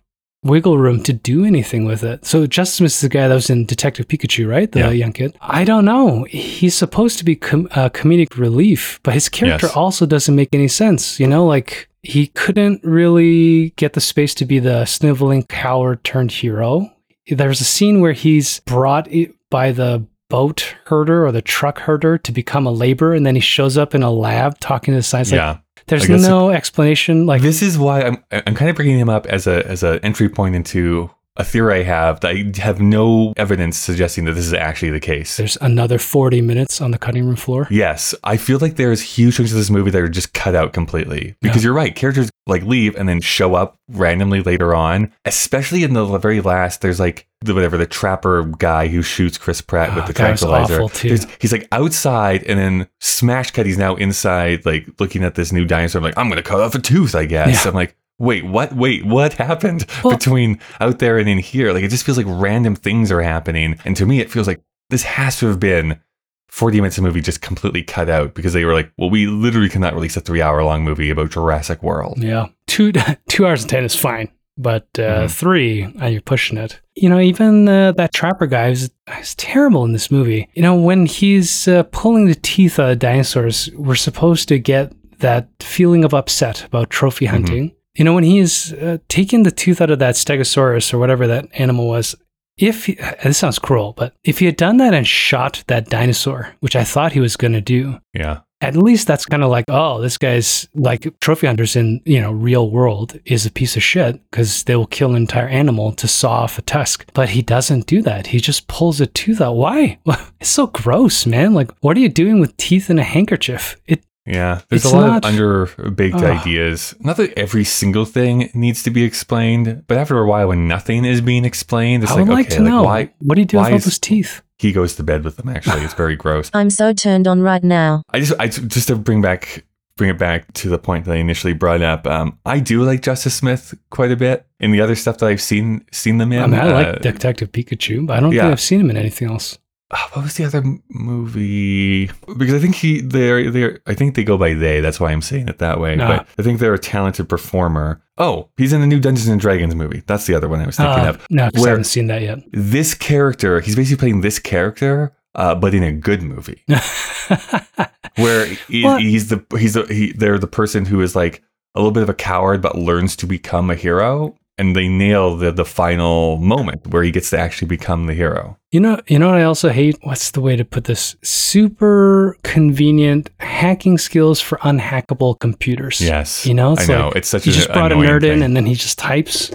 wiggle 0.47 0.79
room 0.79 1.03
to 1.05 1.13
do 1.13 1.45
anything 1.45 1.85
with 1.85 2.03
it. 2.03 2.25
So 2.25 2.47
Justice 2.47 2.95
is 2.95 3.01
the 3.01 3.09
guy 3.09 3.29
that 3.29 3.35
was 3.35 3.51
in 3.51 3.67
Detective 3.67 4.09
Pikachu, 4.09 4.49
right? 4.49 4.71
The 4.71 4.81
Yeah. 4.81 4.91
young 4.91 5.13
kid. 5.13 5.35
I 5.41 5.65
don't 5.65 5.85
know. 5.85 6.25
He's 6.31 6.75
supposed 6.75 7.19
to 7.19 7.25
be 7.25 7.37
com- 7.37 7.69
uh, 7.73 7.89
comedic 7.91 8.37
relief, 8.39 9.01
but 9.03 9.15
his 9.15 9.29
character 9.29 9.67
Yes. 9.67 9.77
also 9.77 10.07
doesn't 10.07 10.35
make 10.35 10.49
any 10.53 10.69
sense. 10.69 11.19
You 11.21 11.27
know, 11.27 11.47
like 11.47 11.89
he 12.03 12.29
couldn't 12.29 12.81
really 12.85 13.71
get 13.77 13.93
the 13.95 14.01
space 14.01 14.35
to 14.37 14.45
be 14.45 14.59
the 14.59 14.85
sniveling 14.85 15.43
coward 15.45 16.05
turned 16.05 16.31
hero. 16.33 16.91
There's 17.29 17.61
a 17.61 17.65
scene 17.65 18.01
where 18.01 18.13
he's 18.13 18.61
brought 18.61 19.09
by 19.51 19.73
the 19.73 20.05
boat 20.31 20.75
herder 20.87 21.25
or 21.27 21.33
the 21.33 21.43
truck 21.43 21.81
herder 21.81 22.19
to 22.19 22.33
become 22.33 22.67
a 22.67 22.71
laborer, 22.73 23.15
and 23.15 23.25
then 23.27 23.35
he 23.35 23.41
shows 23.41 23.77
up 23.79 23.95
in 23.95 24.03
a 24.03 24.11
lab 24.11 24.59
talking 24.61 24.93
to 24.93 24.99
the 24.99 25.03
science. 25.03 25.31
Like, 25.33 25.39
yeah. 25.39 25.57
There's 25.87 26.09
Like, 26.09 26.21
no 26.21 26.51
explanation. 26.51 27.27
Like 27.27 27.43
this 27.43 27.63
is 27.63 27.79
why 27.79 28.03
I'm 28.03 28.25
I'm 28.31 28.55
kind 28.55 28.69
of 28.71 28.77
bringing 28.77 28.99
him 28.99 29.09
up 29.09 29.27
as 29.27 29.47
a 29.47 29.67
as 29.67 29.83
an 29.83 30.01
entry 30.03 30.29
point 30.29 30.55
into 30.55 31.11
a 31.37 31.45
theory 31.45 31.81
I 31.81 31.83
have 31.85 32.21
that 32.21 32.31
I 32.31 32.53
have 32.63 32.81
no 32.81 33.33
evidence 33.37 33.77
suggesting 33.77 34.25
that 34.25 34.33
this 34.33 34.47
is 34.47 34.55
actually 34.55 34.91
the 34.91 35.01
case. 35.01 35.37
there's 35.37 35.57
another 35.61 35.99
40 35.99 36.41
minutes 36.41 36.81
on 36.81 36.91
the 36.91 36.99
cutting 36.99 37.25
room 37.27 37.37
floor. 37.37 37.67
Yes, 37.71 38.15
I 38.25 38.37
feel 38.37 38.59
like 38.59 38.77
there's 38.77 39.01
huge 39.03 39.37
chunks 39.37 39.53
of 39.53 39.59
this 39.59 39.71
movie 39.71 39.91
that 39.91 40.01
are 40.01 40.09
just 40.09 40.33
cut 40.33 40.55
out 40.55 40.73
completely 40.73 41.37
because 41.43 41.63
you're 41.65 41.73
right. 41.75 41.95
Characters 41.95 42.31
like 42.47 42.63
leave 42.63 42.95
and 42.97 43.09
then 43.09 43.21
show 43.21 43.55
up 43.55 43.77
randomly 43.89 44.41
later 44.41 44.75
on. 44.75 45.13
Especially 45.25 45.83
in 45.85 45.95
the 45.95 46.05
very 46.19 46.41
last, 46.41 46.81
there's 46.81 47.01
like 47.01 47.27
the 47.43 47.55
whatever 47.55 47.77
the 47.77 47.87
trapper 47.87 48.45
guy 48.59 48.87
who 48.89 49.03
shoots 49.03 49.37
Chris 49.37 49.61
Pratt 49.61 49.95
with 49.95 50.05
Oh, 50.05 50.07
the 50.07 50.13
tranquilizer. 50.13 50.75
awful, 50.77 50.89
too. 50.89 51.09
There's- 51.09 51.27
He's 51.41 51.53
like 51.53 51.69
outside 51.73 52.45
and 52.45 52.59
then 52.59 52.89
smash 53.01 53.51
cut. 53.51 53.67
He's 53.67 53.77
now 53.79 53.95
inside, 53.97 54.65
like 54.65 54.87
looking 54.99 55.23
at 55.25 55.35
this 55.35 55.53
new 55.53 55.65
dinosaur. 55.65 55.99
I'm 56.01 56.05
like, 56.05 56.17
I'm 56.17 56.29
gonna 56.29 56.43
cut 56.43 56.61
off 56.61 56.75
a 56.75 56.79
tooth, 56.81 57.15
I 57.15 57.25
guess. 57.27 57.65
Yeah. 57.65 57.69
I'm 57.71 57.75
like. 57.75 57.97
Wait, 58.19 58.45
what? 58.47 58.73
Wait, 58.75 59.05
what 59.05 59.35
happened 59.35 59.87
Well- 60.05 60.17
between 60.17 60.59
out 60.81 60.99
there 60.99 61.19
and 61.19 61.29
in 61.29 61.39
here? 61.39 61.73
Like, 61.73 61.85
it 61.85 61.89
just 61.91 62.05
feels 62.05 62.17
like 62.19 62.27
random 62.29 62.75
things 62.75 63.11
are 63.13 63.23
happening. 63.23 63.79
And 63.85 63.97
to 63.97 64.07
me, 64.07 64.21
it 64.21 64.31
feels 64.31 64.47
like 64.47 64.61
this 64.91 65.03
has 65.03 65.39
to 65.41 65.47
have 65.49 65.61
been 65.61 66.01
40 66.49 66.79
minutes 66.81 66.97
of 66.97 67.05
movie 67.05 67.21
just 67.21 67.43
completely 67.43 67.83
cut 67.83 68.09
out 68.09 68.35
because 68.35 68.53
they 68.53 68.65
were 68.65 68.73
like, 68.73 68.91
well, 68.97 69.11
we 69.11 69.27
literally 69.27 69.69
cannot 69.69 69.95
release 69.95 70.17
a 70.17 70.21
three 70.21 70.41
hour 70.41 70.63
long 70.63 70.85
movie 70.85 71.11
about 71.11 71.31
Jurassic 71.31 71.83
World. 71.83 72.23
Yeah. 72.23 72.47
Two, 72.67 72.93
two 73.29 73.47
hours 73.47 73.63
and 73.63 73.71
10 73.71 73.85
is 73.85 73.95
fine, 73.97 74.31
but 74.57 74.87
uh, 74.99 75.25
Mhm. 75.27 75.31
three, 75.31 75.83
and 75.83 76.13
you're 76.13 76.23
pushing 76.23 76.57
it. 76.57 76.81
You 76.95 77.11
know, 77.11 77.21
even 77.21 77.69
uh, 77.69 77.93
that 77.93 78.15
trapper 78.15 78.47
guy 78.47 78.69
is, 78.69 78.91
is 79.21 79.35
terrible 79.35 79.85
in 79.85 79.93
this 79.93 80.11
movie. 80.11 80.49
You 80.55 80.63
know, 80.63 80.75
when 80.77 81.05
he's 81.05 81.69
uh, 81.69 81.83
pulling 81.91 82.27
the 82.27 82.35
teeth 82.37 82.79
out 82.79 82.93
of 82.93 82.99
dinosaurs, 83.01 83.69
we're 83.75 83.95
supposed 83.97 84.49
to 84.49 84.59
get 84.59 84.95
that 85.19 85.49
feeling 85.61 86.05
of 86.05 86.15
upset 86.15 86.65
about 86.65 86.89
trophy 86.89 87.27
hunting. 87.27 87.73
You 87.97 88.05
know, 88.05 88.15
when 88.15 88.25
he's 88.25 88.73
uh, 88.75 88.99
taking 89.09 89.43
the 89.43 89.51
tooth 89.51 89.81
out 89.81 89.91
of 89.91 89.99
that 90.01 90.15
stegosaurus 90.15 90.93
or 90.93 90.99
whatever 90.99 91.27
that 91.27 91.49
animal 91.55 91.89
was, 91.89 92.15
if 92.59 92.87
he, 92.87 92.95
this 93.23 93.39
sounds 93.39 93.59
cruel, 93.59 93.93
but 93.97 94.15
if 94.25 94.39
he 94.39 94.47
had 94.47 94.57
done 94.57 94.79
that 94.79 94.95
and 94.95 95.07
shot 95.07 95.63
that 95.67 95.89
dinosaur, 95.91 96.55
which 96.61 96.77
I 96.77 96.85
thought 96.85 97.13
he 97.13 97.21
was 97.21 97.37
going 97.37 97.53
to 97.53 97.61
do, 97.61 97.99
Yeah. 98.15 98.41
at 98.63 98.75
least 98.77 99.07
that's 99.07 99.27
kind 99.27 99.43
of 99.43 99.51
like, 99.51 99.67
oh, 99.69 100.01
this 100.01 100.17
guy's 100.17 100.67
like 100.75 101.07
trophy 101.21 101.47
hunters 101.47 101.77
in 101.77 102.01
you 102.07 102.19
know 102.19 102.33
real 102.33 102.71
world 102.71 103.19
is 103.27 103.45
a 103.45 103.51
piece 103.51 103.77
of 103.77 103.83
shit 103.83 104.19
because 104.31 104.65
they 104.65 104.75
will 104.75 104.87
kill 104.87 105.11
an 105.11 105.17
entire 105.17 105.49
animal 105.49 105.93
to 105.93 106.09
saw 106.09 106.45
off 106.45 106.59
a 106.59 106.63
tusk. 106.63 107.05
But 107.13 107.29
he 107.31 107.43
doesn't 107.43 107.87
do 107.87 108.01
that. 108.03 108.29
He 108.29 108.41
just 108.41 108.69
pulls 108.69 109.03
a 109.03 109.07
tooth 109.07 109.41
out. 109.43 109.57
Why? 109.57 109.99
It's 110.41 110.51
so 110.51 110.67
gross, 110.69 111.27
man. 111.27 111.53
Like, 111.55 111.71
what 111.81 111.97
are 111.97 112.01
you 112.01 112.09
doing 112.09 112.41
with 112.41 112.57
teeth 112.57 112.89
in 112.89 112.99
a 112.99 113.03
handkerchief? 113.03 113.77
It 113.87 114.03
Yeah. 114.27 114.61
There's 114.69 114.85
It's 114.85 114.93
a 114.93 114.97
lot 114.97 115.07
not- 115.07 115.25
of 115.25 115.31
under 115.31 115.67
baked 115.91 116.17
ideas. 116.17 116.95
Not 117.01 117.17
that 117.19 117.33
every 117.39 117.65
single 117.65 118.05
thing 118.05 118.51
needs 118.55 118.83
to 118.83 118.91
be 118.91 119.05
explained, 119.05 119.85
but 119.87 119.97
after 119.99 120.19
a 120.19 120.27
while, 120.27 120.49
when 120.49 120.67
nothing 120.67 121.05
is 121.05 121.21
being 121.21 121.45
explained, 121.45 122.03
it's 122.03 122.13
I 122.13 122.17
like, 122.17 122.27
would 122.27 122.35
like 122.35 122.47
okay, 122.47 122.57
to 122.57 122.63
know 122.63 122.83
why? 122.83 123.11
what 123.21 123.37
do 123.37 123.41
you 123.43 123.47
do 123.47 123.57
with 123.59 123.67
why 123.67 123.73
all 123.73 123.79
those 123.79 123.99
teeth? 123.99 124.43
He 124.59 124.73
goes 124.73 124.97
to 124.97 125.03
bed 125.03 125.23
with 125.23 125.37
them, 125.37 125.49
actually. 125.51 125.83
It's 125.83 125.95
very 125.95 126.17
gross. 126.17 126.51
I'm 126.55 126.71
so 126.71 126.93
turned 126.93 127.29
on 127.29 127.43
right 127.43 127.63
now. 127.63 128.03
I 128.13 128.21
just, 128.21 128.33
I 128.41 128.49
just 128.49 128.89
to 128.89 128.97
bring 128.97 129.21
back, 129.21 129.65
bring 129.99 130.09
it 130.11 130.19
back 130.19 130.51
to 130.55 130.69
the 130.71 130.79
point 130.79 131.05
that 131.05 131.13
I 131.13 131.17
initially 131.17 131.53
brought 131.53 131.83
up. 131.83 132.07
Um, 132.07 132.39
I 132.47 132.59
do 132.61 132.83
like 132.83 133.03
Justice 133.03 133.35
Smith 133.35 133.75
quite 133.91 134.11
a 134.13 134.17
bit 134.17 134.47
in 134.59 134.73
the 134.73 134.81
other 134.81 134.95
stuff 134.95 135.19
that 135.19 135.27
I've 135.27 135.43
seen, 135.43 135.85
seen 135.93 136.17
them 136.19 136.33
in. 136.33 136.43
I 136.43 136.47
mean, 136.47 136.59
I 136.61 136.69
Uh, 136.69 136.73
like 136.93 137.03
Detective 137.03 137.53
Pikachu, 137.53 138.07
but 138.07 138.17
I 138.17 138.21
don't 138.21 138.33
yeah. 138.33 138.43
think 138.43 138.53
I've 138.53 138.61
seen 138.61 138.81
him 138.81 138.89
in 138.91 138.97
anything 138.97 139.29
else. 139.29 139.59
Ah, 139.91 140.11
what 140.13 140.23
was 140.25 140.35
the 140.35 140.45
other 140.45 140.63
movie? 140.91 142.07
Because 142.37 142.55
I 142.55 142.59
think 142.59 142.75
he 142.77 143.01
they're 143.01 143.51
they 143.51 143.79
I 143.87 143.95
think 143.95 144.15
they 144.15 144.25
go 144.25 144.37
by 144.39 144.55
they. 144.55 144.81
That's 144.81 144.99
why 145.01 145.13
I'm 145.13 145.23
saying 145.23 145.49
it 145.49 145.59
that 145.59 145.81
way. 145.81 145.99
Ah. 146.01 146.07
But 146.09 146.29
I 146.39 146.43
think 146.43 146.61
they're 146.61 146.75
a 146.75 146.79
talented 146.79 147.29
performer. 147.29 148.03
Oh, 148.19 148.49
he's 148.57 148.73
in 148.73 148.81
the 148.81 148.87
new 148.87 149.01
Dungeons 149.01 149.29
and 149.29 149.41
Dragons 149.41 149.75
movie. 149.75 150.03
That's 150.07 150.27
the 150.27 150.35
other 150.35 150.49
one 150.49 150.61
I 150.61 150.67
was 150.67 150.77
thinking 150.77 151.05
Uh, 151.05 151.09
of. 151.11 151.27
no, 151.31 151.51
I 151.55 151.69
haven't 151.69 151.85
seen 151.85 152.07
that 152.07 152.23
yet. 152.23 152.39
this 152.53 152.95
character, 152.95 153.61
he's 153.61 153.77
basically 153.77 153.99
playing 154.01 154.21
this 154.23 154.39
character, 154.39 155.15
uh, 155.35 155.55
but 155.55 155.75
in 155.75 155.83
a 155.83 155.93
good 155.93 156.23
movie. 156.23 156.63
where 158.17 158.47
he, 158.47 158.83
he's 158.99 159.29
the 159.29 159.45
he's 159.59 159.75
the, 159.75 159.83
he 159.85 160.13
they're 160.13 160.39
the 160.39 160.47
person 160.47 160.85
who 160.87 161.01
is 161.03 161.15
like 161.15 161.43
a 161.75 161.79
little 161.81 161.93
bit 161.93 162.03
of 162.03 162.09
a 162.09 162.15
coward 162.15 162.63
but 162.63 162.77
learns 162.79 163.15
to 163.17 163.27
become 163.27 163.69
a 163.71 163.75
hero 163.75 164.35
and 164.59 164.75
they 164.75 164.89
nail 164.89 165.37
the 165.37 165.53
the 165.53 165.65
final 165.65 166.37
moment 166.39 166.87
where 166.87 167.03
he 167.03 167.11
gets 167.11 167.31
to 167.31 167.39
actually 167.39 167.69
become 167.69 168.07
the 168.07 168.15
hero 168.15 168.57
You 168.73 168.81
know, 168.81 169.01
you 169.09 169.19
know 169.19 169.29
what 169.31 169.39
I 169.39 169.45
also 169.45 169.69
hate? 169.71 169.97
What's 170.03 170.31
the 170.33 170.41
way 170.41 170.55
to 170.57 170.65
put 170.65 170.85
this? 170.85 171.17
Super 171.23 172.37
convenient 172.43 173.31
hacking 173.41 173.97
skills 173.99 174.41
for 174.41 174.59
unhackable 174.59 175.39
computers. 175.39 176.01
yes 176.01 176.47
You 176.47 176.55
know, 176.55 176.71
i 176.71 176.73
it's 176.75 176.89
know 176.89 177.07
like 177.09 177.17
it's 177.17 177.29
such 177.29 177.47
you 177.47 177.53
just 177.53 177.73
brought 177.73 177.93
a 177.93 177.97
nerd 177.97 178.25
in 178.25 178.43
and 178.43 178.57
then 178.57 178.67
he 178.67 178.75
just 178.75 178.99
types 178.99 179.51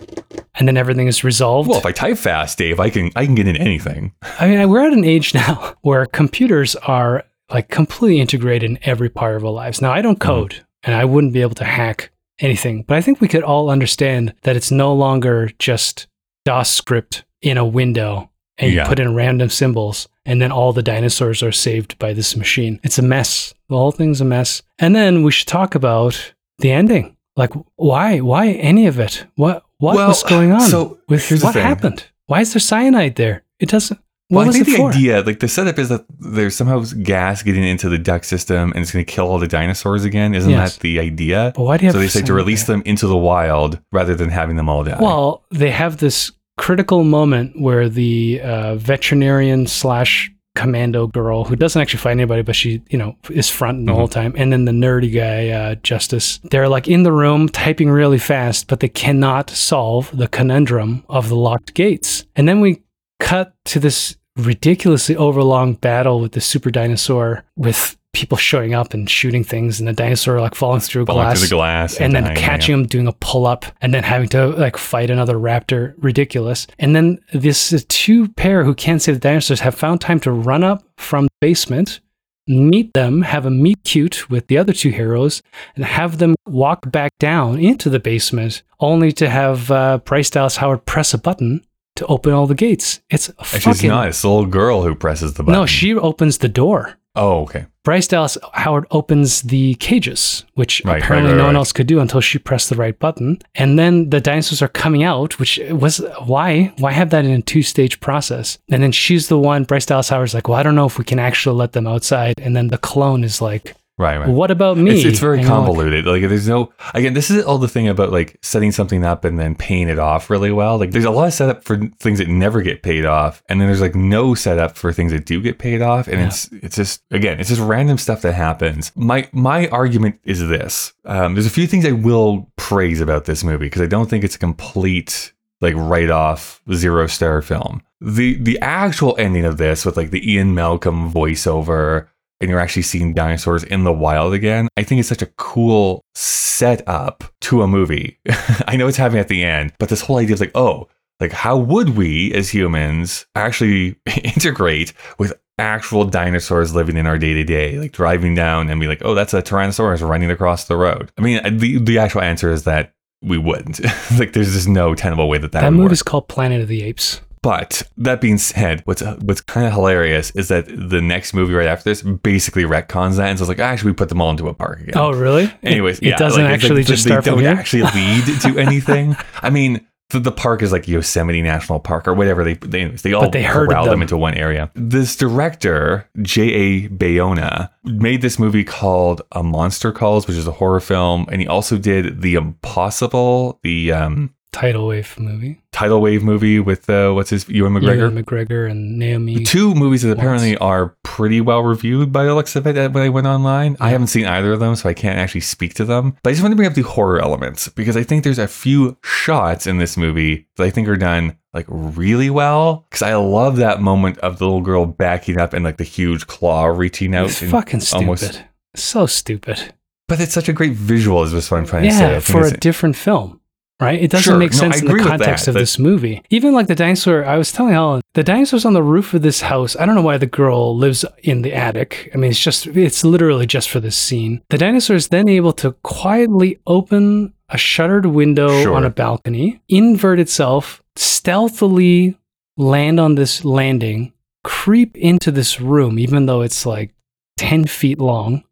and 0.55 0.67
then 0.67 0.77
everything 0.77 1.07
is 1.07 1.23
resolved. 1.23 1.69
well 1.69 1.79
if 1.79 1.85
i 1.85 1.91
type 1.91 2.17
fast 2.17 2.57
dave 2.57 2.79
i 2.79 2.89
can 2.89 3.11
i 3.15 3.25
can 3.25 3.35
get 3.35 3.47
in 3.47 3.55
anything 3.57 4.13
I 4.39 4.47
mean, 4.47 4.69
we're 4.69 4.85
at 4.85 4.93
an 4.93 5.03
age 5.03 5.33
now 5.43 5.75
where 5.81 6.05
computers 6.05 6.75
are 6.75 7.23
like 7.49 7.69
completely 7.69 8.19
integrated 8.21 8.69
in 8.69 8.79
every 8.83 9.09
part 9.09 9.35
of 9.35 9.43
our 9.43 9.51
lives. 9.51 9.81
Now, 9.81 9.91
I 9.91 10.01
don't 10.01 10.19
Mm-hmm. 10.19 10.31
code 10.39 10.65
and 10.83 10.95
I 10.95 11.03
wouldn't 11.05 11.33
be 11.33 11.41
able 11.41 11.55
to 11.55 11.63
hack 11.65 12.11
anything, 12.41 12.83
but 12.87 12.97
I 12.97 13.01
think 13.01 13.21
we 13.21 13.27
could 13.27 13.43
all 13.43 13.69
understand 13.69 14.33
that 14.43 14.55
it's 14.55 14.71
no 14.71 14.93
longer 14.93 15.49
just 15.59 16.07
DOS 16.45 16.69
script 16.69 17.23
in 17.41 17.57
a 17.57 17.65
window 17.65 18.29
and 18.57 18.71
Yeah. 18.73 18.83
you 18.83 18.87
put 18.89 18.99
in 18.99 19.15
random 19.15 19.49
symbols 19.49 20.07
and 20.25 20.41
then 20.41 20.51
all 20.51 20.73
the 20.73 20.83
dinosaurs 20.83 21.41
are 21.43 21.51
saved 21.51 21.97
by 21.99 22.13
this 22.13 22.35
machine. 22.35 22.79
It's 22.83 22.99
a 22.99 23.01
mess. 23.03 23.53
The 23.69 23.77
whole 23.77 23.91
thing's 23.91 24.21
a 24.21 24.25
mess. 24.25 24.61
And 24.79 24.95
then 24.95 25.23
we 25.23 25.31
should 25.31 25.47
talk 25.47 25.75
about 25.75 26.33
the 26.59 26.71
ending. 26.71 27.15
Like, 27.35 27.51
why? 27.75 28.19
Why 28.19 28.49
any 28.49 28.87
of 28.87 28.99
it? 28.99 29.25
What? 29.35 29.63
What 29.77 29.95
Well, 29.95 30.09
was 30.09 30.21
going 30.23 30.51
on? 30.51 30.61
so 30.61 30.99
with 31.09 31.31
what 31.43 31.53
thing. 31.53 31.63
happened? 31.63 32.03
Why 32.27 32.41
is 32.41 32.53
there 32.53 32.59
cyanide 32.59 33.15
there? 33.15 33.43
It 33.59 33.69
doesn't. 33.69 33.99
What 34.31 34.47
well, 34.47 34.49
I 34.49 34.51
think 34.53 34.65
the 34.67 34.75
for? 34.77 34.89
idea, 34.91 35.21
like 35.23 35.39
the 35.41 35.47
setup, 35.49 35.77
is 35.77 35.89
that 35.89 36.05
there's 36.19 36.55
somehow 36.55 36.83
gas 37.03 37.43
getting 37.43 37.65
into 37.65 37.89
the 37.89 37.97
duct 37.97 38.23
system, 38.25 38.71
and 38.73 38.81
it's 38.81 38.91
going 38.93 39.03
to 39.05 39.11
kill 39.11 39.27
all 39.27 39.39
the 39.39 39.47
dinosaurs 39.47 40.05
again. 40.05 40.33
Isn't 40.33 40.49
Yes. 40.51 40.75
that 40.75 40.81
the 40.81 40.99
idea? 41.01 41.51
But 41.55 41.63
why 41.63 41.75
do 41.77 41.85
you 41.85 41.91
So 41.91 41.99
they 41.99 42.07
say 42.07 42.21
to 42.21 42.33
release 42.33 42.63
them 42.63 42.81
into 42.85 43.07
the 43.07 43.17
wild 43.17 43.79
rather 43.91 44.15
than 44.15 44.29
having 44.29 44.55
them 44.55 44.69
all 44.69 44.85
die. 44.85 44.97
Well, 45.01 45.43
they 45.51 45.69
have 45.71 45.97
this 45.97 46.31
critical 46.57 47.03
moment 47.03 47.59
where 47.59 47.89
the 47.89 48.39
uh, 48.41 48.75
veterinarian 48.75 49.67
slash 49.67 50.31
commando 50.55 51.07
girl 51.07 51.43
who 51.45 51.55
doesn't 51.55 51.81
actually 51.81 51.99
fight 51.99 52.11
anybody, 52.11 52.41
but 52.41 52.55
she, 52.55 52.81
you 52.89 52.97
know, 52.97 53.15
is 53.29 53.49
fronting 53.49 53.85
the 53.85 53.91
Mhm. 53.91 53.95
whole 53.95 54.07
time. 54.07 54.33
And 54.37 54.51
then 54.53 54.65
the 54.65 54.71
nerdy 54.73 55.13
guy, 55.13 55.49
uh, 55.49 55.75
Justice, 55.83 56.39
they're 56.51 56.67
like 56.69 56.87
in 56.87 57.03
the 57.03 57.11
room 57.11 57.47
typing 57.49 57.89
really 57.89 58.17
fast, 58.19 58.67
but 58.67 58.79
they 58.81 58.89
cannot 58.89 59.49
solve 59.49 60.09
the 60.13 60.27
conundrum 60.27 61.03
of 61.09 61.27
the 61.29 61.35
locked 61.37 61.73
gates. 61.73 62.25
And 62.35 62.47
then 62.49 62.59
we 62.61 62.81
cut 63.19 63.53
to 63.65 63.79
this 63.79 64.15
ridiculously 64.45 65.15
overlong 65.15 65.73
battle 65.75 66.19
with 66.19 66.33
the 66.33 66.41
super 66.41 66.71
dinosaur 66.71 67.43
with 67.55 67.97
people 68.13 68.37
showing 68.37 68.73
up 68.73 68.93
and 68.93 69.09
shooting 69.09 69.43
things 69.43 69.79
and 69.79 69.87
the 69.87 69.93
dinosaur 69.93 70.41
like 70.41 70.53
falling 70.53 70.81
through 70.81 71.05
falling 71.05 71.23
glass 71.23 71.39
through 71.39 71.47
the 71.47 71.55
glass 71.55 71.97
and 71.97 72.13
then 72.13 72.23
dying, 72.23 72.35
yeah. 72.35 72.45
catching 72.45 72.73
him 72.73 72.85
doing 72.85 73.07
a 73.07 73.13
pull 73.13 73.45
up 73.45 73.65
and 73.81 73.93
then 73.93 74.03
having 74.03 74.27
to 74.27 74.47
like 74.47 74.75
fight 74.75 75.09
another 75.09 75.35
raptor 75.35 75.93
ridiculous 75.97 76.67
and 76.77 76.95
then 76.95 77.17
this 77.33 77.85
two 77.87 78.27
pair 78.33 78.63
who 78.63 78.75
can't 78.75 79.01
save 79.01 79.15
the 79.15 79.19
dinosaurs 79.19 79.61
have 79.61 79.75
found 79.75 80.01
time 80.01 80.19
to 80.19 80.31
run 80.31 80.63
up 80.63 80.83
from 80.97 81.25
the 81.25 81.31
basement 81.39 82.01
meet 82.47 82.93
them 82.93 83.21
have 83.21 83.45
a 83.45 83.51
meet 83.51 83.81
cute 83.85 84.29
with 84.29 84.47
the 84.47 84.57
other 84.57 84.73
two 84.73 84.89
heroes 84.89 85.41
and 85.75 85.85
have 85.85 86.17
them 86.17 86.35
walk 86.47 86.91
back 86.91 87.11
down 87.17 87.57
into 87.57 87.89
the 87.89 87.99
basement 87.99 88.61
only 88.81 89.13
to 89.13 89.29
have 89.29 89.71
uh, 89.71 89.97
bryce 89.99 90.29
dallas 90.29 90.57
howard 90.57 90.85
press 90.85 91.13
a 91.13 91.17
button 91.17 91.65
to 91.95 92.05
open 92.07 92.33
all 92.33 92.47
the 92.47 92.55
gates 92.55 93.01
it's 93.09 93.29
a 93.29 93.33
Actually, 93.41 93.59
fucking 93.59 93.89
not. 93.89 94.07
It's 94.07 94.21
the 94.21 94.29
little 94.29 94.45
girl 94.45 94.83
who 94.83 94.95
presses 94.95 95.33
the 95.33 95.43
button. 95.43 95.59
no 95.59 95.65
she 95.65 95.93
opens 95.93 96.39
the 96.39 96.49
door 96.49 96.97
Oh, 97.15 97.41
okay. 97.41 97.65
Bryce 97.83 98.07
Dallas 98.07 98.37
Howard 98.53 98.85
opens 98.91 99.41
the 99.41 99.73
cages, 99.75 100.45
which 100.53 100.81
Right, 100.85 100.93
right, 100.93 101.03
apparently 101.03 101.31
right, 101.33 101.37
no 101.39 101.45
one 101.47 101.55
else 101.55 101.73
could 101.73 101.87
do 101.87 101.99
until 101.99 102.21
she 102.21 102.37
pressed 102.39 102.69
the 102.69 102.75
right 102.75 102.97
button. 102.97 103.39
And 103.55 103.77
then 103.77 104.11
the 104.11 104.21
dinosaurs 104.21 104.61
are 104.61 104.67
coming 104.69 105.03
out, 105.03 105.39
which 105.39 105.59
was 105.71 105.97
why? 106.25 106.71
Why 106.77 106.91
have 106.91 107.09
that 107.09 107.25
in 107.25 107.31
a 107.31 107.41
two 107.41 107.63
stage 107.63 107.99
process? 107.99 108.59
And 108.69 108.81
then 108.81 108.91
she's 108.91 109.27
the 109.27 109.39
one, 109.39 109.63
Bryce 109.65 109.87
Dallas 109.87 110.09
Howard's 110.09 110.33
like, 110.33 110.47
well, 110.47 110.57
I 110.57 110.63
don't 110.63 110.75
know 110.75 110.85
if 110.85 110.97
we 110.97 111.03
can 111.03 111.19
actually 111.19 111.57
let 111.57 111.73
them 111.73 111.87
outside. 111.87 112.35
And 112.39 112.55
then 112.55 112.67
the 112.69 112.77
clone 112.77 113.23
is 113.23 113.41
like, 113.41 113.75
Right, 113.97 114.17
right. 114.17 114.29
what 114.29 114.49
about 114.49 114.77
me? 114.77 114.95
It's, 114.95 115.05
it's 115.05 115.19
very 115.19 115.41
you're 115.41 115.47
like, 115.49 115.55
convoluted. 115.55 116.05
Like, 116.05 116.21
there's 116.21 116.47
no 116.47 116.71
again. 116.95 117.13
This 117.13 117.29
is 117.29 117.43
all 117.43 117.57
the 117.59 117.67
thing 117.67 117.87
about 117.87 118.11
like 118.11 118.37
setting 118.41 118.71
something 118.71 119.03
up 119.05 119.23
and 119.25 119.37
then 119.37 119.53
paying 119.53 119.89
it 119.89 119.99
off 119.99 120.29
really 120.29 120.51
well. 120.51 120.79
Like, 120.79 120.91
there's 120.91 121.05
a 121.05 121.11
lot 121.11 121.27
of 121.27 121.33
setup 121.33 121.63
for 121.63 121.77
things 121.99 122.17
that 122.17 122.27
never 122.27 122.61
get 122.63 122.81
paid 122.81 123.05
off, 123.05 123.43
and 123.47 123.61
then 123.61 123.67
there's 123.67 123.81
like 123.81 123.93
no 123.93 124.33
setup 124.33 124.75
for 124.75 124.91
things 124.91 125.11
that 125.11 125.25
do 125.25 125.39
get 125.41 125.59
paid 125.59 125.81
off. 125.83 126.07
And 126.07 126.19
Yeah. 126.19 126.27
it's 126.27 126.49
it's 126.51 126.75
just 126.77 127.03
again, 127.11 127.39
it's 127.39 127.49
just 127.49 127.61
random 127.61 127.97
stuff 127.99 128.21
that 128.23 128.33
happens. 128.33 128.91
My 128.95 129.29
my 129.33 129.67
argument 129.67 130.19
is 130.23 130.39
this: 130.47 130.93
um, 131.05 131.35
there's 131.35 131.45
a 131.45 131.51
few 131.51 131.67
things 131.67 131.85
I 131.85 131.91
will 131.91 132.49
praise 132.55 133.01
about 133.01 133.25
this 133.25 133.43
movie 133.43 133.65
because 133.65 133.81
I 133.83 133.87
don't 133.87 134.09
think 134.09 134.23
it's 134.23 134.35
a 134.35 134.39
complete 134.39 135.33
like 135.59 135.75
write 135.75 136.09
off 136.09 136.59
zero 136.73 137.05
star 137.05 137.43
film. 137.43 137.83
The 137.99 138.33
the 138.41 138.57
actual 138.61 139.15
ending 139.19 139.45
of 139.45 139.57
this 139.57 139.85
with 139.85 139.95
like 139.95 140.09
the 140.09 140.31
Ian 140.33 140.55
Malcolm 140.55 141.11
voiceover 141.13 142.07
and 142.41 142.49
you're 142.49 142.59
actually 142.59 142.81
seeing 142.81 143.13
dinosaurs 143.13 143.63
in 143.63 143.83
the 143.83 143.93
wild 143.93 144.33
again. 144.33 144.67
I 144.75 144.83
think 144.83 144.99
it's 144.99 145.09
such 145.09 145.21
a 145.21 145.27
cool 145.37 146.03
setup 146.15 147.23
to 147.41 147.61
a 147.61 147.67
movie. 147.67 148.19
I 148.67 148.75
know 148.75 148.87
it's 148.87 148.97
happening 148.97 149.21
at 149.21 149.27
the 149.27 149.43
end, 149.43 149.73
but 149.79 149.89
this 149.89 150.01
whole 150.01 150.17
idea 150.17 150.33
is 150.33 150.41
like, 150.41 150.51
oh, 150.55 150.87
like 151.19 151.31
how 151.31 151.57
would 151.57 151.89
we 151.89 152.33
as 152.33 152.49
humans 152.49 153.25
actually 153.35 153.95
integrate 154.23 154.93
with 155.19 155.33
actual 155.59 156.05
dinosaurs 156.05 156.73
living 156.73 156.97
in 156.97 157.05
our 157.05 157.19
day 157.19 157.33
to 157.35 157.43
day, 157.43 157.77
like 157.77 157.91
driving 157.91 158.33
down 158.33 158.69
and 158.69 158.81
be 158.81 158.87
like, 158.87 159.01
oh, 159.05 159.13
that's 159.13 159.33
a 159.33 159.41
Tyrannosaurus 159.41 160.07
running 160.07 160.31
across 160.31 160.65
the 160.65 160.75
road. 160.75 161.11
I 161.17 161.21
mean, 161.21 161.57
the 161.57 161.77
the 161.77 161.99
actual 161.99 162.21
answer 162.21 162.51
is 162.51 162.63
that 162.63 162.93
we 163.21 163.37
wouldn't. 163.37 163.79
like, 164.17 164.33
there's 164.33 164.53
just 164.53 164.67
no 164.67 164.95
tenable 164.95 165.29
way 165.29 165.37
that 165.37 165.51
that, 165.51 165.61
that 165.61 165.69
would 165.69 165.77
work. 165.77 165.83
movie's 165.83 166.03
called 166.03 166.27
Planet 166.27 166.61
of 166.61 166.67
the 166.67 166.81
Apes. 166.83 167.21
But 167.43 167.81
that 167.97 168.21
being 168.21 168.37
said, 168.37 168.81
what's 168.85 169.01
what's 169.01 169.41
kind 169.41 169.65
of 169.65 169.73
hilarious 169.73 170.29
is 170.31 170.49
that 170.49 170.67
the 170.67 171.01
next 171.01 171.33
movie 171.33 171.53
right 171.53 171.67
after 171.67 171.89
this 171.89 172.03
basically 172.03 172.63
retcons 172.63 173.15
that 173.17 173.29
and 173.29 173.39
so 173.39 173.43
it's 173.43 173.49
like, 173.49 173.59
actually, 173.59 173.91
we 173.91 173.95
put 173.95 174.09
them 174.09 174.21
all 174.21 174.29
into 174.29 174.47
a 174.47 174.53
park 174.53 174.79
again. 174.81 174.93
Oh, 174.95 175.11
really? 175.11 175.51
Anyways, 175.63 175.97
it, 175.99 176.05
it 176.05 176.09
yeah, 176.09 176.17
doesn't 176.17 176.43
like, 176.43 176.53
actually 176.53 176.75
like 176.81 176.85
just 176.85 177.03
they 177.03 177.09
start 177.09 177.23
from 177.23 177.35
don't 177.35 177.43
here. 177.43 177.51
actually 177.51 177.83
lead 177.83 178.41
to 178.41 178.59
anything. 178.67 179.15
I 179.41 179.49
mean, 179.49 179.87
the, 180.11 180.19
the 180.19 180.31
park 180.31 180.61
is 180.61 180.71
like 180.71 180.87
Yosemite 180.87 181.41
National 181.41 181.79
Park 181.79 182.07
or 182.07 182.13
whatever. 182.13 182.43
They 182.43 182.53
they, 182.53 182.85
they 182.85 183.13
all 183.13 183.23
But 183.23 183.31
they 183.31 183.43
corral 183.43 183.85
them 183.85 183.93
them. 183.93 184.01
into 184.03 184.17
one 184.17 184.35
area. 184.35 184.69
This 184.75 185.15
director 185.15 186.07
J. 186.21 186.41
A. 186.53 186.89
Bayona 186.89 187.69
made 187.85 188.21
this 188.21 188.37
movie 188.37 188.63
called 188.63 189.21
A 189.31 189.41
Monster 189.41 189.91
Calls, 189.91 190.27
which 190.27 190.37
is 190.37 190.45
a 190.45 190.51
horror 190.51 190.79
film, 190.79 191.25
and 191.31 191.41
he 191.41 191.47
also 191.47 191.77
did 191.79 192.21
The 192.21 192.35
Impossible, 192.35 193.59
the 193.63 193.91
um, 193.93 194.35
Tidal 194.53 194.87
wave 194.87 195.17
movie. 195.17 195.61
tidal 195.71 196.01
wave 196.01 196.23
movie 196.23 196.59
with 196.59 196.89
uh, 196.89 197.11
what's 197.13 197.29
his 197.29 197.47
Ewan 197.47 197.73
McGregor. 197.73 197.95
Ewan 198.11 198.23
McGregor 198.23 198.69
and 198.69 198.99
Naomi. 198.99 199.43
Two 199.45 199.73
movies 199.73 200.01
that 200.01 200.09
Watts. 200.09 200.19
apparently 200.19 200.57
are 200.57 200.97
pretty 201.03 201.39
well 201.39 201.63
reviewed 201.63 202.11
by 202.11 202.25
the 202.25 202.35
looks 202.35 202.55
of 202.57 202.67
it 202.67 202.77
uh, 202.77 202.89
when 202.89 203.03
I 203.03 203.09
went 203.09 203.27
online. 203.27 203.77
I 203.79 203.89
haven't 203.89 204.07
seen 204.07 204.25
either 204.25 204.51
of 204.53 204.59
them, 204.59 204.75
so 204.75 204.89
I 204.89 204.93
can't 204.93 205.17
actually 205.17 205.41
speak 205.41 205.73
to 205.75 205.85
them. 205.85 206.17
But 206.21 206.29
I 206.29 206.33
just 206.33 206.43
want 206.43 206.51
to 206.51 206.55
bring 206.57 206.67
up 206.67 206.73
the 206.75 206.81
horror 206.81 207.19
elements 207.21 207.69
because 207.69 207.95
I 207.95 208.03
think 208.03 208.23
there's 208.23 208.39
a 208.39 208.47
few 208.47 208.97
shots 209.03 209.67
in 209.67 209.77
this 209.77 209.95
movie 209.97 210.47
that 210.57 210.63
I 210.65 210.69
think 210.69 210.87
are 210.87 210.97
done 210.97 211.37
like 211.53 211.65
really 211.69 212.29
well. 212.29 212.85
Because 212.89 213.01
I 213.01 213.15
love 213.15 213.55
that 213.57 213.81
moment 213.81 214.17
of 214.19 214.37
the 214.37 214.45
little 214.45 214.61
girl 214.61 214.85
backing 214.85 215.39
up 215.39 215.53
and 215.53 215.63
like 215.65 215.77
the 215.77 215.83
huge 215.83 216.27
claw 216.27 216.65
reaching 216.65 217.15
out. 217.15 217.27
It's 217.29 217.41
fucking 217.41 217.79
stupid. 217.79 218.01
almost- 218.03 218.43
so 218.75 219.05
stupid. 219.05 219.73
But 220.07 220.19
it's 220.21 220.33
such 220.33 220.49
a 220.49 220.53
great 220.53 220.73
visual, 220.73 221.23
is 221.23 221.33
what 221.49 221.57
I'm 221.57 221.65
trying 221.65 221.83
to 221.83 221.91
say. 221.91 222.11
Yeah, 222.13 222.19
for 222.19 222.45
a 222.45 222.51
different 222.51 222.95
film, 222.97 223.39
right? 223.81 224.01
It 224.01 224.11
doesn't 224.11 224.23
Sure. 224.31 224.37
make 224.37 224.53
sense 224.53 224.77
I 224.77 224.79
in 224.79 224.85
the 224.85 224.99
context 225.03 225.47
of 225.47 225.55
that- 225.55 225.59
this 225.61 225.77
movie. 225.79 226.21
Even 226.29 226.53
like 226.53 226.67
the 226.67 226.75
dinosaur, 226.75 227.25
I 227.25 227.37
was 227.37 227.51
telling 227.51 227.73
Helen, 227.73 228.01
the 228.13 228.23
dinosaurs 228.23 228.63
on 228.63 228.73
the 228.73 228.83
roof 228.83 229.13
of 229.13 229.21
this 229.23 229.41
house. 229.41 229.75
I 229.79 229.85
don't 229.85 229.95
know 229.95 230.01
why 230.01 230.17
the 230.17 230.25
girl 230.27 230.77
lives 230.77 231.03
in 231.23 231.41
the 231.41 231.53
attic. 231.53 232.11
I 232.13 232.17
mean, 232.17 232.31
it's 232.31 232.39
just, 232.39 232.67
it's 232.67 233.03
literally 233.03 233.45
just 233.47 233.69
for 233.69 233.79
this 233.79 233.97
scene. 233.97 234.41
The 234.49 234.57
dinosaur 234.57 234.95
is 234.95 235.07
then 235.07 235.27
able 235.27 235.53
to 235.53 235.71
quietly 235.83 236.59
open 236.67 237.33
a 237.49 237.57
shuttered 237.57 238.05
window 238.05 238.61
Sure. 238.63 238.75
on 238.75 238.85
a 238.85 238.89
balcony, 238.89 239.61
invert 239.67 240.19
itself, 240.19 240.81
stealthily 240.95 242.15
land 242.57 242.99
on 242.99 243.15
this 243.15 243.43
landing, 243.43 244.13
creep 244.43 244.95
into 244.97 245.31
this 245.31 245.59
room, 245.59 245.97
even 245.99 246.25
though 246.27 246.41
it's 246.41 246.65
like 246.65 246.93
10 247.37 247.65
feet 247.65 247.99
long, 247.99 248.43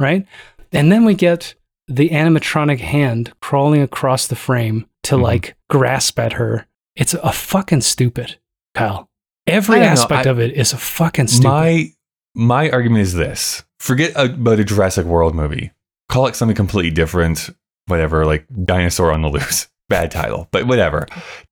right? 0.00 0.26
And 0.72 0.90
then 0.92 1.04
we 1.04 1.14
get 1.14 1.54
the 1.88 2.10
animatronic 2.10 2.80
hand 2.80 3.32
crawling 3.40 3.80
across 3.82 4.26
the 4.26 4.36
frame 4.36 4.86
to 5.04 5.16
Mhm. 5.16 5.22
like 5.22 5.56
grasp 5.70 6.18
at 6.18 6.34
her. 6.34 6.66
It's 6.96 7.14
a 7.14 7.32
fucking 7.32 7.82
stupid, 7.82 8.38
Kyle. 8.74 9.08
Every 9.46 9.76
I 9.76 9.78
don't 9.80 9.86
know, 9.86 9.92
aspect 10.02 10.26
I- 10.26 10.30
of 10.30 10.40
it 10.40 10.52
is 10.54 10.72
a 10.72 10.76
fucking 10.78 11.28
stupid. 11.28 11.48
My 11.48 11.90
my 12.34 12.70
argument 12.70 13.02
is 13.02 13.14
this: 13.14 13.64
forget 13.80 14.12
about 14.16 14.58
a 14.60 14.64
Jurassic 14.64 15.06
World 15.06 15.34
movie. 15.34 15.72
Call 16.08 16.26
it 16.26 16.36
something 16.36 16.56
completely 16.56 16.90
different. 16.90 17.50
Whatever, 17.86 18.24
like 18.26 18.46
Dinosaur 18.64 19.12
on 19.12 19.22
the 19.22 19.28
Loose. 19.28 19.68
Bad 19.88 20.10
title, 20.10 20.48
but 20.50 20.66
whatever. 20.66 21.06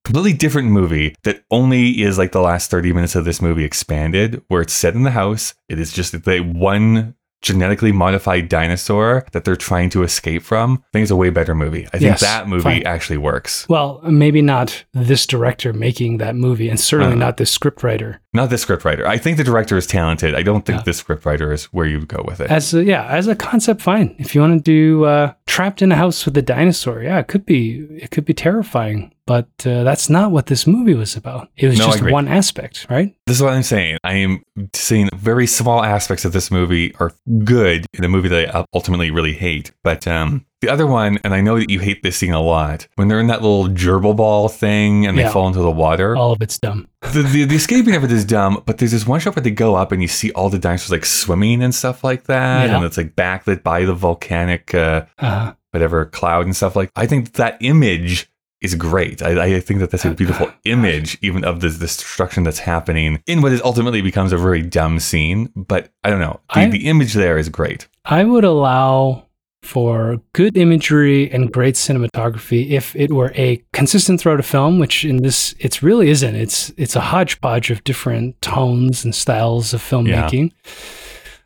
Completely 0.04 0.32
different 0.32 0.68
movie 0.68 1.14
that 1.22 1.44
only 1.52 2.02
is 2.02 2.18
like 2.18 2.32
the 2.32 2.40
last 2.40 2.68
30 2.68 2.92
minutes 2.92 3.14
of 3.14 3.24
this 3.24 3.40
movie 3.40 3.62
expanded, 3.64 4.42
where 4.48 4.60
it's 4.62 4.72
set 4.72 4.94
in 4.94 5.04
the 5.04 5.12
house. 5.12 5.54
It 5.68 5.78
is 5.78 5.92
just 5.92 6.24
the 6.24 6.40
one 6.40 7.14
genetically 7.44 7.92
modified 7.92 8.48
dinosaur 8.48 9.24
that 9.32 9.44
they're 9.44 9.54
trying 9.54 9.90
to 9.90 10.02
escape 10.02 10.42
from. 10.42 10.82
I 10.82 10.88
think 10.92 11.02
it's 11.02 11.10
a 11.10 11.16
way 11.16 11.30
better 11.30 11.54
movie. 11.54 11.86
I 11.88 11.98
think 11.98 12.02
Yes, 12.02 12.20
that 12.22 12.48
movie 12.48 12.62
fine. 12.62 12.82
actually 12.86 13.18
works. 13.18 13.66
well, 13.68 14.00
maybe 14.02 14.40
not 14.42 14.84
this 14.94 15.26
director 15.26 15.72
making 15.72 16.18
that 16.18 16.34
movie, 16.34 16.68
and 16.70 16.80
certainly 16.80 17.12
Uh. 17.14 17.18
not 17.26 17.36
this 17.36 17.56
scriptwriter. 17.56 18.16
Not 18.34 18.50
the 18.50 18.56
scriptwriter. 18.56 19.04
I 19.06 19.16
think 19.16 19.36
the 19.36 19.44
director 19.44 19.76
is 19.76 19.86
talented. 19.86 20.34
I 20.34 20.42
don't 20.42 20.66
think 20.66 20.78
Yeah. 20.80 20.82
the 20.84 20.90
scriptwriter 20.90 21.52
is 21.52 21.66
where 21.66 21.86
you 21.86 22.00
would 22.00 22.08
go 22.08 22.22
with 22.26 22.40
it. 22.40 22.50
As 22.50 22.74
a, 22.74 22.82
yeah, 22.84 23.06
as 23.06 23.28
a 23.28 23.36
concept, 23.36 23.80
fine. 23.80 24.16
If 24.18 24.34
you 24.34 24.40
want 24.40 24.58
to 24.58 24.60
do 24.62 25.04
uh, 25.04 25.32
trapped 25.46 25.80
in 25.82 25.92
a 25.92 25.96
house 25.96 26.24
with 26.26 26.36
a 26.36 26.42
dinosaur, 26.42 27.02
yeah, 27.02 27.18
it 27.20 27.28
could 27.28 27.46
be 27.46 27.86
it 28.02 28.10
could 28.10 28.24
be 28.24 28.34
terrifying. 28.34 29.12
But 29.26 29.48
uh, 29.64 29.84
that's 29.84 30.10
not 30.10 30.32
what 30.32 30.46
this 30.46 30.66
movie 30.66 30.92
was 30.94 31.16
about. 31.16 31.48
It 31.56 31.68
was 31.68 31.78
No, 31.78 31.86
just 31.86 32.02
one 32.02 32.28
aspect, 32.28 32.86
right? 32.90 33.14
This 33.26 33.36
is 33.36 33.42
what 33.42 33.54
I'm 33.54 33.62
saying. 33.62 33.96
I 34.04 34.14
am 34.16 34.44
saying 34.74 35.08
very 35.14 35.46
small 35.46 35.82
aspects 35.82 36.26
of 36.26 36.32
this 36.32 36.50
movie 36.50 36.94
are 37.00 37.12
good 37.44 37.86
in 37.94 38.04
a 38.04 38.08
movie 38.08 38.28
that 38.28 38.54
I 38.54 38.64
ultimately 38.74 39.10
really 39.10 39.32
hate. 39.32 39.70
But 39.82 40.06
um, 40.06 40.44
the 40.64 40.72
other 40.72 40.86
one, 40.86 41.18
and 41.24 41.34
I 41.34 41.40
know 41.40 41.58
that 41.58 41.68
you 41.70 41.80
hate 41.80 42.02
this 42.02 42.16
scene 42.16 42.32
a 42.32 42.40
lot, 42.40 42.86
when 42.96 43.08
they're 43.08 43.20
in 43.20 43.26
that 43.28 43.42
little 43.42 43.68
gerbil 43.68 44.16
ball 44.16 44.48
thing 44.48 45.06
and 45.06 45.16
they 45.18 45.22
Yeah. 45.22 45.30
fall 45.32 45.46
into 45.46 45.60
the 45.60 45.70
water. 45.70 46.16
All 46.16 46.32
of 46.32 46.40
it's 46.42 46.58
dumb. 46.58 46.88
The, 47.12 47.22
the, 47.22 47.44
the 47.44 47.54
escaping 47.56 47.94
of 47.96 48.02
it 48.02 48.10
is 48.10 48.24
dumb, 48.24 48.62
but 48.64 48.78
there's 48.78 48.92
this 48.92 49.06
one 49.06 49.20
shot 49.20 49.36
where 49.36 49.42
they 49.42 49.50
go 49.50 49.74
up 49.74 49.92
and 49.92 50.00
you 50.00 50.08
see 50.08 50.30
all 50.32 50.48
the 50.48 50.58
dinosaurs 50.58 50.90
like 50.90 51.04
swimming 51.04 51.62
and 51.62 51.74
stuff 51.74 52.02
like 52.02 52.24
that. 52.24 52.68
Yeah. 52.70 52.76
And 52.76 52.84
it's 52.84 52.96
like 52.96 53.14
backlit 53.14 53.62
by 53.62 53.84
the 53.84 53.92
volcanic, 53.94 54.74
uh, 54.74 55.04
Uh, 55.18 55.52
whatever, 55.72 56.06
cloud 56.06 56.46
and 56.46 56.56
stuff 56.56 56.74
like 56.74 56.90
I 56.96 57.06
think 57.06 57.34
that 57.34 57.58
image 57.60 58.30
is 58.62 58.74
great. 58.74 59.20
I, 59.20 59.56
I 59.56 59.60
think 59.60 59.80
that 59.80 59.90
that's 59.90 60.06
a 60.06 60.12
beautiful 60.12 60.50
image, 60.64 61.18
even 61.20 61.44
of 61.44 61.60
the 61.60 61.68
destruction 61.68 62.42
that's 62.42 62.60
happening 62.60 63.22
in 63.26 63.42
what 63.42 63.52
is 63.52 63.60
ultimately 63.62 64.00
becomes 64.00 64.32
a 64.32 64.38
very 64.38 64.62
dumb 64.62 64.98
scene. 64.98 65.50
But 65.54 65.90
I 66.04 66.08
don't 66.10 66.20
know. 66.20 66.40
The, 66.54 66.60
I- 66.60 66.70
the 66.70 66.86
image 66.88 67.12
there 67.12 67.36
is 67.36 67.50
great. 67.50 67.86
I 68.06 68.24
would 68.24 68.44
allow 68.44 69.23
for 69.64 70.20
good 70.32 70.56
imagery 70.56 71.30
and 71.30 71.52
great 71.52 71.74
cinematography 71.74 72.70
if 72.70 72.94
it 72.96 73.12
were 73.12 73.32
a 73.34 73.62
consistent 73.72 74.20
throughout 74.20 74.40
a 74.40 74.44
film, 74.44 74.78
which 74.78 75.04
in 75.04 75.18
this 75.18 75.54
it 75.58 75.82
really 75.82 76.10
isn't. 76.10 76.34
It's 76.34 76.72
it's 76.76 76.96
a 76.96 77.00
hodgepodge 77.00 77.70
of 77.70 77.84
different 77.84 78.40
tones 78.42 79.04
and 79.04 79.14
styles 79.14 79.74
of 79.74 79.80
filmmaking. 79.80 80.52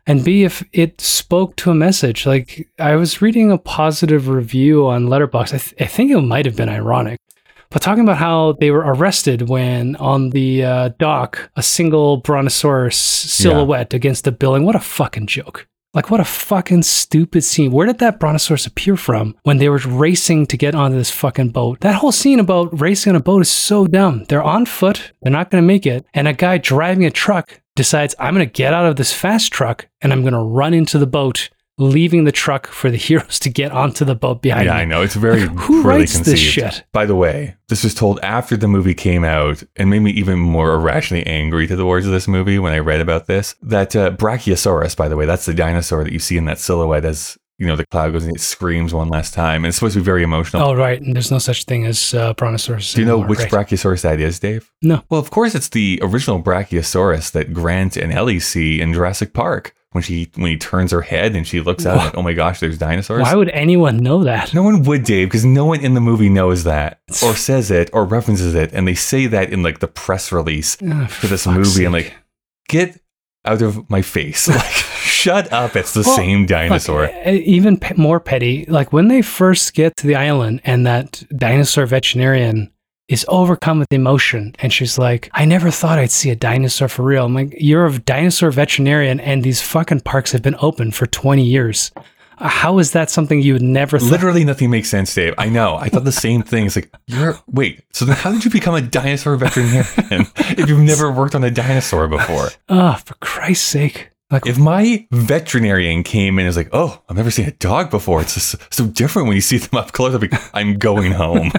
And 0.07 0.23
B, 0.23 0.43
if 0.43 0.63
it 0.73 0.99
spoke 1.01 1.55
to 1.57 1.69
a 1.69 1.75
message. 1.75 2.25
Like 2.25 2.67
I 2.79 2.95
was 2.95 3.21
reading 3.21 3.51
a 3.51 3.57
positive 3.59 4.27
review 4.27 4.87
on 4.87 5.05
Letterboxd. 5.05 5.53
I, 5.53 5.57
th- 5.57 5.75
I 5.79 5.85
think 5.85 6.09
it 6.11 6.19
might 6.21 6.45
have 6.45 6.55
been 6.55 6.69
ironic, 6.69 7.19
but 7.69 7.83
talking 7.83 8.03
about 8.03 8.17
how 8.17 8.53
they 8.53 8.71
were 8.71 8.79
arrested 8.79 9.47
when 9.47 9.95
on 9.97 10.31
the 10.31 10.63
uh, 10.63 10.89
dock 10.97 11.51
a 11.55 11.61
single 11.61 12.17
brontosaurus 12.17 12.97
silhouette 12.97 13.93
against 13.93 14.23
the 14.23 14.31
building. 14.31 14.65
What 14.65 14.75
a 14.75 14.79
fucking 14.79 15.27
joke! 15.27 15.67
Like, 15.93 16.11
what 16.11 16.19
a 16.19 16.25
fucking 16.25 16.83
stupid 16.83 17.43
scene. 17.43 17.71
Where 17.71 17.87
did 17.87 17.97
that 17.97 18.19
brontosaurus 18.19 18.67
appear 18.67 18.95
from 18.95 19.35
when 19.41 19.57
they 19.57 19.69
were 19.69 19.81
racing 19.87 20.45
to 20.47 20.57
get 20.57 20.75
onto 20.75 20.95
this 20.95 21.09
fucking 21.09 21.49
boat? 21.49 21.79
That 21.79 21.95
whole 21.95 22.11
scene 22.11 22.39
about 22.39 22.79
racing 22.79 23.11
on 23.11 23.15
a 23.15 23.19
boat 23.19 23.41
is 23.41 23.49
so 23.49 23.87
dumb. 23.87 24.25
They're 24.25 24.43
on 24.43 24.67
foot, 24.67 25.13
they're 25.21 25.31
not 25.31 25.49
going 25.49 25.63
to 25.63 25.67
make 25.67 25.87
it, 25.87 26.05
and 26.13 26.27
a 26.27 26.33
guy 26.33 26.59
driving 26.59 27.05
a 27.05 27.09
truck 27.09 27.61
decides, 27.75 28.13
I'm 28.19 28.35
going 28.35 28.45
to 28.45 28.51
get 28.51 28.73
out 28.73 28.85
of 28.85 28.97
this 28.97 29.13
fast 29.13 29.51
truck 29.51 29.87
and 30.01 30.13
I'm 30.13 30.21
going 30.21 30.33
to 30.33 30.39
run 30.39 30.75
into 30.75 30.99
the 30.99 31.07
boat, 31.07 31.49
leaving 31.79 32.25
the 32.25 32.31
truck 32.31 32.67
for 32.67 32.91
the 32.91 32.97
heroes 33.09 33.39
to 33.39 33.49
get 33.49 33.71
onto 33.71 34.05
the 34.05 34.15
boat 34.15 34.41
behind 34.41 34.65
yeah, 34.65 34.75
me. 34.75 34.81
I 34.81 34.85
know. 34.85 35.01
It's 35.01 35.15
very 35.15 35.41
Who 35.47 35.55
poorly 35.55 35.83
writes 35.83 36.15
conceived. 36.15 36.37
this 36.37 36.39
shit? 36.39 36.83
By 36.91 37.05
the 37.05 37.15
way, 37.15 37.55
this 37.69 37.83
was 37.83 37.95
told 37.95 38.19
after 38.21 38.55
the 38.55 38.67
movie 38.67 38.93
came 38.93 39.23
out 39.23 39.63
and 39.75 39.89
made 39.89 39.99
me 39.99 40.11
even 40.11 40.37
more 40.37 40.73
irrationally 40.73 41.25
angry 41.25 41.65
to 41.67 41.75
the 41.75 41.85
words 41.85 42.05
of 42.05 42.11
this 42.11 42.27
movie 42.27 42.59
when 42.59 42.73
I 42.73 42.79
read 42.79 43.01
about 43.01 43.25
this. 43.25 43.55
That 43.61 43.95
uh, 43.95 44.11
Brachiosaurus, 44.11 44.95
by 44.95 45.07
the 45.07 45.15
way, 45.15 45.25
that's 45.25 45.45
the 45.45 45.53
dinosaur 45.53 46.03
that 46.03 46.13
you 46.13 46.19
see 46.19 46.37
in 46.37 46.45
that 46.45 46.59
silhouette 46.59 47.05
as 47.05 47.37
you 47.57 47.67
know 47.67 47.75
the 47.75 47.85
cloud 47.87 48.13
goes 48.13 48.23
and 48.23 48.35
it 48.35 48.39
screams 48.39 48.93
one 48.93 49.09
last 49.09 49.33
time. 49.33 49.63
And 49.63 49.67
it's 49.67 49.77
supposed 49.77 49.93
to 49.93 49.99
be 49.99 50.05
very 50.05 50.23
emotional. 50.23 50.63
Oh, 50.63 50.73
right. 50.73 50.99
And 50.99 51.13
there's 51.13 51.29
no 51.29 51.39
such 51.39 51.65
thing 51.65 51.85
as 51.85 52.13
uh, 52.13 52.33
brontosaurus. 52.33 52.93
Do 52.93 53.01
you 53.01 53.05
know 53.05 53.15
anymore, 53.15 53.29
which 53.29 53.39
right? 53.39 53.51
Brachiosaurus 53.51 54.01
that 54.01 54.19
is, 54.19 54.39
Dave? 54.39 54.71
No. 54.81 55.03
Well, 55.09 55.19
of 55.19 55.29
course, 55.29 55.55
it's 55.55 55.69
the 55.69 55.99
original 56.01 56.41
Brachiosaurus 56.41 57.31
that 57.31 57.53
Grant 57.53 57.97
and 57.97 58.13
Ellie 58.13 58.39
see 58.39 58.79
in 58.79 58.93
Jurassic 58.93 59.33
Park 59.33 59.75
when 59.91 60.03
she 60.03 60.29
when 60.35 60.51
he 60.51 60.57
turns 60.57 60.91
her 60.91 61.01
head 61.01 61.35
and 61.35 61.47
she 61.47 61.61
looks 61.61 61.85
out 61.85 62.05
and 62.07 62.15
oh 62.17 62.21
my 62.21 62.33
gosh, 62.33 62.59
there's 62.59 62.77
dinosaurs. 62.77 63.23
Why 63.23 63.33
would 63.35 63.49
anyone 63.49 63.97
know 63.97 64.23
that? 64.23 64.53
No 64.53 64.61
one 64.63 64.83
would, 64.83 65.03
Dave, 65.03 65.27
because 65.27 65.45
no 65.45 65.65
one 65.65 65.81
in 65.81 65.93
the 65.95 66.01
movie 66.01 66.29
knows 66.29 66.63
that 66.65 66.99
or 67.23 67.35
says 67.35 67.71
it 67.71 67.89
or 67.93 68.05
references 68.05 68.53
it, 68.55 68.71
and 68.73 68.87
they 68.87 68.95
say 68.95 69.25
that 69.27 69.51
in 69.51 69.63
like 69.63 69.79
the 69.79 69.87
press 69.87 70.31
release 70.31 70.77
Oh, 70.83 71.07
for 71.07 71.27
this 71.27 71.47
movie. 71.47 71.63
Sake. 71.69 71.89
like, 71.89 72.13
get 72.67 72.99
out 73.45 73.61
of 73.61 73.89
my 73.89 74.01
face! 74.01 74.47
Like, 74.49 74.61
shut 75.25 75.51
up! 75.51 75.75
It's 75.75 75.93
the 75.93 76.03
Well, 76.05 76.15
same 76.15 76.45
dinosaur. 76.45 77.05
uh, 77.05 77.31
even 77.31 77.77
pe- 77.77 77.95
more 77.97 78.19
petty, 78.19 78.65
like 78.67 78.93
when 78.93 79.07
they 79.07 79.21
first 79.21 79.73
get 79.73 79.97
to 79.97 80.07
the 80.07 80.15
island 80.15 80.61
and 80.63 80.85
that 80.85 81.23
dinosaur 81.35 81.85
veterinarian 81.85 82.71
is 83.09 83.25
overcome 83.27 83.79
with 83.79 83.91
emotion 83.91 84.55
and 84.59 84.71
she's 84.71 84.97
like, 84.97 85.29
I 85.33 85.43
never 85.43 85.71
thought 85.71 85.99
I'd 85.99 86.11
see 86.11 86.29
a 86.29 86.35
dinosaur 86.35 86.87
for 86.87 87.03
real. 87.03 87.25
I'm 87.25 87.33
like, 87.33 87.53
you're 87.57 87.85
a 87.87 87.99
dinosaur 87.99 88.51
veterinarian 88.51 89.19
and 89.19 89.43
these 89.43 89.61
fucking 89.61 90.01
parks 90.01 90.31
have 90.31 90.43
been 90.43 90.55
open 90.61 90.91
for 90.91 91.07
20 91.07 91.43
years. 91.43 91.91
How 92.37 92.77
is 92.79 92.91
that 92.91 93.09
something 93.09 93.41
you 93.41 93.53
would 93.53 93.61
never 93.61 93.99
thought? 93.99 94.11
Literally 94.11 94.45
nothing 94.45 94.69
makes 94.69 94.87
sense, 94.87 95.13
Dave. 95.13 95.33
I 95.37 95.49
know. 95.49 95.75
I 95.75 95.89
thought 95.89 96.05
the 96.05 96.11
same 96.11 96.41
thing. 96.41 96.67
It's 96.67 96.75
like, 96.77 96.89
you're 97.07 97.37
wait. 97.47 97.83
So 97.91 98.05
then, 98.05 98.15
how 98.15 98.31
did 98.31 98.45
you 98.45 98.51
become 98.51 98.75
a 98.75 98.81
dinosaur 98.81 99.35
veterinarian 99.35 99.83
if 100.37 100.69
you've 100.69 100.79
never 100.79 101.11
worked 101.11 101.35
on 101.35 101.43
a 101.43 101.51
dinosaur 101.51 102.07
before? 102.07 102.47
Oh, 102.69 102.93
for 103.05 103.15
Christ's 103.15 103.67
sake. 103.67 104.11
Like, 104.31 104.45
If 104.45 104.57
my 104.59 105.07
veterinarian 105.11 106.03
came 106.03 106.37
in 106.37 106.45
and 106.45 106.49
was 106.49 106.55
like, 106.55 106.69
"Oh, 106.71 107.01
I've 107.09 107.17
never 107.17 107.31
seen 107.31 107.47
a 107.47 107.51
dog 107.51 107.89
before. 107.89 108.21
It's 108.21 108.35
just 108.35 108.55
so 108.71 108.85
different 108.85 109.27
when 109.27 109.35
you 109.35 109.41
see 109.41 109.57
them 109.57 109.77
up 109.79 109.91
close," 109.91 110.13
like, 110.21 110.31
"I'm 110.53 110.77
going 110.77 111.11
home." 111.11 111.51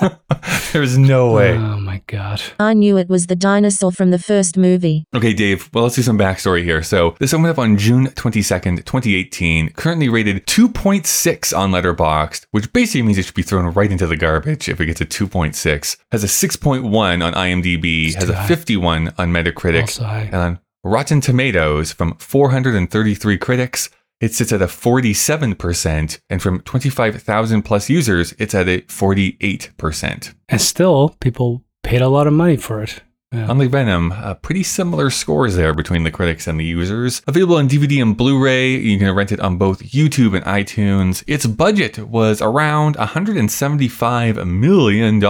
There's 0.76 0.98
no 0.98 1.32
way. 1.32 1.52
oh 1.56 1.80
my 1.80 2.02
God. 2.06 2.42
I 2.60 2.74
knew 2.74 2.98
it 2.98 3.08
was 3.08 3.28
the 3.28 3.34
dinosaur 3.34 3.90
from 3.90 4.10
the 4.10 4.18
first 4.18 4.58
movie. 4.58 5.06
Okay, 5.14 5.32
Dave, 5.32 5.70
well, 5.72 5.84
let's 5.84 5.96
do 5.96 6.02
some 6.02 6.18
backstory 6.18 6.64
here. 6.64 6.82
So, 6.82 7.16
this 7.18 7.32
opened 7.32 7.46
up 7.48 7.58
on 7.58 7.78
June 7.78 8.08
22nd, 8.08 8.84
2018, 8.84 9.70
currently 9.70 10.10
rated 10.10 10.46
2.6 10.46 11.56
on 11.56 11.70
Letterboxd, 11.70 12.44
which 12.50 12.70
basically 12.74 13.02
means 13.02 13.16
it 13.16 13.24
should 13.24 13.34
be 13.34 13.40
thrown 13.42 13.72
right 13.72 13.90
into 13.90 14.06
the 14.06 14.18
garbage 14.18 14.68
if 14.68 14.78
it 14.78 14.84
gets 14.84 15.00
a 15.00 15.06
2.6. 15.06 15.96
Has 16.12 16.22
a 16.22 16.26
6.1 16.26 17.24
on 17.24 17.32
IMDb, 17.32 18.14
has 18.14 18.28
a 18.28 18.34
high. 18.36 18.46
51 18.46 19.14
on 19.16 19.32
Metacritic, 19.32 19.80
Also 19.82 20.04
high. 20.04 20.24
and 20.24 20.34
on 20.36 20.58
Rotten 20.84 21.22
Tomatoes 21.22 21.90
from 21.92 22.14
433 22.18 23.38
critics. 23.38 23.88
It 24.18 24.32
sits 24.32 24.50
at 24.50 24.62
a 24.62 24.66
47%, 24.66 26.20
and 26.30 26.42
from 26.42 26.60
25,000 26.60 27.62
plus 27.62 27.90
users, 27.90 28.34
it's 28.38 28.54
at 28.54 28.68
a 28.68 28.80
48%. 28.82 30.34
And 30.48 30.60
still, 30.60 31.16
people 31.20 31.62
paid 31.82 32.00
a 32.00 32.08
lot 32.08 32.26
of 32.26 32.32
money 32.32 32.56
for 32.56 32.82
it. 32.82 33.02
Yeah. 33.32 33.50
Unlike 33.50 33.70
Venom, 33.70 34.12
uh, 34.12 34.34
pretty 34.34 34.62
similar 34.62 35.10
scores 35.10 35.56
there 35.56 35.74
between 35.74 36.04
the 36.04 36.10
critics 36.10 36.46
and 36.46 36.58
the 36.58 36.64
users. 36.64 37.20
Available 37.26 37.56
on 37.56 37.68
DVD 37.68 38.00
and 38.00 38.16
Blu 38.16 38.42
ray, 38.42 38.76
you 38.76 38.98
can 38.98 39.14
rent 39.14 39.32
it 39.32 39.40
on 39.40 39.58
both 39.58 39.82
YouTube 39.82 40.34
and 40.34 40.44
iTunes. 40.46 41.22
Its 41.26 41.44
budget 41.44 41.98
was 41.98 42.40
around 42.40 42.96
$175 42.96 44.46
million. 44.46 45.20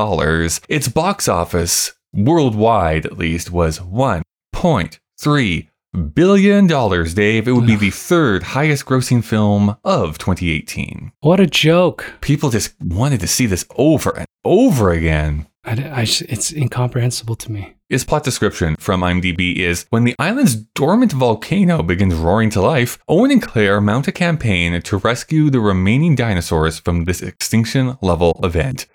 Its 0.69 0.89
box 0.89 1.27
office, 1.27 1.95
worldwide 2.13 3.07
at 3.07 3.19
least, 3.19 3.51
was 3.51 3.81
$1.3 3.81 5.69
billion, 5.97 6.67
dollars, 6.67 7.15
Dave. 7.15 7.49
It 7.49 7.53
would 7.53 7.67
be 7.67 7.77
the 7.77 7.91
third 7.91 8.43
highest 8.43 8.87
grossing 8.87 9.25
film 9.25 9.77
of 9.85 10.19
2018. 10.19 11.13
What 11.21 11.41
a 11.41 11.47
joke. 11.47 12.15
People 12.21 12.51
just 12.51 12.75
wanted 12.81 13.21
to 13.21 13.27
see 13.27 13.47
this 13.47 13.65
over 13.77 14.17
and 14.17 14.27
over 14.45 14.91
again. 14.91 15.47
I, 15.65 15.73
I 15.73 16.03
it's 16.03 16.53
incomprehensible 16.53 17.35
to 17.37 17.51
me. 17.51 17.75
Its 17.89 18.05
plot 18.05 18.25
description 18.25 18.77
from 18.77 19.01
IMDb 19.01 19.57
is 19.57 19.87
When 19.91 20.05
the 20.05 20.15
island's 20.19 20.57
dormant 20.57 21.13
volcano 21.13 21.83
begins 21.83 22.15
roaring 22.15 22.51
to 22.51 22.61
life, 22.61 22.99
Owen 23.09 23.31
and 23.31 23.43
Claire 23.43 23.81
mount 23.81 24.09
a 24.09 24.13
campaign 24.13 24.81
to 24.81 24.97
rescue 24.97 25.51
the 25.51 25.61
remaining 25.61 26.15
dinosaurs 26.15 26.79
from 26.79 27.05
this 27.05 27.23
extinction 27.23 27.97
level 28.01 28.41
event. 28.43 28.87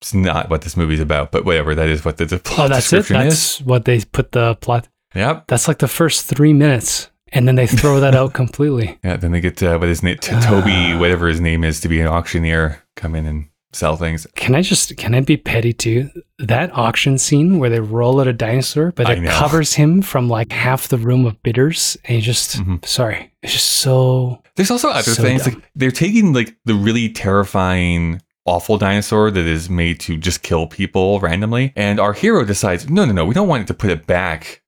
It's 0.00 0.12
not 0.12 0.50
what 0.50 0.62
this 0.62 0.76
movie's 0.76 1.00
about, 1.00 1.32
but 1.32 1.44
whatever, 1.44 1.74
that 1.74 1.88
is 1.88 2.04
what 2.04 2.16
the, 2.18 2.26
the 2.26 2.36
oh, 2.36 2.40
plot 2.40 2.58
Oh, 2.66 2.68
that's 2.74 2.92
it. 2.92 2.96
description 2.96 3.28
That's 3.28 3.60
what 3.60 3.84
they 3.84 4.00
put 4.00 4.32
the 4.32 4.56
plot. 4.56 4.88
Is. 5.14 5.20
Yep. 5.20 5.44
That's 5.48 5.68
like 5.68 5.78
the 5.78 5.88
first 5.88 6.26
three 6.26 6.52
minutes, 6.52 7.10
and 7.32 7.46
then 7.48 7.54
they 7.54 7.66
throw 7.66 8.00
that 8.00 8.14
out 8.14 8.32
completely. 8.42 8.98
Yeah, 9.04 9.16
then 9.16 9.32
they 9.32 9.40
get 9.40 9.62
uh, 9.62 9.78
what 9.78 9.88
his 9.88 10.02
name, 10.02 10.18
T- 10.18 10.32
Toby, 10.42 10.94
whatever 10.96 11.28
his 11.28 11.40
name 11.40 11.64
is, 11.64 11.80
to 11.80 11.88
be 11.88 12.00
an 12.00 12.06
auctioneer, 12.08 12.82
come 12.96 13.14
in 13.14 13.26
and 13.26 13.48
sell 13.72 13.96
things. 13.96 14.24
Can 14.36 14.54
I 14.54 14.62
just 14.62 14.96
can 14.96 15.14
I 15.16 15.20
be 15.20 15.36
petty 15.36 15.72
too? 15.72 16.08
That 16.38 16.72
auction 16.76 17.18
scene 17.18 17.58
where 17.58 17.68
they 17.70 17.80
roll 17.80 18.20
out 18.20 18.28
a 18.28 18.32
dinosaur, 18.32 18.92
but 18.92 19.10
it 19.10 19.24
covers 19.28 19.74
him 19.74 20.00
from 20.00 20.28
like 20.28 20.52
half 20.52 20.86
the 20.88 20.98
room 20.98 21.26
of 21.26 21.42
bidders, 21.42 21.96
and 22.04 22.16
you 22.16 22.22
just 22.22 22.56
Mhm. 22.58 22.84
sorry, 22.86 23.32
it's 23.42 23.52
just 23.52 23.68
so 23.68 24.40
There's 24.54 24.70
also 24.70 24.90
other 24.90 25.10
So 25.10 25.22
things 25.22 25.44
dumb. 25.44 25.54
like 25.54 25.64
they're 25.74 25.90
taking 25.90 26.32
like 26.32 26.56
the 26.64 26.74
really 26.74 27.08
terrifying 27.08 28.22
awful 28.46 28.76
dinosaur 28.78 29.30
that 29.30 29.46
is 29.46 29.68
made 29.70 29.98
to 30.00 30.16
just 30.18 30.42
kill 30.42 30.66
people 30.66 31.18
randomly 31.18 31.72
and 31.76 31.98
our 31.98 32.12
hero 32.12 32.44
decides 32.44 32.90
no 32.90 33.06
no 33.06 33.12
no 33.12 33.24
we 33.24 33.32
don't 33.32 33.48
want 33.48 33.62
it 33.62 33.66
to 33.66 33.72
put 33.72 33.88
it 33.90 34.06
back 34.06 34.60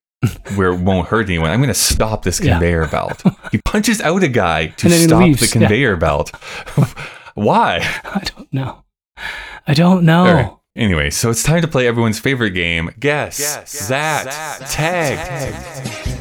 where 0.56 0.72
it 0.72 0.80
won't 0.80 1.08
hurt 1.08 1.26
anyone 1.26 1.50
i'm 1.50 1.58
going 1.60 1.68
to 1.68 1.74
stop 1.74 2.22
this 2.22 2.40
Yeah. 2.40 2.52
conveyor 2.52 2.88
belt 2.88 3.22
he 3.52 3.58
punches 3.64 4.00
out 4.00 4.22
a 4.22 4.28
guy 4.28 4.66
to 4.66 4.86
And 4.86 4.92
then 4.92 5.00
he 5.00 5.06
stop 5.06 5.22
leaves, 5.22 5.40
the 5.40 5.46
yeah. 5.46 5.66
conveyor 5.66 5.96
belt 5.96 6.30
why 7.34 7.80
I 8.04 8.22
don't 8.36 8.52
know. 8.52 8.84
I 9.66 9.74
don't 9.74 10.04
know. 10.04 10.26
All 10.26 10.34
right. 10.34 10.52
Anyway, 10.76 11.08
so 11.10 11.30
it's 11.30 11.42
time 11.42 11.62
to 11.62 11.68
play 11.68 11.86
everyone's 11.86 12.18
favorite 12.20 12.50
game. 12.50 12.90
Guess, 13.00 13.88
that, 13.88 14.60
tag. 14.70 16.15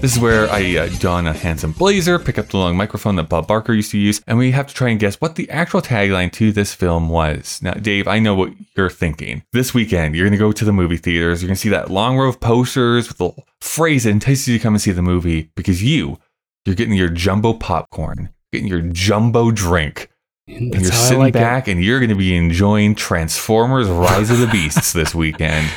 This 0.00 0.16
is 0.16 0.18
where 0.18 0.48
I 0.48 0.78
uh, 0.78 0.88
don 0.98 1.26
a 1.26 1.34
handsome 1.34 1.72
blazer, 1.72 2.18
pick 2.18 2.38
up 2.38 2.48
the 2.48 2.56
long 2.56 2.74
microphone 2.74 3.16
that 3.16 3.28
Bob 3.28 3.46
Barker 3.46 3.74
used 3.74 3.90
to 3.90 3.98
use, 3.98 4.22
and 4.26 4.38
we 4.38 4.50
have 4.52 4.66
to 4.68 4.72
try 4.74 4.88
and 4.88 4.98
guess 4.98 5.16
what 5.16 5.34
the 5.34 5.48
actual 5.50 5.82
tagline 5.82 6.32
to 6.32 6.52
this 6.52 6.72
film 6.72 7.10
was. 7.10 7.60
Now, 7.60 7.74
Dave, 7.74 8.08
I 8.08 8.18
know 8.18 8.34
what 8.34 8.54
you're 8.74 8.88
thinking. 8.88 9.42
This 9.52 9.74
weekend, 9.74 10.14
you're 10.14 10.24
going 10.24 10.32
to 10.32 10.38
go 10.38 10.52
to 10.52 10.64
the 10.64 10.72
movie 10.72 10.96
theaters. 10.96 11.42
You're 11.42 11.48
going 11.48 11.56
to 11.56 11.60
see 11.60 11.68
that 11.68 11.90
long 11.90 12.16
row 12.16 12.30
of 12.30 12.40
posters 12.40 13.08
with 13.08 13.18
the 13.18 13.32
phrase 13.60 14.04
that 14.04 14.10
entices 14.10 14.48
you 14.48 14.56
to 14.56 14.62
come 14.62 14.72
and 14.72 14.80
see 14.80 14.92
the 14.92 15.02
movie 15.02 15.50
because 15.54 15.82
you, 15.82 16.16
you're 16.64 16.74
getting 16.74 16.94
your 16.94 17.10
jumbo 17.10 17.52
popcorn, 17.52 18.30
getting 18.52 18.68
your 18.68 18.80
jumbo 18.80 19.50
drink, 19.50 20.09
and 20.56 20.74
you're 20.74 20.84
sitting 20.92 21.18
like 21.18 21.32
back 21.32 21.68
and 21.68 21.82
you're 21.82 21.98
going 21.98 22.10
to 22.10 22.16
be 22.16 22.34
enjoying 22.34 22.94
Transformers 22.94 23.88
Rise 23.88 24.30
of 24.30 24.38
the 24.38 24.46
Beasts 24.52 24.92
this 24.92 25.14
weekend. 25.14 25.70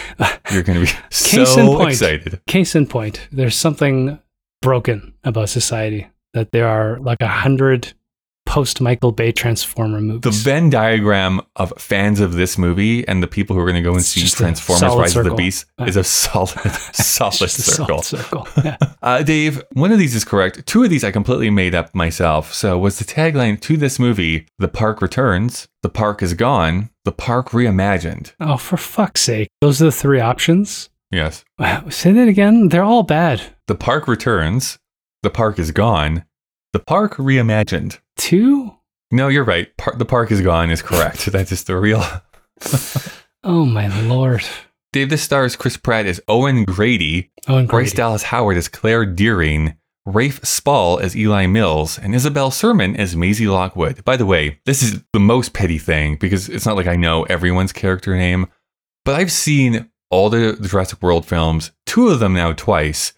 You're 0.52 0.64
going 0.64 0.80
to 0.80 0.86
be 0.86 0.92
Case 1.10 1.54
so 1.54 1.78
point. 1.78 1.92
excited. 1.92 2.42
Case 2.48 2.76
in 2.76 2.88
point, 2.88 3.28
there's 3.32 3.56
something 3.56 4.20
broken 4.62 5.14
about 5.24 5.50
society 5.50 6.08
that 6.34 6.52
there 6.52 6.68
are 6.68 7.00
like 7.00 7.22
a 7.22 7.28
hundred 7.28 7.94
post 8.54 8.80
Michael 8.80 9.12
Bay 9.12 9.32
Transformer 9.32 10.00
movies. 10.00 10.22
The. 10.22 10.30
Venn 10.52 10.70
diagram 10.70 11.42
of 11.56 11.74
fans 11.80 12.20
of 12.20 12.34
this 12.34 12.56
movie 12.58 13.08
and 13.08 13.24
the 13.24 13.28
people 13.28 13.56
who 13.56 13.62
are 13.62 13.66
going 13.66 13.82
to 13.82 13.82
go 13.82 13.92
and 13.92 14.00
It's 14.02 14.10
see 14.10 14.28
Transformers 14.28 14.96
Rise 14.96 15.16
of 15.16 15.26
the 15.26 15.34
Beast 15.34 15.66
Uh, 15.80 15.86
is 15.86 15.96
a 15.96 16.04
solid, 16.04 16.50
solid 16.94 17.50
circle. 17.50 18.04
solid 18.04 18.06
circle. 18.06 18.48
Yeah. 18.64 18.78
Uh, 19.02 19.24
Dave, 19.24 19.62
one 19.74 19.92
of 19.92 19.98
these 19.98 20.14
is 20.14 20.24
correct. 20.24 20.66
Two 20.68 20.84
of 20.84 20.90
these 20.92 21.04
I 21.04 21.10
completely 21.12 21.50
made 21.50 21.74
up 21.74 21.96
myself. 21.96 22.54
So 22.54 22.78
was 22.78 23.00
the 23.00 23.06
tagline 23.06 23.60
to 23.62 23.76
this 23.76 23.98
movie, 23.98 24.46
The 24.60 24.68
Park 24.68 25.02
Returns, 25.02 25.68
The 25.82 25.90
Park 25.90 26.22
is 26.22 26.34
Gone, 26.36 26.92
The 27.06 27.12
Park 27.12 27.50
Reimagined? 27.50 28.34
oh, 28.40 28.58
for 28.58 28.78
fuck's 28.78 29.22
sake! 29.22 29.50
Those 29.62 29.82
are 29.82 29.86
the 29.86 29.92
three 29.92 30.20
options. 30.20 30.90
Yes. 31.12 31.44
Wow, 31.58 31.90
Say 31.90 32.12
that 32.12 32.28
again. 32.28 32.70
They're 32.70 32.84
all 32.84 33.04
bad. 33.04 33.42
The 33.68 33.76
Park 33.76 34.08
Returns, 34.08 34.78
The 35.24 35.30
Park 35.32 35.58
is 35.60 35.72
Gone, 35.72 36.26
The 36.74 36.80
Park 36.80 37.16
Reimagined. 37.18 38.00
Two. 38.18 38.74
No, 39.12 39.28
you're 39.28 39.44
right. 39.44 39.76
Par- 39.78 39.96
the 39.96 40.06
park 40.06 40.32
is 40.32 40.42
gone 40.42 40.72
is 40.72 40.82
correct. 40.82 41.26
That's 41.32 41.50
just 41.50 41.68
the 41.68 41.78
real. 41.78 42.04
Oh 43.46 43.66
my 43.66 43.88
lord. 44.08 44.46
Dave, 44.94 45.10
this 45.10 45.22
stars 45.22 45.58
Chris 45.58 45.76
Pratt 45.76 46.06
as 46.06 46.22
Owen 46.30 46.64
Grady, 46.64 47.30
Oh, 47.50 47.58
and 47.58 47.68
Bryce 47.68 47.92
Dallas 47.92 48.24
Howard 48.24 48.56
as 48.56 48.70
Claire 48.70 49.06
Dearing, 49.06 49.76
Rafe 50.06 50.40
Spall 50.46 50.98
as 51.00 51.14
Eli 51.14 51.46
Mills, 51.48 52.00
and 52.00 52.16
Isabel 52.16 52.52
Sermon 52.52 52.96
as 52.96 53.18
Maisie 53.18 53.48
Lockwood. 53.48 54.06
By 54.06 54.16
the 54.16 54.26
way, 54.26 54.60
this 54.66 54.82
is 54.82 55.04
the 55.12 55.20
most 55.20 55.52
petty 55.54 55.78
thing 55.78 56.16
because 56.16 56.48
it's 56.48 56.66
not 56.66 56.78
like 56.78 56.88
I 56.88 56.96
know 56.96 57.24
everyone's 57.24 57.74
character 57.74 58.16
name, 58.16 58.48
but 59.04 59.16
I've 59.16 59.32
seen 59.32 59.90
all 60.10 60.30
the 60.30 60.58
Jurassic 60.62 61.02
World 61.02 61.26
films, 61.26 61.72
two 61.86 62.08
of 62.08 62.20
them 62.22 62.34
now 62.34 62.54
twice. 62.54 63.12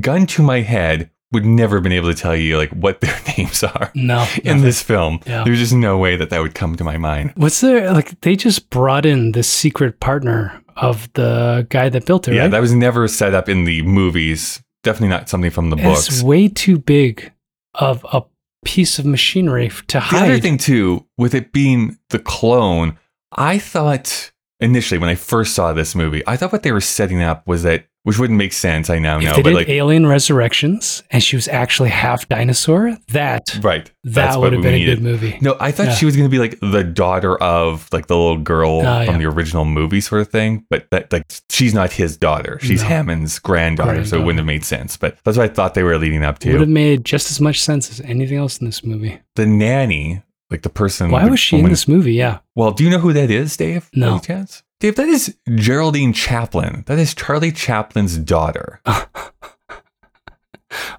Gun 0.00 0.26
to 0.28 0.42
my 0.42 0.62
head, 0.62 1.10
would 1.32 1.44
never 1.44 1.76
have 1.76 1.82
been 1.84 1.92
able 1.92 2.08
to 2.12 2.20
tell 2.20 2.34
you 2.34 2.56
like 2.56 2.70
what 2.70 3.00
their 3.00 3.16
names 3.38 3.62
are 3.62 3.90
No. 3.94 4.26
in 4.44 4.56
no. 4.58 4.62
this 4.62 4.82
film. 4.82 5.20
Yeah. 5.26 5.44
There's 5.44 5.58
just 5.58 5.72
no 5.72 5.96
way 5.98 6.16
that 6.16 6.30
that 6.30 6.40
would 6.40 6.54
come 6.54 6.74
to 6.76 6.84
my 6.84 6.96
mind. 6.96 7.32
What's 7.36 7.60
there? 7.60 7.92
Like 7.92 8.20
they 8.22 8.34
just 8.36 8.68
brought 8.70 9.06
in 9.06 9.32
the 9.32 9.42
secret 9.42 10.00
partner 10.00 10.60
of 10.76 11.12
the 11.12 11.66
guy 11.70 11.88
that 11.88 12.06
built 12.06 12.26
it. 12.28 12.34
Yeah, 12.34 12.42
right? 12.42 12.50
that 12.50 12.60
was 12.60 12.72
never 12.74 13.06
set 13.08 13.34
up 13.34 13.48
in 13.48 13.64
the 13.64 13.82
movies. 13.82 14.62
Definitely 14.82 15.08
not 15.08 15.28
something 15.28 15.50
from 15.50 15.70
the 15.70 15.76
It's 15.76 16.08
books. 16.08 16.22
way 16.22 16.48
too 16.48 16.78
big 16.78 17.32
of 17.74 18.04
a 18.12 18.22
piece 18.64 18.98
of 18.98 19.04
machinery 19.06 19.68
to 19.68 19.98
The 19.98 20.00
hide. 20.00 20.22
other 20.24 20.40
thing 20.40 20.58
too, 20.58 21.06
with 21.16 21.34
it 21.34 21.52
being 21.52 21.98
the 22.08 22.18
clone, 22.18 22.98
I 23.32 23.58
thought 23.58 24.32
initially 24.58 24.98
when 24.98 25.08
I 25.10 25.14
first 25.14 25.54
saw 25.54 25.72
this 25.72 25.94
movie, 25.94 26.22
I 26.26 26.36
thought 26.36 26.50
what 26.52 26.62
they 26.62 26.72
were 26.72 26.80
setting 26.80 27.22
up 27.22 27.46
was 27.46 27.62
that, 27.62 27.86
which 28.10 28.18
wouldn't 28.18 28.38
make 28.38 28.52
sense. 28.52 28.90
I 28.90 28.98
now 28.98 29.18
if 29.18 29.22
know, 29.24 29.34
they 29.36 29.42
but 29.42 29.48
did 29.50 29.54
like, 29.54 29.68
Alien 29.68 30.04
Resurrections 30.06 31.04
and 31.12 31.22
she 31.22 31.36
was 31.36 31.46
actually 31.46 31.90
half 31.90 32.28
dinosaur, 32.28 32.96
that 33.12 33.56
right, 33.62 33.88
that 34.02 34.40
would 34.40 34.52
have 34.52 34.62
been 34.62 34.74
a 34.74 34.84
good 34.84 35.00
movie. 35.00 35.38
No, 35.40 35.56
I 35.60 35.70
thought 35.70 35.86
Yeah. 35.86 35.94
she 35.94 36.06
was 36.06 36.16
going 36.16 36.28
to 36.28 36.30
be 36.30 36.40
like 36.40 36.58
the 36.60 36.82
daughter 36.82 37.36
of 37.40 37.88
like 37.92 38.08
the 38.08 38.16
little 38.16 38.38
girl 38.38 38.80
Oh, 38.84 39.04
from 39.04 39.14
yeah. 39.14 39.18
the 39.18 39.26
original 39.26 39.64
movie 39.64 40.00
sort 40.00 40.22
of 40.22 40.28
thing, 40.28 40.64
but 40.68 40.88
that 40.90 41.12
like 41.12 41.22
she's 41.50 41.72
not 41.72 41.92
his 41.92 42.16
daughter. 42.16 42.58
She's 42.60 42.82
No. 42.82 42.88
Hammond's 42.88 43.38
granddaughter, 43.38 44.04
so 44.04 44.16
it 44.16 44.20
wouldn't 44.24 44.38
have 44.38 44.46
made 44.46 44.64
sense. 44.64 44.96
But 44.96 45.16
that's 45.22 45.36
what 45.36 45.48
I 45.48 45.52
thought 45.54 45.74
they 45.74 45.84
were 45.84 45.96
leading 45.96 46.24
up 46.24 46.40
to. 46.40 46.50
Would 46.50 46.60
have 46.62 46.68
made 46.68 47.04
just 47.04 47.30
as 47.30 47.40
much 47.40 47.60
sense 47.60 47.90
as 47.90 48.00
anything 48.00 48.38
else 48.38 48.58
in 48.58 48.66
this 48.66 48.82
movie. 48.82 49.20
The 49.36 49.46
nanny, 49.46 50.22
like 50.50 50.62
the 50.62 50.68
person. 50.70 51.10
Why 51.12 51.24
the 51.26 51.30
was 51.30 51.38
she 51.40 51.58
in 51.58 51.68
this 51.68 51.86
movie? 51.86 52.14
Yeah. 52.14 52.38
Well, 52.56 52.72
do 52.72 52.82
you 52.82 52.90
know 52.90 52.98
who 52.98 53.12
that 53.12 53.30
is, 53.30 53.56
Dave? 53.56 53.88
No. 53.94 54.12
any 54.14 54.20
chance? 54.20 54.62
Dave, 54.80 54.96
that 54.96 55.08
is 55.08 55.36
Geraldine 55.54 56.12
Chaplin. 56.12 56.84
That 56.86 56.98
is 56.98 57.14
Charlie 57.14 57.52
Chaplin's 57.52 58.16
daughter. 58.16 58.80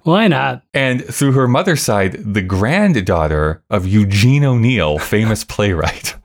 Why 0.04 0.28
not? 0.28 0.62
And 0.74 1.04
through 1.04 1.32
her 1.32 1.48
mother's 1.48 1.82
side, 1.82 2.12
the 2.12 2.42
granddaughter 2.42 3.62
of 3.70 3.86
Eugene 3.86 4.44
O'Neill, 4.44 4.98
famous 4.98 5.44
playwright. 5.44 6.14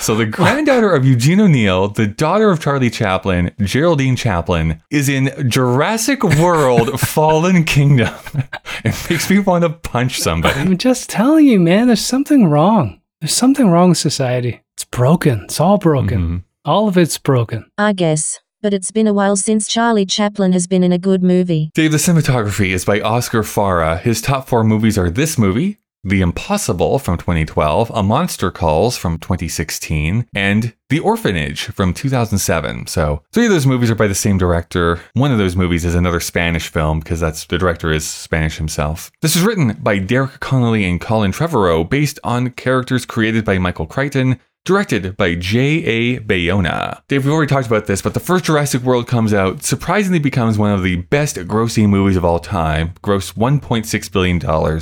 So 0.00 0.14
the 0.14 0.26
granddaughter 0.26 0.92
of 0.94 1.04
Eugene 1.04 1.40
O'Neill, 1.40 1.88
the 1.88 2.06
daughter 2.06 2.50
of 2.50 2.60
Charlie 2.60 2.88
Chaplin, 2.90 3.52
Geraldine 3.60 4.14
Chaplin, 4.14 4.80
is 4.90 5.08
in 5.08 5.32
Jurassic 5.50 6.22
World 6.22 7.00
Fallen 7.00 7.64
Kingdom. 7.64 8.14
It 8.84 8.94
makes 9.10 9.28
me 9.28 9.40
want 9.40 9.62
to 9.64 9.70
punch 9.70 10.20
somebody. 10.20 10.58
I'm 10.58 10.78
just 10.78 11.10
telling 11.10 11.46
you, 11.46 11.58
man, 11.58 11.88
there's 11.88 12.04
something 12.04 12.46
wrong. 12.46 13.00
There's 13.20 13.34
something 13.34 13.70
wrong 13.70 13.88
with 13.90 13.98
society. 13.98 14.62
It's 14.76 14.84
broken. 14.84 15.42
It's 15.44 15.60
all 15.60 15.78
broken. 15.78 16.18
Mhm. 16.20 16.44
All 16.68 16.86
of 16.86 16.98
it's 16.98 17.16
broken. 17.16 17.64
I 17.78 17.94
guess. 17.94 18.40
But 18.60 18.74
it's 18.74 18.90
been 18.90 19.06
a 19.06 19.14
while 19.14 19.36
since 19.36 19.68
Charlie 19.68 20.04
Chaplin 20.04 20.52
has 20.52 20.66
been 20.66 20.84
in 20.84 20.92
a 20.92 20.98
good 20.98 21.22
movie. 21.22 21.70
Dave, 21.72 21.92
the 21.92 21.96
cinematography 21.96 22.74
is 22.74 22.84
by 22.84 23.00
Oscar 23.00 23.42
Faura. 23.42 23.96
His 23.96 24.20
top 24.20 24.46
four 24.46 24.62
movies 24.62 24.98
are 24.98 25.08
this 25.08 25.38
movie, 25.38 25.78
The 26.04 26.20
Impossible 26.20 26.98
from 26.98 27.16
2012, 27.16 27.90
A 27.94 28.02
Monster 28.02 28.50
Calls 28.50 28.98
from 28.98 29.16
2016, 29.16 30.26
and 30.34 30.74
The 30.90 31.00
Orphanage 31.00 31.68
from 31.68 31.94
2007. 31.94 32.86
So, 32.86 33.22
three 33.32 33.46
of 33.46 33.50
those 33.50 33.66
movies 33.66 33.90
are 33.90 33.94
by 33.94 34.06
the 34.06 34.14
same 34.14 34.36
director. 34.36 35.00
One 35.14 35.32
of 35.32 35.38
those 35.38 35.56
movies 35.56 35.86
is 35.86 35.94
another 35.94 36.20
Spanish 36.20 36.68
film 36.68 37.00
because 37.00 37.20
that's 37.20 37.46
the 37.46 37.56
director 37.56 37.90
is 37.92 38.06
Spanish 38.06 38.58
himself. 38.58 39.10
This 39.22 39.36
was 39.36 39.44
written 39.44 39.78
by 39.80 40.00
Derek 40.00 40.40
Connolly 40.40 40.84
and 40.84 41.00
Colin 41.00 41.32
Trevorrow, 41.32 41.88
based 41.88 42.18
on 42.22 42.50
characters 42.50 43.06
created 43.06 43.46
by 43.46 43.56
Michael 43.56 43.86
Crichton, 43.86 44.38
Directed 44.68 45.16
by 45.16 45.34
J.A. 45.34 46.18
Bayona. 46.20 47.00
Dave, 47.08 47.24
we've 47.24 47.32
already 47.32 47.48
talked 47.48 47.68
about 47.68 47.86
this, 47.86 48.02
but 48.02 48.12
the 48.12 48.20
first 48.20 48.44
Jurassic 48.44 48.82
World 48.82 49.06
comes 49.06 49.32
out, 49.32 49.62
surprisingly 49.62 50.18
becomes 50.18 50.58
one 50.58 50.72
of 50.72 50.82
the 50.82 50.96
best 50.96 51.36
grossing 51.36 51.88
movies 51.88 52.18
of 52.18 52.24
all 52.26 52.38
time, 52.38 52.92
grossed 53.02 53.32
$1.6 53.32 54.12
billion. 54.12 54.38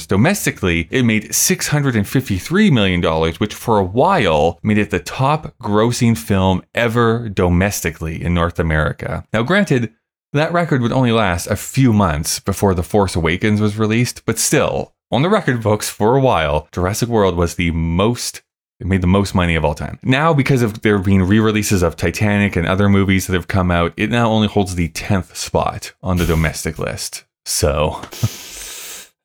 Domestically, 0.08 0.88
it 0.90 1.04
made 1.04 1.26
$653 1.26 2.72
million, 2.72 3.34
which 3.34 3.54
for 3.54 3.78
a 3.78 3.84
while 3.84 4.58
made 4.60 4.76
it 4.76 4.90
the 4.90 4.98
top 4.98 5.56
grossing 5.62 6.18
film 6.18 6.64
ever 6.74 7.28
domestically 7.28 8.20
in 8.20 8.34
North 8.34 8.58
America. 8.58 9.24
Now, 9.32 9.44
granted, 9.44 9.94
that 10.32 10.52
record 10.52 10.82
would 10.82 10.90
only 10.90 11.12
last 11.12 11.46
a 11.46 11.54
few 11.54 11.92
months 11.92 12.40
before 12.40 12.74
The 12.74 12.82
Force 12.82 13.14
Awakens 13.14 13.60
was 13.60 13.78
released, 13.78 14.24
but 14.26 14.40
still, 14.40 14.94
on 15.12 15.22
the 15.22 15.30
record 15.30 15.62
books 15.62 15.88
for 15.88 16.16
a 16.16 16.20
while, 16.20 16.66
Jurassic 16.72 17.08
World 17.08 17.36
was 17.36 17.54
the 17.54 17.70
most 17.70 18.42
it 18.80 18.86
made 18.86 19.00
the 19.00 19.06
most 19.06 19.34
money 19.34 19.54
of 19.54 19.64
all 19.64 19.74
time. 19.74 19.98
Now, 20.02 20.34
because 20.34 20.62
of 20.62 20.82
there 20.82 20.98
being 20.98 21.22
re-releases 21.22 21.82
of 21.82 21.96
Titanic 21.96 22.56
and 22.56 22.66
other 22.66 22.88
movies 22.88 23.26
that 23.26 23.32
have 23.34 23.48
come 23.48 23.70
out, 23.70 23.92
it 23.96 24.10
now 24.10 24.28
only 24.30 24.48
holds 24.48 24.74
the 24.74 24.88
10th 24.90 25.34
spot 25.34 25.94
on 26.02 26.18
the 26.18 26.26
domestic 26.26 26.78
list. 26.78 27.24
So, 27.44 28.02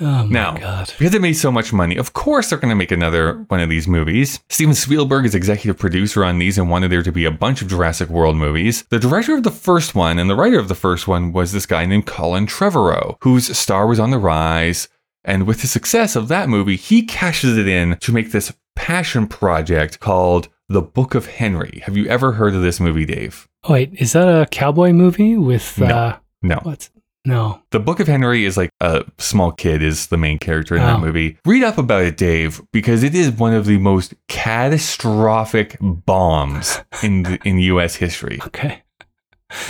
Oh 0.04 0.24
my 0.24 0.30
now, 0.32 0.58
god. 0.58 0.91
because 0.97 1.14
it 1.14 1.22
made 1.22 1.34
so 1.34 1.52
much 1.52 1.72
money, 1.72 1.95
of 1.95 2.14
course 2.14 2.49
they're 2.49 2.58
going 2.58 2.70
to 2.72 2.76
make 2.76 2.91
another 2.91 3.45
one 3.49 3.60
of 3.60 3.70
these 3.70 3.88
movies. 3.88 4.39
Steven 4.49 4.74
Spielberg 4.74 5.26
is 5.28 5.36
executive 5.36 5.78
producer 5.78 6.26
on 6.26 6.39
these 6.39 6.58
and 6.58 6.72
wanted 6.72 6.91
there 6.91 7.04
to 7.04 7.12
be 7.12 7.26
a 7.26 7.30
bunch 7.32 7.62
of 7.62 7.68
Jurassic 7.68 8.10
World 8.10 8.36
movies. 8.36 8.84
The 8.89 8.97
director 8.97 9.36
of 9.36 9.43
the 9.43 9.52
first 9.52 9.93
one 9.93 10.18
and 10.18 10.28
the 10.28 10.36
writer 10.36 10.58
of 10.58 10.70
the 10.70 10.76
first 10.76 11.08
one 11.08 11.32
was 11.34 11.52
this 11.52 11.68
guy 11.68 11.86
named 11.86 12.08
Colin 12.08 12.47
Trevorrow, 12.47 13.18
whose 13.22 13.56
star 13.56 13.86
was 13.86 13.99
on 13.99 14.10
the 14.10 14.18
rise. 14.18 14.88
And 15.24 15.45
with 15.45 15.62
the 15.62 15.68
success 15.68 16.16
of 16.16 16.30
that 16.30 16.49
movie, 16.49 16.78
he 16.78 17.04
cashes 17.04 17.56
it 17.56 17.68
in 17.68 17.97
to 17.97 18.12
make 18.12 18.32
this 18.32 18.52
passion 18.76 19.28
project 19.28 20.00
called 20.00 20.50
The 20.70 20.82
Book 20.82 21.16
of 21.16 21.26
Henry. 21.28 21.82
Have 21.86 21.98
you 21.98 22.08
ever 22.08 22.34
heard 22.34 22.56
of 22.56 22.62
this 22.62 22.80
movie, 22.80 23.06
Dave? 23.06 23.48
Oh, 23.64 23.74
wait, 23.74 23.94
is 23.96 24.14
that 24.14 24.28
a 24.28 24.46
cowboy 24.48 24.92
movie 24.92 25.38
with 25.38 25.78
No. 25.80 25.86
uh 25.88 26.18
No. 26.42 26.56
what? 26.64 26.90
No. 27.24 27.62
The 27.70 27.80
Book 27.80 28.00
of 28.00 28.08
Henry 28.08 28.46
is 28.46 28.58
like 28.58 28.72
a 28.80 29.04
small 29.20 29.52
kid 29.52 29.84
is 29.84 30.08
the 30.08 30.18
main 30.18 30.40
character 30.40 30.76
in 30.76 30.82
that 30.82 30.98
Oh. 30.98 31.02
movie. 31.02 31.38
Read 31.46 31.62
up 31.64 31.78
about 31.78 32.04
it, 32.04 32.18
Dave, 32.18 32.62
because 32.74 33.04
it 33.04 33.14
is 33.14 33.30
one 33.30 33.54
of 33.54 33.66
the 33.66 33.78
most 33.78 34.16
catastrophic 34.28 35.78
bombs 35.82 36.80
in 37.04 37.24
the, 37.24 37.40
in 37.46 37.60
U.S. 37.60 37.96
history. 37.96 38.40
Okay. 38.48 38.82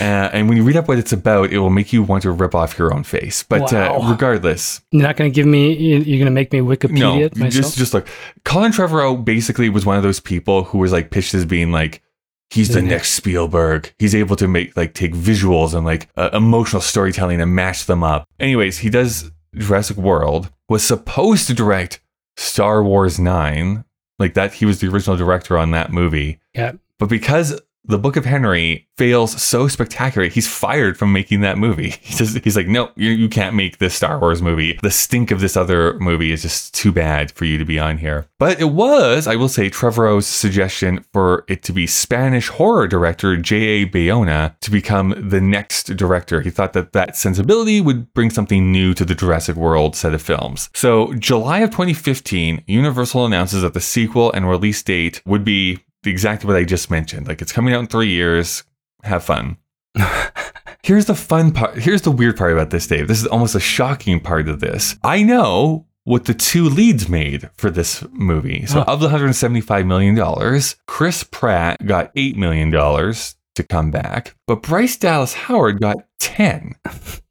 Uh, 0.00 0.04
and 0.32 0.48
when 0.48 0.56
you 0.56 0.62
read 0.64 0.76
up 0.76 0.88
what 0.88 0.98
it's 0.98 1.12
about, 1.12 1.50
it 1.52 1.58
will 1.58 1.70
make 1.70 1.92
you 1.92 2.02
want 2.02 2.22
to 2.22 2.30
rip 2.30 2.54
off 2.54 2.78
your 2.78 2.94
own 2.94 3.02
face. 3.04 3.42
But 3.42 3.72
uh, 3.72 3.98
regardless, 4.04 4.80
You're 4.90 5.02
not 5.02 5.16
going 5.16 5.30
to 5.30 5.34
give 5.34 5.46
me 5.46 5.72
you- 5.74 5.98
you're 5.98 6.18
going 6.18 6.26
to 6.26 6.30
make 6.30 6.52
me 6.52 6.60
Wikipedia 6.60 7.34
no, 7.36 7.44
myself. 7.44 7.52
just 7.52 7.78
just 7.78 7.94
look. 7.94 8.06
Colin 8.44 8.72
Trevorrow 8.72 9.22
basically 9.24 9.68
was 9.68 9.84
one 9.84 9.96
of 9.96 10.02
those 10.02 10.20
people 10.20 10.64
who 10.64 10.78
was 10.78 10.92
like 10.92 11.10
pitched 11.10 11.34
as 11.34 11.44
being 11.44 11.72
like 11.72 12.02
he's 12.50 12.68
the 12.68 12.74
The 12.74 12.82
next 12.82 13.10
Spielberg. 13.12 13.92
He's 13.98 14.14
able 14.14 14.36
to 14.36 14.46
make 14.48 14.76
like 14.76 14.94
take 14.94 15.14
visuals 15.14 15.74
and 15.74 15.84
like 15.84 16.08
uh, 16.16 16.30
emotional 16.32 16.82
storytelling 16.82 17.40
and 17.40 17.54
mash 17.54 17.84
them 17.84 18.02
up. 18.04 18.28
Anyways, 18.38 18.78
he 18.78 18.90
does 18.90 19.30
Jurassic 19.54 19.96
World. 19.96 20.50
Was 20.68 20.82
supposed 20.84 21.46
to 21.48 21.54
direct 21.54 22.00
Star 22.36 22.82
Wars 22.82 23.18
Nine, 23.18 23.84
like 24.18 24.34
that. 24.34 24.54
He 24.54 24.64
was 24.64 24.80
the 24.80 24.88
original 24.88 25.16
director 25.16 25.58
on 25.58 25.70
that 25.72 25.92
movie. 25.92 26.40
yeah. 26.54 26.72
But 26.98 27.08
because 27.08 27.60
the 27.84 27.98
Book 27.98 28.16
of 28.16 28.24
Henry 28.24 28.88
fails 28.96 29.42
so 29.42 29.66
spectacularly, 29.66 30.30
he's 30.30 30.46
fired 30.46 30.96
from 30.96 31.12
making 31.12 31.40
that 31.40 31.58
movie. 31.58 31.94
He 32.12 32.14
says, 32.14 32.38
he's 32.44 32.56
like, 32.56 32.66
no, 32.66 32.90
you, 32.94 33.10
you 33.10 33.28
can't 33.28 33.56
make 33.56 33.78
this 33.78 33.94
Star 33.94 34.18
Wars 34.18 34.42
movie. 34.42 34.78
The 34.82 34.90
stink 34.90 35.30
of 35.30 35.40
this 35.40 35.56
other 35.56 35.98
movie 35.98 36.30
is 36.30 36.42
just 36.42 36.74
too 36.74 36.92
bad 36.92 37.30
for 37.32 37.46
you 37.46 37.56
to 37.56 37.64
be 37.64 37.78
on 37.78 37.98
here. 37.98 38.26
But 38.38 38.60
it 38.60 38.66
was, 38.66 39.26
I 39.26 39.36
will 39.36 39.48
say, 39.48 39.70
Trevorrow's 39.70 40.26
suggestion 40.26 41.04
for 41.12 41.44
it 41.48 41.62
to 41.62 41.72
be 41.72 41.86
Spanish 41.86 42.48
horror 42.48 42.86
director 42.86 43.36
J.A. 43.36 43.86
Bayona 43.86 44.58
to 44.60 44.70
become 44.70 45.14
the 45.16 45.40
next 45.40 45.96
director. 45.96 46.42
He 46.42 46.50
thought 46.50 46.74
that 46.74 46.92
that 46.92 47.16
sensibility 47.16 47.80
would 47.80 48.12
bring 48.12 48.28
something 48.28 48.70
new 48.70 48.92
to 48.94 49.04
the 49.04 49.14
Jurassic 49.14 49.56
World 49.56 49.96
set 49.96 50.12
of 50.12 50.20
films. 50.20 50.68
So, 50.74 51.14
July 51.14 51.60
of 51.60 51.70
2015, 51.70 52.64
Universal 52.66 53.24
announces 53.24 53.62
that 53.62 53.74
the 53.74 53.80
sequel 53.80 54.30
and 54.32 54.48
release 54.48 54.82
date 54.82 55.22
would 55.24 55.44
be 55.44 55.78
exactly 56.04 56.46
what 56.48 56.56
I 56.56 56.64
just 56.64 56.90
mentioned. 56.90 57.26
Like 57.28 57.42
it's 57.42 57.52
coming 57.52 57.74
out 57.74 57.80
in 57.80 57.86
three 57.86 58.08
years. 58.10 58.64
Have 59.04 59.24
fun. 59.24 59.56
Here's 60.84 61.06
the 61.06 61.14
fun 61.14 61.52
part. 61.52 61.78
Here's 61.78 62.02
the 62.02 62.10
weird 62.10 62.36
part 62.36 62.52
about 62.52 62.70
this, 62.70 62.86
Dave. 62.86 63.06
This 63.08 63.20
is 63.20 63.26
almost 63.26 63.54
a 63.54 63.60
shocking 63.60 64.18
part 64.20 64.48
of 64.48 64.60
this. 64.60 64.96
I 65.04 65.22
know 65.22 65.86
what 66.04 66.24
the 66.24 66.34
two 66.34 66.64
leads 66.64 67.08
made 67.08 67.48
for 67.54 67.70
this 67.70 68.04
movie. 68.10 68.66
So, 68.66 68.80
Oh. 68.86 68.92
of 68.94 69.00
the 69.00 69.08
$175 69.08 69.86
million, 69.86 70.62
Chris 70.88 71.22
Pratt 71.22 71.86
got 71.86 72.12
$8 72.16 72.34
million 72.36 72.72
to 72.72 73.62
come 73.68 73.90
back, 73.92 74.34
but 74.48 74.62
Bryce 74.62 74.96
Dallas 74.96 75.34
Howard 75.34 75.80
got 75.80 75.98
10. 76.18 76.74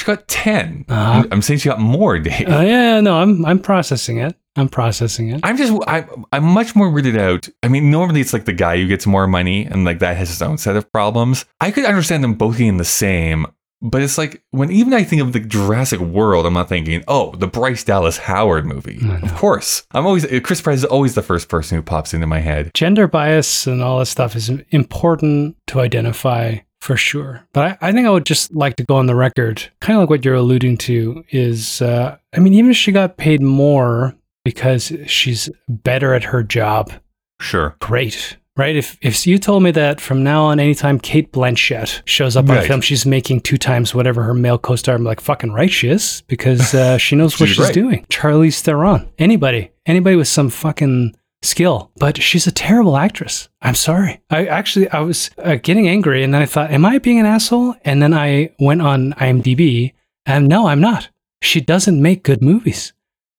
She 0.00 0.06
got 0.06 0.26
10. 0.28 0.86
Uh-huh. 0.88 0.98
I'm, 0.98 1.28
I'm 1.30 1.42
saying 1.42 1.60
she 1.60 1.68
got 1.68 1.78
more, 1.78 2.18
Dave. 2.18 2.48
Uh, 2.48 2.60
yeah, 2.60 3.00
no, 3.02 3.18
I'm 3.18 3.44
I'm 3.44 3.58
processing 3.58 4.16
it. 4.16 4.34
I'm 4.56 4.70
processing 4.70 5.28
it. 5.28 5.40
I'm 5.42 5.58
just 5.58 5.74
I, 5.86 6.06
I'm 6.32 6.44
much 6.44 6.74
more 6.74 6.90
weirded 6.90 7.18
out. 7.18 7.50
I 7.62 7.68
mean, 7.68 7.90
normally 7.90 8.22
it's 8.22 8.32
like 8.32 8.46
the 8.46 8.54
guy 8.54 8.78
who 8.78 8.86
gets 8.86 9.06
more 9.06 9.26
money 9.26 9.66
and 9.66 9.84
like 9.84 9.98
that 9.98 10.16
has 10.16 10.30
his 10.30 10.40
own 10.40 10.56
set 10.56 10.74
of 10.74 10.90
problems. 10.90 11.44
I 11.60 11.70
could 11.70 11.84
understand 11.84 12.24
them 12.24 12.32
both 12.32 12.56
being 12.56 12.78
the 12.78 12.84
same, 12.84 13.46
but 13.82 14.00
it's 14.00 14.16
like 14.16 14.42
when 14.52 14.70
even 14.70 14.94
I 14.94 15.04
think 15.04 15.20
of 15.20 15.34
the 15.34 15.40
Jurassic 15.40 16.00
World, 16.00 16.46
I'm 16.46 16.54
not 16.54 16.70
thinking, 16.70 17.04
oh, 17.06 17.32
the 17.36 17.46
Bryce 17.46 17.84
Dallas 17.84 18.16
Howard 18.16 18.64
movie. 18.64 19.00
Of 19.22 19.34
course, 19.34 19.86
I'm 19.90 20.06
always 20.06 20.24
Chris 20.40 20.62
Pratt 20.62 20.76
is 20.76 20.84
always 20.86 21.14
the 21.14 21.22
first 21.22 21.50
person 21.50 21.76
who 21.76 21.82
pops 21.82 22.14
into 22.14 22.26
my 22.26 22.40
head. 22.40 22.70
Gender 22.72 23.06
bias 23.06 23.66
and 23.66 23.82
all 23.82 23.98
this 23.98 24.08
stuff 24.08 24.34
is 24.34 24.48
important 24.70 25.56
to 25.66 25.80
identify 25.80 26.56
for 26.80 26.96
sure. 26.96 27.46
But 27.52 27.78
I, 27.82 27.88
I 27.88 27.92
think 27.92 28.06
I 28.06 28.10
would 28.10 28.26
just 28.26 28.54
like 28.54 28.76
to 28.76 28.84
go 28.84 28.96
on 28.96 29.06
the 29.06 29.14
record, 29.14 29.68
kind 29.80 29.96
of 29.96 30.02
like 30.02 30.10
what 30.10 30.24
you're 30.24 30.34
alluding 30.34 30.78
to, 30.78 31.24
is 31.30 31.82
uh, 31.82 32.16
I 32.34 32.38
mean, 32.40 32.54
even 32.54 32.70
if 32.70 32.76
she 32.76 32.92
got 32.92 33.16
paid 33.16 33.42
more 33.42 34.14
because 34.44 34.92
she's 35.06 35.50
better 35.68 36.14
at 36.14 36.24
her 36.24 36.42
job, 36.42 36.92
Sure. 37.40 37.76
great. 37.80 38.36
Right? 38.56 38.76
If 38.76 38.98
if 39.00 39.26
you 39.26 39.38
told 39.38 39.62
me 39.62 39.70
that 39.70 40.00
from 40.02 40.22
now 40.22 40.44
on, 40.44 40.60
anytime 40.60 40.98
Cate 41.00 41.32
Blanchett 41.32 42.02
shows 42.04 42.36
up 42.36 42.50
on 42.50 42.58
a 42.58 42.62
film, 42.62 42.82
she's 42.82 43.06
making 43.06 43.40
two 43.40 43.56
times 43.56 43.94
whatever 43.94 44.22
her 44.24 44.34
male 44.34 44.58
co-star, 44.58 44.94
I'm 44.96 45.04
like, 45.04 45.20
fucking 45.20 45.52
right, 45.52 45.70
she 45.70 45.88
is 45.88 46.22
because 46.26 46.74
uh, 46.74 46.98
she 46.98 47.16
knows 47.16 47.40
what 47.40 47.46
She's 47.46 47.56
she's 47.56 47.64
right. 47.66 47.72
doing. 47.74 48.04
Charlize 48.10 48.60
Theron, 48.60 49.08
anybody, 49.18 49.70
anybody 49.86 50.16
with 50.16 50.28
some 50.28 50.50
fucking 50.50 51.14
skill, 51.42 51.90
but 51.96 52.20
she's 52.22 52.46
a 52.46 52.52
terrible 52.52 52.96
actress. 52.96 53.48
I'm 53.62 53.74
sorry. 53.74 54.20
I 54.30 54.46
actually 54.46 54.88
I 54.90 55.00
was 55.00 55.30
uh, 55.38 55.56
getting 55.56 55.88
angry, 55.88 56.22
and 56.22 56.34
then 56.34 56.42
I 56.42 56.46
thought, 56.46 56.70
am 56.70 56.84
I 56.84 56.98
being 56.98 57.18
an 57.18 57.26
asshole? 57.26 57.74
And 57.84 58.02
then 58.02 58.14
I 58.14 58.54
went 58.58 58.82
on 58.82 59.12
IMDb, 59.14 59.92
and 60.26 60.48
no, 60.48 60.66
I'm 60.66 60.80
not. 60.80 61.08
She 61.42 61.60
doesn't 61.60 62.00
make 62.00 62.22
good 62.22 62.42
movies. 62.42 62.92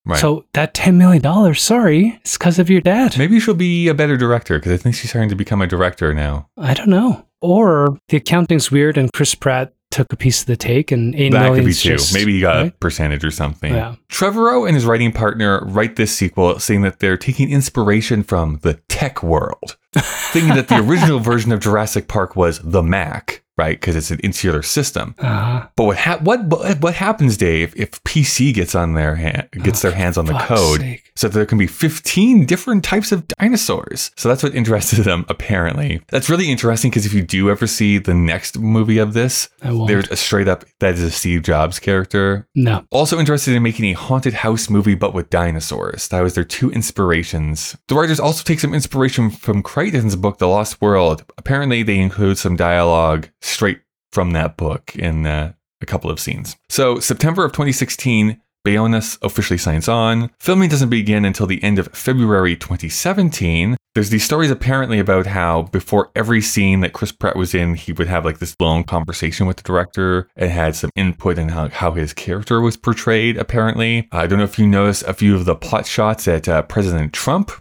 Right. 0.06 0.20
So 0.20 0.46
that 0.54 0.74
ten 0.74 0.98
million 0.98 1.22
dollars, 1.22 1.62
sorry, 1.62 2.20
it's 2.22 2.38
because 2.38 2.58
of 2.58 2.70
your 2.70 2.82
dad. 2.82 3.18
maybe 3.18 3.40
she'll 3.40 3.54
be 3.54 3.88
a 3.88 3.94
better 3.94 4.18
director 4.18 4.58
because 4.58 4.72
I 4.72 4.78
think 4.78 4.96
she's 4.96 5.12
starting 5.12 5.30
to 5.30 5.36
become 5.36 5.62
a 5.62 5.68
director 5.68 6.14
now. 6.14 6.50
I 6.58 6.74
don't 6.74 6.90
know. 6.90 7.26
Or 7.40 7.98
the 8.10 8.18
accounting's 8.18 8.72
weird 8.72 8.98
and 8.98 9.12
Chris 9.14 9.36
Pratt 9.36 9.74
took 9.92 10.12
a 10.12 10.18
piece 10.18 10.42
of 10.42 10.48
the 10.48 10.56
take 10.58 10.92
and 10.92 11.14
eight 11.16 11.32
That 11.34 11.54
could 11.54 11.66
be 11.66 11.74
just- 11.74 12.14
Maybe 12.14 12.34
he 12.34 12.42
got 12.42 12.66
a 12.66 12.72
percentage 12.72 13.24
or 13.24 13.32
something. 13.32 13.74
Yeah. 13.74 13.96
Trevorrow 14.10 14.66
and 14.66 14.74
his 14.76 14.86
writing 14.86 15.12
partner 15.12 15.64
write 15.66 15.96
this 15.98 16.12
sequel 16.16 16.58
saying 16.60 16.82
that 16.82 17.00
they're 17.00 17.18
taking 17.18 17.52
inspiration 17.52 18.24
from 18.24 18.60
the 18.64 18.76
tech 18.88 19.22
world, 19.22 19.78
thinking 19.94 20.56
that 20.56 20.68
the 20.70 20.78
original 20.88 21.20
version 21.20 21.52
of 21.52 21.60
Jurassic 21.60 22.08
Park 22.08 22.36
was 22.36 22.60
the 22.64 22.82
Mac, 22.82 23.41
right? 23.62 23.80
Because 23.80 23.96
it's 23.96 24.10
an 24.10 24.20
insular 24.22 24.64
system. 24.64 25.14
Uh-huh. 25.20 25.68
But 25.76 25.84
what 25.84 25.98
hap 25.98 26.22
what, 26.24 26.46
what 26.82 26.96
happens, 26.96 27.38
Dave, 27.38 27.76
if 27.76 27.92
PC 28.04 28.54
gets 28.56 28.74
on 28.74 28.96
their 28.96 29.16
hand, 29.16 29.50
gets 29.52 29.84
their 29.84 29.92
hands 29.92 30.18
on 30.18 30.26
the 30.26 30.34
code, 30.34 30.80
sake. 30.80 31.12
so 31.16 31.28
there 31.28 31.46
can 31.46 31.60
be 31.60 31.68
15 31.68 32.48
different 32.48 32.84
types 32.84 33.12
of 33.12 33.28
dinosaurs. 33.28 34.10
So 34.18 34.30
that's 34.30 34.42
what 34.42 34.56
interested 34.56 35.00
them, 35.06 35.26
apparently. 35.30 36.02
That's 36.08 36.28
really 36.28 36.50
interesting 36.50 36.90
because 36.90 37.06
if 37.06 37.14
you 37.14 37.22
do 37.22 37.52
ever 37.52 37.68
see 37.68 38.00
the 38.00 38.16
next 38.16 38.58
movie 38.58 38.98
of 38.98 39.14
this, 39.14 39.50
there's 39.62 40.10
a 40.10 40.16
straight 40.16 40.48
up 40.48 40.66
that 40.80 40.96
is 40.96 41.04
a 41.04 41.12
Steve 41.12 41.44
Jobs 41.44 41.78
character. 41.78 42.48
No. 42.56 42.84
Also 42.90 43.20
interested 43.20 43.54
in 43.54 43.62
making 43.62 43.86
a 43.86 43.94
haunted 43.94 44.34
house 44.34 44.72
movie 44.72 44.96
but 44.96 45.14
with 45.14 45.30
dinosaurs. 45.30 46.08
That 46.08 46.22
was 46.22 46.34
their 46.34 46.44
two 46.44 46.72
inspirations. 46.72 47.78
The 47.90 47.96
writers 47.96 48.20
also 48.20 48.44
take 48.44 48.60
some 48.60 48.74
inspiration 48.74 49.30
from 49.30 49.62
Crichton's 49.62 50.16
book 50.16 50.40
The 50.40 50.48
Lost 50.48 50.82
World. 50.82 51.24
Apparently 51.38 51.84
they 51.84 52.00
include 52.00 52.40
some 52.40 52.56
dialogue 52.56 53.30
straight 53.52 53.82
from 54.12 54.32
that 54.32 54.58
book 54.58 54.96
in 54.96 55.26
uh, 55.26 55.54
a 55.82 55.86
couple 55.86 56.10
of 56.10 56.20
scenes. 56.20 56.56
So 56.70 57.00
September 57.00 57.46
of 57.46 57.52
2016, 57.52 58.42
Bayoness 58.64 59.18
officially 59.24 59.58
signs 59.58 59.88
on. 59.88 60.30
Filming 60.40 60.70
doesn't 60.70 60.90
begin 60.90 61.26
until 61.26 61.48
the 61.48 61.64
end 61.64 61.80
of 61.80 61.88
February 61.88 62.56
2017. 62.56 63.76
There's 63.96 64.12
these 64.12 64.24
stories 64.24 64.52
apparently 64.52 65.00
about 65.00 65.26
how 65.26 65.64
before 65.64 66.12
every 66.16 66.42
scene 66.42 66.82
that 66.82 66.94
Chris 66.94 67.12
Pratt 67.12 67.36
was 67.36 67.56
in, 67.56 67.74
he 67.74 67.92
would 67.92 68.08
have 68.08 68.24
like 68.24 68.38
this 68.38 68.56
long 68.60 68.84
conversation 68.84 69.48
with 69.48 69.58
the 69.58 69.64
director 69.64 70.30
and 70.36 70.52
had 70.52 70.76
some 70.76 70.92
input 70.96 71.40
in 71.40 71.50
how, 71.50 71.70
how 71.70 71.92
his 71.94 72.14
character 72.14 72.62
was 72.62 72.78
portrayed, 72.78 73.36
apparently. 73.36 74.08
I 74.12 74.28
don't 74.28 74.38
know 74.38 74.46
if 74.46 74.60
you 74.60 74.68
noticed 74.68 75.04
a 75.04 75.14
few 75.14 75.36
of 75.36 75.46
the 75.46 75.56
plot 75.56 75.88
shots 75.88 76.28
at 76.28 76.48
uh, 76.48 76.62
President 76.62 77.14
Trump 77.14 77.52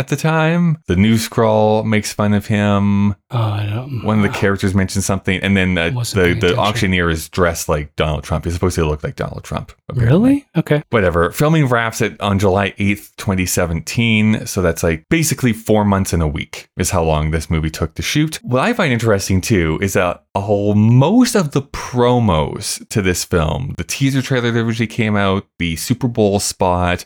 at 0.00 0.08
the 0.08 0.16
time. 0.16 0.78
The 0.86 0.96
news 0.96 1.22
scroll 1.24 1.84
makes 1.84 2.10
fun 2.10 2.32
of 2.32 2.46
him. 2.46 3.12
Oh, 3.30 3.38
I 3.38 3.66
don't. 3.66 4.02
One 4.02 4.16
of 4.16 4.22
the 4.22 4.36
characters 4.36 4.74
mentions 4.74 5.04
something, 5.04 5.38
and 5.40 5.54
then 5.54 5.76
uh, 5.76 5.90
the, 5.90 6.36
the 6.40 6.56
auctioneer 6.56 7.10
is 7.10 7.28
dressed 7.28 7.68
like 7.68 7.94
Donald 7.96 8.24
Trump. 8.24 8.46
He's 8.46 8.54
supposed 8.54 8.76
to 8.76 8.86
look 8.86 9.04
like 9.04 9.16
Donald 9.16 9.44
Trump. 9.44 9.72
apparently. 9.90 10.18
Really? 10.30 10.46
Okay. 10.56 10.82
Whatever. 10.88 11.30
Filming 11.32 11.66
wraps 11.66 12.00
it 12.00 12.18
on 12.18 12.38
July 12.38 12.70
8th, 12.72 13.14
2017. 13.16 14.46
So 14.46 14.62
that's 14.62 14.82
like 14.82 15.04
basically 15.10 15.52
four 15.52 15.84
months 15.84 16.14
and 16.14 16.22
a 16.22 16.26
week 16.26 16.70
is 16.78 16.90
how 16.90 17.04
long 17.04 17.30
this 17.30 17.50
movie 17.50 17.70
took 17.70 17.94
to 17.96 18.02
shoot. 18.02 18.36
What 18.42 18.62
I 18.62 18.72
find 18.72 18.92
interesting 18.92 19.42
too 19.42 19.78
is 19.82 19.92
that 19.92 20.24
a 20.34 20.40
whole 20.40 20.74
most 20.74 21.34
of 21.34 21.52
the 21.52 21.62
promos 21.62 22.88
to 22.88 23.02
this 23.02 23.24
film, 23.24 23.74
the 23.76 23.84
teaser 23.84 24.22
trailer 24.22 24.50
that 24.50 24.58
originally 24.58 24.86
came 24.86 25.14
out, 25.14 25.46
the 25.58 25.76
Super 25.76 26.08
Bowl 26.08 26.40
spot, 26.40 27.04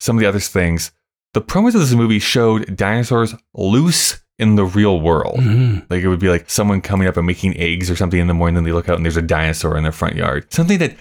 some 0.00 0.16
of 0.16 0.20
the 0.20 0.26
other 0.28 0.40
things, 0.40 0.90
the 1.34 1.42
promos 1.42 1.74
of 1.74 1.80
this 1.80 1.92
movie 1.92 2.18
showed 2.18 2.74
dinosaurs 2.76 3.34
loose 3.54 4.22
in 4.38 4.56
the 4.56 4.64
real 4.64 5.00
world. 5.00 5.38
Mhm. 5.40 5.84
Like 5.90 6.02
it 6.02 6.08
would 6.08 6.18
be 6.18 6.28
like 6.28 6.50
someone 6.50 6.80
coming 6.80 7.06
up 7.06 7.16
and 7.16 7.26
making 7.26 7.56
eggs 7.56 7.88
or 7.90 7.94
something 7.96 8.18
in 8.18 8.26
the 8.26 8.34
morning, 8.34 8.54
then 8.56 8.64
they 8.64 8.72
look 8.72 8.88
out 8.88 8.96
and 8.96 9.04
there's 9.04 9.16
a 9.16 9.22
dinosaur 9.22 9.76
in 9.76 9.82
their 9.84 9.92
front 9.92 10.16
yard. 10.16 10.52
Something 10.52 10.78
that 10.78 10.96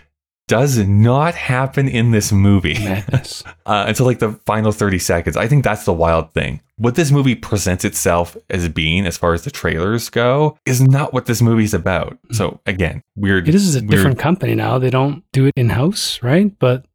does 0.50 0.78
not 0.78 1.34
happen 1.36 1.88
in 1.88 2.12
this 2.12 2.32
movie 2.34 2.74
Madness. 2.74 3.44
uh, 3.66 3.86
until 3.88 4.06
like 4.06 4.20
the 4.20 4.34
final 4.46 4.72
30 4.74 5.00
seconds. 5.00 5.38
I 5.38 5.48
think 5.48 5.64
that's 5.64 5.86
the 5.86 5.94
wild 5.94 6.34
thing. 6.34 6.60
What 6.78 6.96
this 6.96 7.12
movie 7.12 7.34
presents 7.34 7.86
itself 7.86 8.36
as 8.50 8.68
being, 8.68 9.06
as 9.08 9.18
far 9.18 9.34
as 9.34 9.44
the 9.44 9.52
trailers 9.52 10.10
go, 10.10 10.58
is 10.66 10.82
not 10.82 11.14
what 11.14 11.28
this 11.28 11.42
movie's 11.42 11.74
about. 11.74 12.18
So 12.32 12.60
again, 12.66 13.02
weird. 13.16 13.46
this 13.46 13.56
is 13.64 13.76
a 13.76 13.80
weird- 13.80 13.90
different 13.92 14.20
company 14.20 14.54
now. 14.54 14.78
They 14.80 14.90
don't 14.90 15.24
do 15.32 15.46
it 15.46 15.54
in 15.56 15.70
house, 15.70 16.20
right? 16.22 16.52
But 16.60 16.86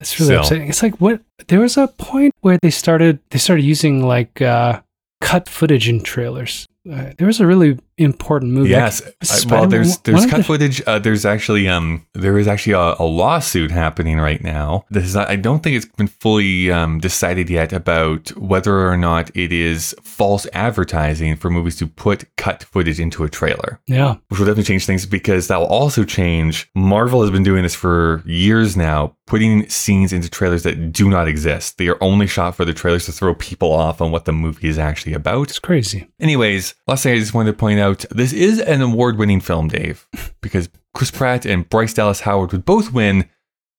It's 0.00 0.18
really 0.20 0.28
Still. 0.34 0.40
upsetting. 0.40 0.68
It's 0.68 0.82
like 0.82 1.00
what 1.00 1.20
there 1.48 1.60
was 1.60 1.76
a 1.76 1.88
point 1.88 2.34
where 2.40 2.58
they 2.60 2.70
started 2.70 3.18
they 3.30 3.38
started 3.38 3.62
using 3.64 4.06
like 4.06 4.42
uh, 4.42 4.80
cut 5.20 5.48
footage 5.48 5.88
in 5.88 6.02
trailers. 6.02 6.66
Uh, 6.90 7.12
there 7.18 7.26
was 7.26 7.40
a 7.40 7.46
really 7.46 7.78
important 7.98 8.52
movie. 8.52 8.70
Yes. 8.70 9.02
Like, 9.02 9.50
well, 9.50 9.66
there's 9.66 9.98
there's 9.98 10.26
cut 10.26 10.38
the- 10.38 10.44
footage. 10.44 10.82
Uh, 10.86 10.98
there's 10.98 11.24
actually 11.24 11.66
um 11.68 12.06
there 12.12 12.38
is 12.38 12.46
actually 12.46 12.74
a, 12.74 12.94
a 12.98 13.04
lawsuit 13.04 13.70
happening 13.70 14.18
right 14.18 14.42
now. 14.42 14.84
This 14.90 15.04
is 15.04 15.14
not, 15.14 15.28
I 15.28 15.36
don't 15.36 15.62
think 15.62 15.76
it's 15.76 15.86
been 15.96 16.06
fully 16.08 16.70
um, 16.70 16.98
decided 17.00 17.48
yet 17.50 17.72
about 17.72 18.28
whether 18.36 18.86
or 18.88 18.96
not 18.96 19.30
it 19.36 19.52
is 19.52 19.94
false 20.02 20.46
advertising 20.52 21.36
for 21.36 21.50
movies 21.50 21.76
to 21.76 21.86
put 21.86 22.24
cut 22.36 22.62
footage 22.64 23.00
into 23.00 23.24
a 23.24 23.28
trailer. 23.30 23.80
Yeah, 23.86 24.16
which 24.28 24.38
will 24.38 24.46
definitely 24.46 24.64
change 24.64 24.86
things 24.86 25.06
because 25.06 25.48
that 25.48 25.58
will 25.58 25.66
also 25.66 26.04
change. 26.04 26.70
Marvel 26.74 27.22
has 27.22 27.30
been 27.30 27.42
doing 27.42 27.62
this 27.62 27.74
for 27.74 28.22
years 28.26 28.76
now, 28.76 29.16
putting 29.26 29.68
scenes 29.68 30.12
into 30.12 30.28
trailers 30.30 30.62
that 30.62 30.92
do 30.92 31.08
not 31.10 31.26
exist. 31.28 31.78
They 31.78 31.88
are 31.88 31.98
only 32.02 32.26
shot 32.26 32.54
for 32.54 32.64
the 32.64 32.74
trailers 32.74 33.06
to 33.06 33.12
throw 33.12 33.34
people 33.34 33.72
off 33.72 34.00
on 34.00 34.12
what 34.12 34.24
the 34.26 34.32
movie 34.32 34.68
is 34.68 34.78
actually 34.78 35.14
about. 35.14 35.48
it's 35.50 35.58
crazy. 35.58 36.06
Anyways, 36.20 36.74
last 36.86 37.02
thing 37.02 37.14
I 37.14 37.18
just 37.18 37.34
wanted 37.34 37.52
to 37.52 37.56
point 37.58 37.80
out 37.80 38.04
this 38.10 38.32
is 38.32 38.60
an 38.60 38.80
award 38.82 39.18
winning 39.18 39.40
film, 39.40 39.68
Dave, 39.68 40.06
because 40.40 40.68
Chris 40.94 41.10
Pratt 41.10 41.44
and 41.46 41.68
Bryce 41.68 41.94
Dallas 41.94 42.20
Howard 42.20 42.52
would 42.52 42.64
both 42.64 42.92
win 42.92 43.28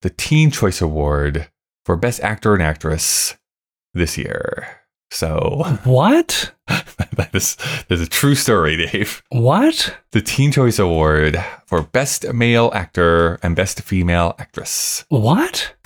the 0.01 0.09
Teen 0.09 0.51
Choice 0.51 0.81
Award 0.81 1.49
for 1.85 1.95
Best 1.95 2.19
Actor 2.21 2.53
and 2.53 2.61
Actress 2.63 3.35
this 3.93 4.17
year. 4.17 4.67
So 5.09 5.63
What? 5.85 6.51
that 6.67 7.29
is, 7.33 7.55
that 7.55 7.91
is 7.91 8.01
a 8.01 8.07
true 8.07 8.35
story, 8.35 8.75
Dave 8.75 9.23
What? 9.29 9.97
the 10.11 10.21
Teen 10.21 10.51
Choice 10.51 10.77
Award 10.79 11.43
for 11.65 11.81
Best 11.81 12.31
Male 12.33 12.69
Actor 12.75 13.39
and 13.41 13.55
Best 13.55 13.81
Female 13.81 14.35
Actress. 14.37 15.05
What? 15.09 15.73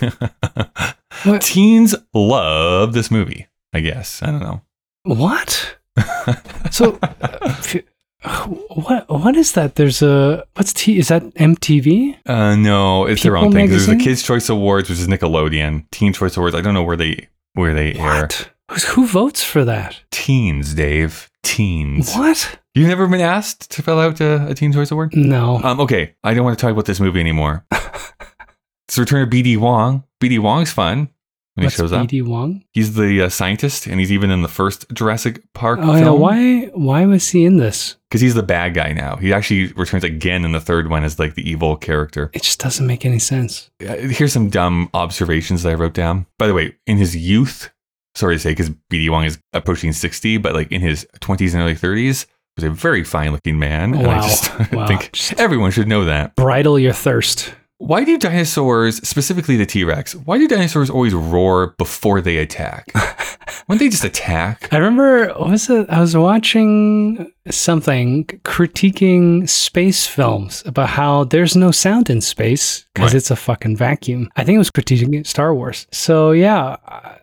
What? 1.24 1.42
Teens 1.42 1.94
love 2.14 2.94
this 2.94 3.10
movie, 3.10 3.46
I 3.72 3.80
guess. 3.80 4.22
I 4.22 4.26
don't 4.32 4.40
know. 4.40 4.62
What? 5.04 5.76
So, 6.70 6.98
uh, 7.02 8.46
what? 8.46 9.08
What 9.10 9.36
is 9.36 9.52
that? 9.52 9.74
There's 9.74 10.00
a 10.00 10.46
what's 10.54 10.72
T? 10.72 10.98
Is 10.98 11.08
that 11.08 11.22
MTV? 11.34 12.18
Uh, 12.24 12.54
no, 12.56 13.04
it's 13.06 13.22
their 13.22 13.32
People 13.32 13.46
own 13.48 13.52
thing. 13.52 13.68
There's 13.68 13.86
the? 13.86 13.96
Kids 13.96 14.22
Choice 14.22 14.48
Awards, 14.48 14.88
which 14.88 14.98
is 14.98 15.08
Nickelodeon. 15.08 15.84
Teen 15.90 16.12
Choice 16.12 16.36
Awards. 16.36 16.54
I 16.54 16.60
don't 16.62 16.72
know 16.74 16.82
where 16.82 16.96
they 16.96 17.28
where 17.54 17.74
they 17.74 17.94
air. 17.94 18.22
What? 18.22 18.50
Who's- 18.70 18.84
Who 18.94 19.06
votes 19.06 19.42
for 19.44 19.64
that? 19.66 20.00
Teens, 20.10 20.72
Dave. 20.74 21.30
Teens. 21.42 22.14
What? 22.14 22.58
You've 22.74 22.88
never 22.88 23.06
been 23.06 23.20
asked 23.20 23.70
to 23.72 23.82
fill 23.82 23.98
out 24.00 24.18
a, 24.20 24.46
a 24.48 24.54
Teen 24.54 24.72
Choice 24.72 24.90
Award? 24.90 25.14
No. 25.14 25.60
Um, 25.62 25.78
okay, 25.80 26.14
I 26.24 26.32
don't 26.32 26.44
want 26.44 26.58
to 26.58 26.62
talk 26.62 26.72
about 26.72 26.86
this 26.86 27.00
movie 27.00 27.20
anymore. 27.20 27.66
it's 27.72 28.94
the 28.94 29.02
return 29.02 29.22
of 29.22 29.28
BD 29.28 29.58
Wong. 29.58 30.04
BD 30.22 30.38
Wong's 30.38 30.72
fun 30.72 31.10
when 31.54 31.64
What's 31.64 31.76
he 31.76 31.82
shows 31.82 31.92
up. 31.92 32.08
Wong? 32.12 32.64
He's 32.72 32.94
the 32.94 33.22
uh, 33.22 33.28
scientist, 33.28 33.86
and 33.86 34.00
he's 34.00 34.10
even 34.10 34.30
in 34.30 34.40
the 34.42 34.48
first 34.48 34.86
Jurassic 34.92 35.42
Park 35.52 35.80
Oh 35.82 35.94
yeah. 35.94 36.08
Why? 36.10 36.64
Why 36.74 37.04
was 37.06 37.28
he 37.28 37.44
in 37.44 37.58
this? 37.58 37.96
Because 38.08 38.20
he's 38.22 38.34
the 38.34 38.42
bad 38.42 38.74
guy 38.74 38.92
now. 38.92 39.16
He 39.16 39.32
actually 39.32 39.72
returns 39.74 40.04
again 40.04 40.44
in 40.44 40.52
the 40.52 40.60
third 40.60 40.88
one 40.90 41.04
as 41.04 41.18
like 41.18 41.34
the 41.34 41.48
evil 41.48 41.76
character. 41.76 42.30
It 42.32 42.42
just 42.42 42.58
doesn't 42.60 42.86
make 42.86 43.04
any 43.04 43.18
sense. 43.18 43.70
Uh, 43.86 43.96
Here's 43.96 44.32
some 44.32 44.48
dumb 44.50 44.88
observations 44.94 45.62
that 45.62 45.70
I 45.70 45.74
wrote 45.74 45.94
down. 45.94 46.26
By 46.38 46.46
the 46.46 46.54
way, 46.54 46.76
in 46.86 46.96
his 46.96 47.14
youth, 47.16 47.70
sorry 48.14 48.36
to 48.36 48.38
say, 48.38 48.50
because 48.52 48.70
BD 48.90 49.10
Wong 49.10 49.24
is 49.24 49.38
approaching 49.52 49.92
60, 49.92 50.38
but 50.38 50.54
like 50.54 50.70
in 50.72 50.80
his 50.80 51.06
20s 51.20 51.52
and 51.54 51.62
early 51.62 51.74
30s, 51.74 52.26
was 52.56 52.64
a 52.64 52.70
very 52.70 53.02
fine 53.04 53.32
looking 53.32 53.58
man. 53.58 53.94
And 53.94 54.06
I 54.06 54.16
Wow. 54.18 54.22
just 54.22 54.50
Wow. 54.72 54.86
think 54.86 55.38
everyone 55.38 55.70
should 55.70 55.88
know 55.88 56.04
that. 56.04 56.36
Bridle 56.36 56.78
your 56.78 56.92
thirst. 56.92 57.54
Why 57.84 58.04
do 58.04 58.16
dinosaurs, 58.16 58.96
specifically 59.06 59.56
the 59.56 59.66
T 59.66 59.82
Rex, 59.82 60.14
why 60.14 60.38
do 60.38 60.46
dinosaurs 60.46 60.88
always 60.88 61.14
roar 61.14 61.74
before 61.78 62.20
they 62.20 62.36
attack? 62.38 62.92
Wouldn't 63.68 63.80
they 63.80 63.88
just 63.88 64.04
attack? 64.04 64.68
I 64.72 64.76
remember, 64.76 65.32
was 65.38 65.68
it? 65.68 65.90
I 65.90 66.00
was 66.00 66.16
watching 66.16 67.32
something 67.50 68.24
critiquing 68.44 69.48
space 69.48 70.06
films 70.06 70.62
about 70.64 70.90
how 70.90 71.24
there's 71.24 71.56
no 71.56 71.72
sound 71.72 72.08
in 72.08 72.20
space 72.20 72.86
because 72.94 73.10
Right. 73.12 73.16
it's 73.18 73.30
a 73.32 73.36
fucking 73.36 73.76
vacuum. 73.76 74.28
I 74.36 74.44
think 74.44 74.54
it 74.54 74.58
was 74.58 74.70
critiquing 74.70 75.26
Star 75.26 75.52
Wars. 75.52 75.88
So, 75.90 76.30
yeah, 76.30 76.76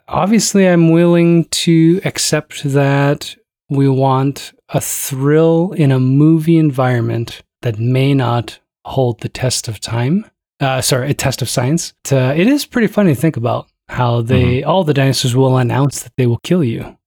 obviously, 0.10 0.68
I'm 0.68 0.92
willing 0.92 1.46
to 1.66 2.02
accept 2.04 2.64
that 2.66 3.34
we 3.70 3.88
want 3.88 4.52
a 4.70 4.82
thrill 4.82 5.72
in 5.72 5.92
a 5.92 6.00
movie 6.02 6.58
environment 6.58 7.44
that 7.62 7.80
may 7.80 8.14
not 8.14 8.60
hold 8.86 9.22
the 9.22 9.30
test 9.30 9.68
of 9.70 9.80
time. 9.80 10.26
Uh, 10.60 10.82
sorry, 10.82 11.10
a 11.10 11.14
test 11.14 11.42
of 11.42 11.50
science. 11.50 11.94
It, 12.06 12.14
uh, 12.14 12.34
it 12.36 12.48
is 12.48 12.66
pretty 12.66 12.88
funny 12.88 13.14
to 13.16 13.20
think 13.22 13.38
about 13.38 13.68
how 13.88 14.22
they 14.22 14.64
all 14.64 14.84
the 14.84 14.94
dinosaurs 14.94 15.36
will 15.36 15.58
announce 15.58 16.04
that 16.04 16.14
they 16.18 16.28
will 16.28 16.40
kill 16.44 16.64
you, 16.64 16.98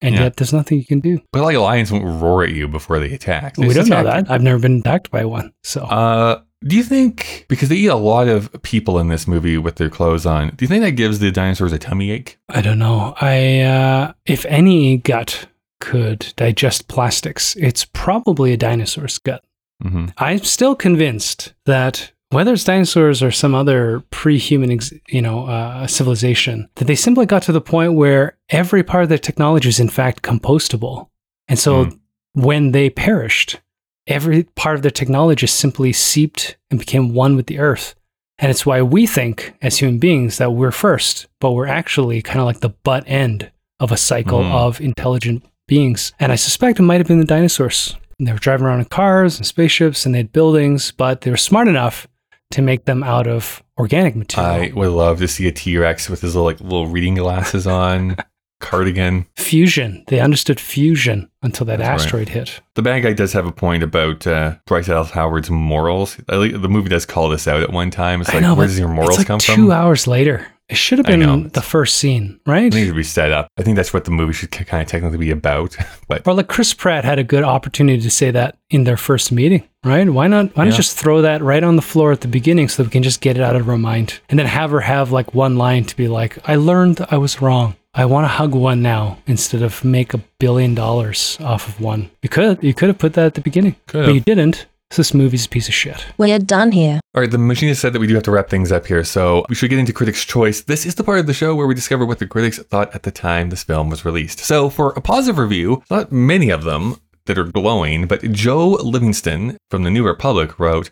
and 0.00 0.14
Yeah. 0.14 0.22
yet 0.22 0.36
there's 0.36 0.52
nothing 0.52 0.78
you 0.78 0.84
can 0.86 1.00
do. 1.00 1.20
But 1.32 1.42
like 1.42 1.56
lions 1.56 1.92
won't 1.92 2.04
roar 2.22 2.42
at 2.44 2.52
you 2.52 2.68
before 2.68 2.98
they 2.98 3.12
attack. 3.12 3.56
They 3.56 3.68
we 3.68 3.74
don't 3.74 3.88
know 3.88 4.00
attack 4.00 4.24
that. 4.26 4.30
I've 4.32 4.42
never 4.42 4.58
been 4.58 4.78
attacked 4.80 5.10
by 5.10 5.24
one. 5.24 5.52
So 5.62 5.82
Uh, 5.84 6.40
do 6.66 6.74
you 6.76 6.82
think 6.84 7.44
because 7.48 7.68
they 7.68 7.76
eat 7.76 7.88
a 7.88 7.96
lot 7.96 8.28
of 8.28 8.50
people 8.62 8.98
in 8.98 9.08
this 9.08 9.26
movie 9.28 9.58
with 9.58 9.76
their 9.76 9.90
clothes 9.90 10.24
on? 10.26 10.48
Do 10.56 10.64
you 10.64 10.68
think 10.68 10.82
that 10.84 10.92
gives 10.92 11.18
the 11.18 11.30
dinosaurs 11.30 11.72
a 11.72 11.78
tummy 11.78 12.10
ache? 12.10 12.38
I 12.48 12.60
don't 12.62 12.78
know. 12.78 13.14
I 13.20 13.60
uh, 13.60 14.12
if 14.26 14.44
any 14.46 14.96
gut 14.96 15.46
could 15.80 16.32
digest 16.36 16.88
plastics, 16.88 17.56
it's 17.56 17.84
probably 17.84 18.52
a 18.52 18.56
dinosaur's 18.56 19.18
gut. 19.18 19.44
Mm-hmm. 19.84 20.06
I'm 20.18 20.38
still 20.38 20.74
convinced 20.76 21.52
that 21.66 22.12
whether 22.32 22.52
it's 22.52 22.64
dinosaurs 22.64 23.22
or 23.22 23.30
some 23.30 23.54
other 23.54 24.02
pre-human, 24.10 24.70
ex- 24.70 24.92
you 25.08 25.22
know, 25.22 25.46
uh, 25.46 25.86
civilization, 25.86 26.68
that 26.76 26.86
they 26.86 26.94
simply 26.94 27.26
got 27.26 27.42
to 27.44 27.52
the 27.52 27.60
point 27.60 27.94
where 27.94 28.36
every 28.50 28.82
part 28.82 29.02
of 29.04 29.08
their 29.08 29.18
technology 29.18 29.68
is 29.68 29.80
in 29.80 29.88
fact 29.88 30.22
compostable, 30.22 31.08
and 31.48 31.58
so 31.58 31.84
Hmm. 31.84 31.90
when 32.34 32.72
they 32.72 32.90
perished, 32.90 33.60
every 34.06 34.44
part 34.56 34.76
of 34.76 34.82
their 34.82 34.90
technology 34.90 35.46
simply 35.46 35.92
seeped 35.92 36.56
and 36.70 36.80
became 36.80 37.14
one 37.14 37.36
with 37.36 37.46
the 37.46 37.58
earth. 37.58 37.94
And 38.38 38.50
it's 38.50 38.66
why 38.66 38.82
we 38.82 39.06
think 39.06 39.54
as 39.62 39.78
human 39.78 39.98
beings 39.98 40.38
that 40.38 40.52
we're 40.52 40.72
first, 40.72 41.26
but 41.40 41.52
we're 41.52 41.66
actually 41.68 42.22
kind 42.22 42.40
of 42.40 42.46
like 42.46 42.60
the 42.60 42.70
butt 42.70 43.04
end 43.06 43.50
of 43.78 43.92
a 43.92 43.96
cycle 43.96 44.42
Hmm. 44.42 44.50
of 44.52 44.80
intelligent 44.80 45.44
beings. 45.68 46.12
And 46.18 46.32
I 46.32 46.36
suspect 46.36 46.78
it 46.80 46.82
might 46.82 46.98
have 47.00 47.06
been 47.06 47.20
the 47.20 47.24
dinosaurs. 47.26 47.96
And 48.18 48.26
they 48.26 48.32
were 48.32 48.38
driving 48.38 48.66
around 48.66 48.80
in 48.80 48.84
cars 48.86 49.36
and 49.36 49.46
spaceships 49.46 50.04
and 50.04 50.14
they 50.14 50.18
had 50.20 50.32
buildings, 50.32 50.92
but 50.92 51.20
they 51.20 51.30
were 51.30 51.36
smart 51.36 51.68
enough 51.68 52.06
to 52.52 52.62
make 52.62 52.84
them 52.84 53.02
out 53.02 53.26
of 53.26 53.62
organic 53.78 54.14
material. 54.16 54.50
I 54.52 54.72
would 54.74 54.90
love 54.90 55.18
to 55.18 55.28
see 55.28 55.46
a 55.48 55.52
T 55.52 55.76
Rex 55.76 56.08
with 56.08 56.20
his 56.20 56.34
little 56.34 56.46
like 56.46 56.60
little 56.60 56.86
reading 56.86 57.14
glasses 57.16 57.66
on, 57.66 58.16
cardigan. 58.60 59.26
fusion. 59.36 60.04
They 60.08 60.20
understood 60.20 60.60
fusion 60.60 61.28
until 61.42 61.66
that 61.66 61.78
That's 61.78 61.88
right. 61.88 62.04
asteroid 62.04 62.28
hit. 62.28 62.60
The 62.74 62.82
bad 62.82 63.00
guy 63.02 63.12
does 63.12 63.32
have 63.32 63.46
a 63.46 63.52
point 63.52 63.82
about 63.82 64.26
uh, 64.26 64.56
Bryce 64.66 64.86
Dallas 64.86 65.10
Howard's 65.10 65.50
morals. 65.50 66.16
The 66.28 66.68
movie 66.70 66.88
does 66.88 67.04
call 67.04 67.28
this 67.28 67.48
out 67.48 67.62
at 67.62 67.70
one 67.72 67.90
time. 67.90 68.20
It's 68.20 68.30
I 68.30 68.34
like, 68.34 68.42
know, 68.42 68.54
where 68.54 68.66
does 68.66 68.78
your 68.78 68.88
morals 68.88 69.10
it's 69.10 69.18
like 69.18 69.26
come 69.26 69.40
two 69.40 69.54
from? 69.54 69.70
hours 69.72 70.06
later. 70.06 70.46
It 70.68 70.76
should 70.76 70.98
have 70.98 71.06
been 71.06 71.48
the 71.48 71.60
first 71.60 71.96
scene, 71.98 72.40
right? 72.46 72.64
It 72.64 72.74
needs 72.74 72.88
to 72.88 72.94
be 72.94 73.02
set 73.02 73.30
up. 73.30 73.48
I 73.58 73.62
think 73.62 73.76
that's 73.76 73.92
what 73.92 74.04
the 74.04 74.10
movie 74.10 74.32
should 74.32 74.50
kind 74.52 74.82
of 74.82 74.88
technically 74.88 75.18
be 75.18 75.30
about. 75.30 75.76
But 76.08 76.26
Or 76.26 76.34
like 76.34 76.48
Chris 76.48 76.72
Pratt 76.74 77.04
had 77.04 77.18
a 77.18 77.24
good 77.24 77.44
opportunity 77.44 78.00
to 78.02 78.10
say 78.10 78.30
that 78.30 78.56
in 78.70 78.84
their 78.84 78.96
first 78.96 79.32
meeting, 79.32 79.64
right? 79.84 80.08
Why 80.08 80.28
not? 80.28 80.56
Why 80.56 80.64
Yeah. 80.64 80.70
not 80.70 80.76
just 80.76 80.96
throw 80.98 81.20
that 81.22 81.42
right 81.42 81.62
on 81.62 81.76
the 81.76 81.82
floor 81.82 82.12
at 82.12 82.20
the 82.22 82.28
beginning 82.28 82.68
so 82.68 82.82
that 82.82 82.88
we 82.88 82.92
can 82.92 83.02
just 83.02 83.20
get 83.20 83.36
it 83.36 83.42
out 83.42 83.56
of 83.56 83.68
our 83.68 83.76
mind, 83.78 84.20
and 84.30 84.38
then 84.38 84.46
have 84.46 84.70
her 84.70 84.80
have 84.80 85.10
like 85.12 85.34
one 85.34 85.56
line 85.56 85.84
to 85.84 85.96
be 85.96 86.08
like, 86.08 86.38
"I 86.48 86.56
learned 86.56 87.04
I 87.10 87.16
was 87.18 87.42
wrong. 87.42 87.76
I 87.94 88.06
want 88.06 88.24
to 88.24 88.28
hug 88.28 88.54
one 88.54 88.80
now 88.80 89.18
instead 89.26 89.60
of 89.62 89.84
make 89.84 90.14
a 90.14 90.20
billion 90.38 90.74
dollars 90.74 91.36
off 91.40 91.68
of 91.68 91.80
one." 91.80 92.10
You 92.22 92.28
could, 92.30 92.62
you 92.62 92.72
could 92.74 92.88
have 92.88 92.98
put 92.98 93.12
that 93.14 93.26
at 93.26 93.34
the 93.34 93.40
beginning, 93.42 93.76
Could 93.86 94.06
but 94.06 94.14
you 94.14 94.20
didn't. 94.20 94.66
So 94.92 95.00
this 95.00 95.14
movie's 95.14 95.46
a 95.46 95.48
piece 95.48 95.68
of 95.68 95.74
shit. 95.74 96.04
We're 96.18 96.38
done 96.38 96.70
here. 96.70 97.00
All 97.14 97.22
right, 97.22 97.30
the 97.30 97.38
machine 97.38 97.70
has 97.70 97.78
said 97.78 97.94
that 97.94 97.98
we 97.98 98.06
do 98.06 98.12
have 98.12 98.24
to 98.24 98.30
wrap 98.30 98.50
things 98.50 98.70
up 98.70 98.86
here, 98.86 99.04
so 99.04 99.42
we 99.48 99.54
should 99.54 99.70
get 99.70 99.78
into 99.78 99.94
Critics' 99.94 100.26
Choice. 100.26 100.60
This 100.60 100.84
is 100.84 100.96
the 100.96 101.02
part 101.02 101.18
of 101.18 101.26
the 101.26 101.32
show 101.32 101.54
where 101.54 101.66
we 101.66 101.74
discover 101.74 102.04
what 102.04 102.18
the 102.18 102.26
critics 102.26 102.58
thought 102.58 102.94
at 102.94 103.02
the 103.02 103.10
time 103.10 103.48
this 103.48 103.64
film 103.64 103.88
was 103.88 104.04
released. 104.04 104.40
So, 104.40 104.68
for 104.68 104.90
a 104.90 105.00
positive 105.00 105.38
review, 105.38 105.82
not 105.90 106.12
many 106.12 106.50
of 106.50 106.64
them 106.64 106.96
that 107.24 107.38
are 107.38 107.44
glowing, 107.44 108.06
but 108.06 108.32
Jo 108.32 108.68
Livingstone 108.68 109.56
from 109.70 109.82
the 109.82 109.90
New 109.90 110.04
Republic 110.04 110.58
wrote, 110.58 110.90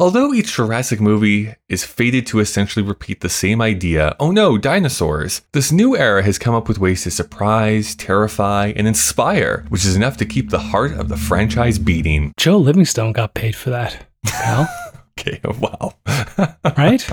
Although 0.00 0.32
each 0.32 0.54
Jurassic 0.54 0.98
movie 0.98 1.54
is 1.68 1.84
fated 1.84 2.26
to 2.28 2.40
essentially 2.40 2.82
repeat 2.82 3.20
the 3.20 3.28
same 3.28 3.60
idea, 3.60 4.16
oh 4.18 4.30
no, 4.30 4.56
dinosaurs, 4.56 5.42
this 5.52 5.70
new 5.70 5.94
era 5.94 6.22
has 6.22 6.38
come 6.38 6.54
up 6.54 6.68
with 6.68 6.78
ways 6.78 7.02
to 7.02 7.10
surprise, 7.10 7.94
terrify, 7.96 8.72
and 8.76 8.88
inspire, 8.88 9.66
which 9.68 9.84
is 9.84 9.96
enough 9.96 10.16
to 10.16 10.24
keep 10.24 10.48
the 10.48 10.58
heart 10.58 10.92
of 10.92 11.10
the 11.10 11.18
franchise 11.18 11.78
beating. 11.78 12.32
Jo 12.38 12.56
Livingstone 12.56 13.12
got 13.12 13.34
paid 13.34 13.54
for 13.54 13.68
that. 13.70 14.06
Well, 14.24 14.66
Okay, 15.20 15.38
wow. 15.58 15.92
right? 16.78 17.06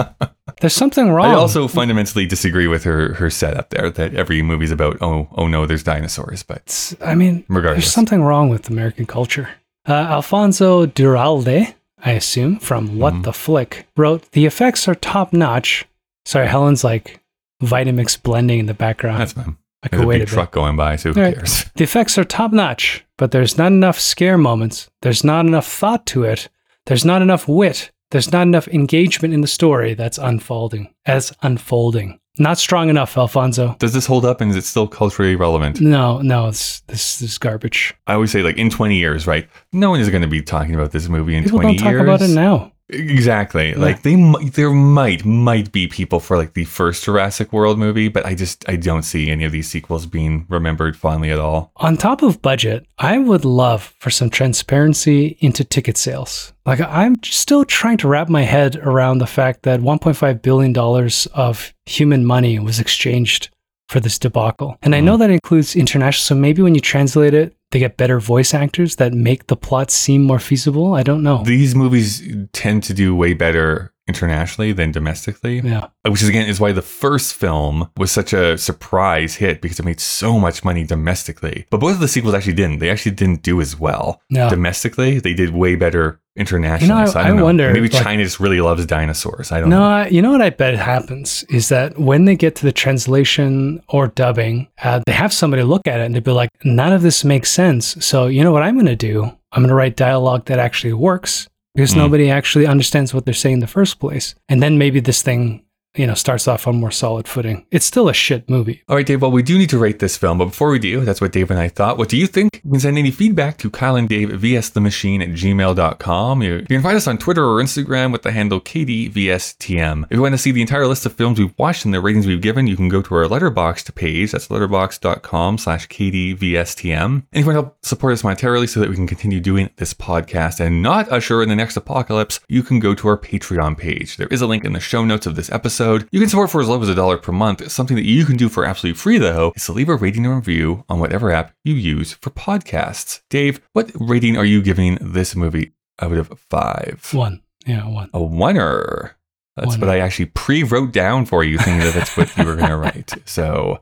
There's 0.61 0.73
something 0.73 1.09
wrong. 1.09 1.25
I 1.25 1.33
also 1.33 1.67
fundamentally 1.67 2.25
disagree 2.25 2.67
with 2.67 2.85
her 2.85 3.15
her 3.15 3.29
setup 3.29 3.69
there 3.71 3.89
that 3.89 4.15
every 4.15 4.41
movie's 4.41 4.71
about 4.71 4.97
oh 5.01 5.27
oh 5.33 5.47
no 5.47 5.65
there's 5.65 5.83
dinosaurs 5.83 6.41
but 6.41 6.59
It's- 6.59 6.95
I 7.05 7.15
mean, 7.15 7.43
Regardless. 7.49 7.83
there's 7.83 7.93
something 7.93 8.23
wrong 8.23 8.47
with 8.47 8.69
American 8.69 9.05
culture. 9.07 9.49
Uh, 9.85 9.93
Alfonso 9.93 10.85
Duralde, 10.85 11.73
I 12.03 12.11
assume, 12.11 12.59
from 12.59 12.99
What 12.99 13.13
Mm-hmm. 13.13 13.21
the 13.23 13.33
Flick, 13.33 13.87
wrote 13.97 14.31
The 14.31 14.45
effects 14.45 14.87
are 14.87 14.95
top 14.95 15.33
notch, 15.33 15.85
Sorry, 16.25 16.47
Helen's 16.47 16.83
like 16.83 17.21
Vitamix 17.63 18.21
blending 18.21 18.59
in 18.59 18.65
the 18.65 18.73
background. 18.73 19.21
That's 19.21 19.33
fine. 19.33 19.57
I 19.83 19.87
could 19.89 20.01
a 20.03 20.07
wait 20.07 20.17
a 20.21 20.25
bit. 20.25 20.29
truck 20.29 20.51
going 20.51 20.75
by, 20.75 20.95
so 20.97 21.13
who 21.13 21.21
right. 21.21 21.35
cares? 21.35 21.65
The 21.75 21.83
effects 21.83 22.17
are 22.17 22.23
top 22.25 22.51
notch, 22.51 23.05
but 23.17 23.31
there's 23.31 23.57
not 23.57 23.67
enough 23.71 23.99
scare 23.99 24.37
moments. 24.37 24.89
There's 25.01 25.23
not 25.23 25.45
enough 25.45 25.67
thought 25.67 26.05
to 26.07 26.23
it. 26.23 26.49
There's 26.85 27.05
not 27.05 27.21
enough 27.21 27.47
wit. 27.47 27.91
There's 28.11 28.31
not 28.31 28.43
enough 28.43 28.67
engagement 28.67 29.33
in 29.33 29.41
the 29.41 29.47
story 29.47 29.93
that's 29.93 30.17
unfolding, 30.17 30.93
as 31.05 31.33
unfolding. 31.41 32.19
Not 32.39 32.57
strong 32.57 32.89
enough, 32.89 33.17
Alfonso. 33.17 33.75
Does 33.79 33.93
this 33.93 34.05
hold 34.05 34.25
up 34.25 34.41
and 34.41 34.51
is 34.51 34.57
it 34.57 34.63
still 34.63 34.88
culturally 34.88 35.35
relevant? 35.35 35.81
No, 35.81 36.19
no, 36.21 36.47
it's 36.47 36.81
this, 36.81 37.17
this 37.19 37.31
is 37.31 37.38
garbage. 37.38 37.95
I 38.05 38.13
always 38.13 38.31
say, 38.31 38.41
like, 38.43 38.57
in 38.57 38.69
20 38.69 38.95
years, 38.95 39.25
right? 39.27 39.47
No 39.73 39.89
one 39.89 39.99
is 39.99 40.09
going 40.09 40.21
to 40.21 40.27
be 40.27 40.41
talking 40.41 40.75
about 40.75 40.91
this 40.91 41.09
movie 41.09 41.35
in 41.35 41.43
People 41.43 41.59
20 41.59 41.77
don't 41.77 41.83
talk 41.83 41.91
years. 41.91 42.01
about 42.01 42.21
it 42.21 42.29
now. 42.33 42.71
Exactly. 42.89 43.73
Like 43.73 44.03
they, 44.03 44.15
there 44.53 44.71
might 44.71 45.25
might 45.25 45.71
be 45.71 45.88
people 45.88 46.19
for 46.19 46.38
like 46.38 46.53
the 46.53 46.63
first 46.63 47.03
Jurassic 47.03 47.51
World 47.51 47.77
movie, 47.77 48.07
but 48.07 48.25
I 48.25 48.33
just 48.33 48.67
I 48.69 48.77
don't 48.77 49.03
see 49.03 49.29
any 49.29 49.43
of 49.43 49.51
these 49.51 49.69
sequels 49.69 50.05
being 50.05 50.45
remembered 50.47 50.95
fondly 50.95 51.29
at 51.29 51.39
all. 51.39 51.71
On 51.77 51.97
top 51.97 52.21
of 52.21 52.41
budget, 52.41 52.85
I 52.97 53.17
would 53.17 53.43
love 53.43 53.93
for 53.99 54.09
some 54.09 54.29
transparency 54.29 55.38
into 55.41 55.63
ticket 55.65 55.97
sales. 55.97 56.53
Like 56.65 56.79
I'm 56.79 57.21
still 57.23 57.65
trying 57.65 57.97
to 57.97 58.07
wrap 58.07 58.29
my 58.29 58.43
head 58.43 58.77
around 58.77 59.17
the 59.17 59.27
fact 59.27 59.63
that 59.63 59.81
1.5 59.81 60.41
billion 60.41 60.71
dollars 60.71 61.27
of 61.33 61.73
human 61.85 62.25
money 62.25 62.57
was 62.57 62.79
exchanged 62.79 63.49
for 63.89 63.99
this 63.99 64.19
debacle. 64.19 64.77
And 64.81 64.95
I 64.95 64.99
know 64.99 65.15
mm. 65.15 65.19
that 65.19 65.29
includes 65.29 65.75
international, 65.75 66.23
so 66.23 66.35
maybe 66.35 66.61
when 66.61 66.75
you 66.75 66.81
translate 66.81 67.33
it, 67.33 67.57
they 67.72 67.80
get 67.80 67.97
better 67.97 68.20
voice 68.20 68.53
actors 68.53 68.95
that 68.95 69.13
make 69.13 69.47
the 69.47 69.57
plot 69.57 69.91
seem 69.91 70.24
more 70.24 70.39
feasible. 70.39 70.93
I 70.93 71.03
don't 71.03 71.24
know. 71.24 71.43
These 71.43 71.76
movies 71.76 72.28
tend 72.53 72.84
to 72.84 72.93
do 72.93 73.15
way 73.15 73.34
better 73.34 73.93
internationally 74.08 74.72
than 74.74 74.91
domestically. 74.91 75.60
yeah. 75.64 75.88
Which 76.08 76.22
is 76.24 76.30
again 76.30 76.47
is 76.47 76.60
why 76.60 76.72
the 76.72 76.82
first 76.82 77.34
film 77.34 77.89
was 77.97 78.12
such 78.12 78.34
a 78.34 78.58
surprise 78.58 79.36
hit 79.36 79.62
because 79.62 79.80
it 79.80 79.86
made 79.86 79.99
so 79.99 80.39
much 80.39 80.64
money 80.64 80.84
domestically. 80.86 81.66
But 81.70 81.80
both 81.80 81.93
of 81.95 81.99
the 81.99 82.08
sequels 82.08 82.34
actually 82.34 82.53
didn't. 82.53 82.80
They 82.80 82.89
actually 82.89 83.14
didn't 83.16 83.43
do 83.43 83.60
as 83.62 83.78
well. 83.80 84.22
Yeah. 84.30 84.49
Domestically, 84.49 85.20
they 85.20 85.34
did 85.34 85.49
way 85.53 85.76
better 85.76 86.20
internationally. 86.38 86.93
You 86.93 87.05
know, 87.05 87.10
I- 87.10 87.14
so 87.14 87.20
I, 87.20 87.30
I 87.30 87.41
wonder, 87.41 87.74
Maybe 87.74 87.89
like- 87.89 88.03
China 88.03 88.24
just 88.24 88.39
really 88.39 88.62
loves 88.62 88.86
dinosaurs. 88.86 89.51
I 89.51 89.60
don't 89.60 89.70
No, 89.70 89.80
know. 89.80 89.86
I, 89.86 90.08
you 90.08 90.22
know 90.22 90.32
what 90.32 90.41
I 90.41 90.51
bet 90.51 90.76
happens 90.76 91.43
is 91.49 91.70
that 91.70 91.97
when 91.97 92.26
they 92.26 92.36
get 92.36 92.55
to 92.58 92.64
the 92.66 92.72
translation 92.72 93.82
or 93.89 94.08
dubbing, 94.10 94.68
uh, 94.84 95.01
they 95.05 95.14
have 95.14 95.34
somebody 95.34 95.64
look 95.64 95.88
at 95.88 95.99
it 95.99 96.05
and 96.05 96.14
they'd 96.16 96.24
be 96.24 96.32
like, 96.32 96.49
none 96.64 96.93
of 96.93 97.01
this 97.01 97.24
makes 97.24 97.49
sense. 97.49 97.97
So, 98.05 98.28
you 98.28 98.43
know 98.43 98.51
what 98.51 98.64
I'm 98.64 98.76
going 98.76 98.86
to 98.86 98.95
do? 98.95 99.24
I'm 99.51 99.64
going 99.64 99.70
to 99.70 99.76
write 99.76 99.95
dialogue 99.95 100.45
that 100.45 100.60
actually 100.60 100.93
works 100.93 101.47
because 101.78 101.93
Mm. 101.93 101.97
nobody 101.97 102.32
actually 102.32 102.65
understands 102.65 103.13
what 103.13 103.23
they're 103.25 103.36
saying 103.43 103.53
in 103.53 103.59
the 103.59 103.67
first 103.67 103.99
place. 103.99 104.34
And 104.49 104.63
then 104.63 104.78
maybe 104.80 104.99
this 104.99 105.21
thing, 105.21 105.61
you 105.97 106.07
know, 106.07 106.13
starts 106.13 106.47
off 106.47 106.67
on 106.67 106.79
more 106.79 106.91
solid 106.91 107.27
footing. 107.27 107.65
It's 107.71 107.85
still 107.85 108.07
a 108.07 108.13
shit 108.13 108.49
movie. 108.49 108.83
All 108.87 108.95
right, 108.95 109.05
Dave. 109.05 109.21
Well, 109.21 109.31
we 109.31 109.43
do 109.43 109.57
need 109.57 109.69
to 109.71 109.77
rate 109.77 109.99
this 109.99 110.17
film, 110.17 110.37
but 110.37 110.45
before 110.45 110.69
we 110.69 110.79
do, 110.79 111.01
that's 111.01 111.19
what 111.19 111.31
Dave 111.31 111.51
and 111.51 111.59
I 111.59 111.67
thought. 111.69 111.97
What 111.97 112.09
do 112.09 112.17
you 112.17 112.27
think? 112.27 112.61
You 112.63 112.71
can 112.71 112.79
send 112.79 112.97
any 112.97 113.11
feedback 113.11 113.57
to 113.57 113.69
Kyle 113.69 113.95
and 113.95 114.07
Dave 114.07 114.29
vs 114.29 114.71
the 114.71 114.81
machine 114.81 115.21
at 115.21 115.29
gmail.com. 115.29 116.41
You, 116.43 116.53
you 116.55 116.65
can 116.65 116.83
find 116.83 116.95
us 116.97 117.07
on 117.07 117.17
Twitter 117.17 117.43
or 117.43 117.61
Instagram 117.61 118.11
with 118.11 118.21
the 118.21 118.31
handle 118.31 118.61
KDVSTM. 118.61 120.03
If 120.05 120.11
you 120.11 120.21
want 120.21 120.33
to 120.33 120.37
see 120.37 120.51
the 120.51 120.61
entire 120.61 120.87
list 120.87 121.05
of 121.05 121.13
films 121.13 121.39
we've 121.39 121.57
watched 121.57 121.85
and 121.85 121.93
the 121.93 122.01
ratings 122.01 122.27
we've 122.27 122.41
given, 122.41 122.67
you 122.67 122.75
can 122.75 122.89
go 122.89 123.01
to 123.01 123.15
our 123.15 123.25
letterboxd 123.25 123.93
page. 123.95 124.31
That's 124.31 124.47
letterboxd.com 124.47 125.57
slash 125.57 125.87
KDVSTM. 125.87 127.05
And 127.05 127.25
if 127.31 127.39
you 127.39 127.45
want 127.45 127.55
to 127.55 127.61
help 127.61 127.85
support 127.85 128.13
us 128.13 128.21
monetarily 128.21 128.69
so 128.69 128.79
that 128.79 128.89
we 128.89 128.95
can 128.95 129.07
continue 129.07 129.39
doing 129.39 129.69
this 129.77 129.93
podcast 129.93 130.59
and 130.59 130.81
not 130.81 131.11
usher 131.11 131.41
in 131.41 131.49
the 131.49 131.55
next 131.55 131.77
apocalypse, 131.77 132.39
you 132.47 132.63
can 132.63 132.79
go 132.79 132.93
to 132.93 133.07
our 133.07 133.17
Patreon 133.17 133.77
page. 133.77 134.17
There 134.17 134.27
is 134.27 134.41
a 134.41 134.47
link 134.47 134.63
in 134.63 134.73
the 134.73 134.79
show 134.79 135.03
notes 135.03 135.25
of 135.25 135.35
this 135.35 135.51
episode. 135.51 135.86
You 135.95 136.19
can 136.19 136.29
support 136.29 136.49
for 136.51 136.61
as 136.61 136.67
low 136.67 136.81
as 136.81 136.89
a 136.89 136.95
dollar 136.95 137.17
per 137.17 137.31
month. 137.31 137.69
Something 137.71 137.95
that 137.97 138.05
you 138.05 138.25
can 138.25 138.38
do 138.38 138.49
for 138.49 138.65
absolutely 138.65 138.97
free, 138.97 139.17
though, 139.17 139.53
is 139.55 139.65
to 139.65 139.71
leave 139.73 139.89
a 139.89 139.95
rating 139.95 140.25
and 140.25 140.35
review 140.35 140.83
on 140.89 140.99
whatever 140.99 141.31
app 141.31 141.53
you 141.63 141.73
use 141.73 142.13
for 142.13 142.29
podcasts. 142.29 143.21
Dave, 143.29 143.59
what 143.73 143.91
rating 143.95 144.38
are 144.38 144.45
you 144.45 144.61
giving 144.61 144.97
this 145.01 145.35
movie 145.35 145.73
out 146.01 146.13
of 146.13 146.27
five? 146.49 147.07
One. 147.13 147.41
Yeah, 147.65 147.88
one. 147.88 148.09
A 148.13 148.19
oneer. 148.19 149.11
That's 149.55 149.69
One. 149.69 149.79
what 149.81 149.89
I 149.89 149.99
actually 149.99 150.27
pre 150.27 150.61
wrote 150.63 150.91
down 150.91 151.25
for 151.25 151.43
you, 151.43 151.57
thinking 151.57 151.79
that 151.79 151.95
that's 151.95 152.15
what 152.15 152.35
you 152.38 152.45
were 152.45 152.55
going 152.55 152.69
to 152.69 152.77
write. 152.77 153.13
So, 153.25 153.79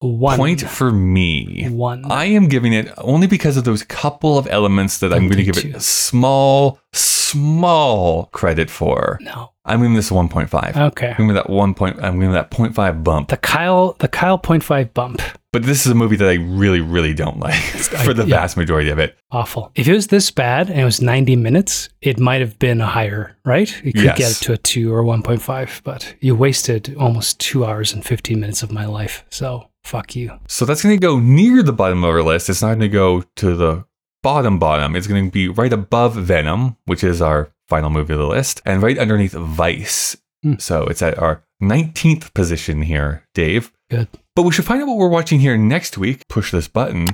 One. 0.00 0.38
point 0.38 0.62
for 0.62 0.90
me. 0.90 1.68
One. 1.68 2.10
I 2.10 2.24
am 2.26 2.48
giving 2.48 2.72
it 2.72 2.92
only 2.98 3.26
because 3.26 3.56
of 3.58 3.64
those 3.64 3.82
couple 3.82 4.38
of 4.38 4.46
elements 4.48 4.98
that 5.00 5.12
I'm 5.12 5.28
going 5.28 5.36
to 5.36 5.44
give 5.44 5.58
it 5.58 5.74
a 5.76 5.80
small, 5.80 6.80
small 6.94 8.26
credit 8.32 8.70
for. 8.70 9.18
no. 9.20 9.52
I'm 9.66 9.80
giving 9.80 9.94
this 9.94 10.10
a 10.10 10.14
1.5. 10.14 10.76
Okay. 10.88 11.08
I'm 11.10 11.16
giving 11.16 11.34
that 11.34 11.50
one 11.50 11.74
point. 11.74 11.98
I'm 12.02 12.14
giving 12.18 12.32
that 12.32 12.50
0.5 12.50 13.02
bump. 13.04 13.28
The 13.28 13.36
Kyle, 13.36 13.94
the 13.98 14.08
Kyle 14.08 14.38
point 14.38 14.62
five 14.62 14.94
bump. 14.94 15.20
But 15.52 15.64
this 15.64 15.86
is 15.86 15.92
a 15.92 15.94
movie 15.94 16.16
that 16.16 16.28
I 16.28 16.34
really, 16.34 16.80
really 16.80 17.14
don't 17.14 17.38
like 17.40 17.54
for 18.04 18.12
the 18.12 18.24
yeah. 18.26 18.36
vast 18.36 18.56
majority 18.56 18.90
of 18.90 18.98
it. 18.98 19.16
Awful. 19.30 19.72
If 19.74 19.88
it 19.88 19.92
was 19.94 20.08
this 20.08 20.30
bad 20.30 20.68
and 20.70 20.78
it 20.80 20.84
was 20.84 21.00
90 21.00 21.34
minutes, 21.36 21.88
it 22.02 22.18
might 22.20 22.40
have 22.42 22.58
been 22.58 22.80
a 22.80 22.86
higher, 22.86 23.36
right? 23.44 23.70
You 23.84 23.92
could 23.92 24.04
Yes. 24.04 24.18
get 24.18 24.30
it 24.32 24.44
to 24.44 24.52
a 24.52 24.56
2 24.58 24.92
or 24.94 25.02
1.5, 25.02 25.82
but 25.82 26.14
you 26.20 26.34
wasted 26.36 26.94
almost 26.98 27.40
2 27.40 27.64
hours 27.64 27.92
and 27.94 28.04
15 28.04 28.38
minutes 28.38 28.62
of 28.62 28.70
my 28.70 28.84
life. 28.86 29.24
So, 29.30 29.68
fuck 29.82 30.14
you. 30.14 30.38
So 30.46 30.64
that's 30.66 30.82
going 30.82 30.94
to 30.96 31.00
go 31.00 31.18
near 31.18 31.62
the 31.62 31.72
bottom 31.72 32.04
of 32.04 32.10
our 32.10 32.22
list. 32.22 32.50
It's 32.50 32.60
not 32.62 32.68
going 32.68 32.80
to 32.80 32.88
go 32.88 33.22
to 33.36 33.56
the 33.56 33.84
bottom 34.22 34.58
bottom. 34.58 34.94
It's 34.94 35.06
going 35.06 35.24
to 35.24 35.30
be 35.30 35.48
right 35.48 35.72
above 35.72 36.16
Venom, 36.16 36.76
which 36.84 37.02
is 37.02 37.22
our 37.22 37.50
final 37.68 37.90
movie 37.90 38.12
of 38.12 38.18
the 38.18 38.26
list, 38.26 38.62
and 38.64 38.82
right 38.82 38.98
underneath 38.98 39.32
Vice. 39.32 40.16
Hmm. 40.42 40.54
So 40.58 40.84
it's 40.84 41.02
at 41.02 41.18
our 41.18 41.44
19th 41.62 42.34
position 42.34 42.82
here, 42.82 43.24
Dave. 43.34 43.72
Good. 43.90 44.08
But 44.34 44.42
we 44.42 44.52
should 44.52 44.64
find 44.64 44.82
out 44.82 44.88
what 44.88 44.98
we're 44.98 45.08
watching 45.08 45.40
here 45.40 45.56
next 45.56 45.96
week. 45.96 46.22
Push 46.28 46.50
this 46.52 46.68
button. 46.68 47.06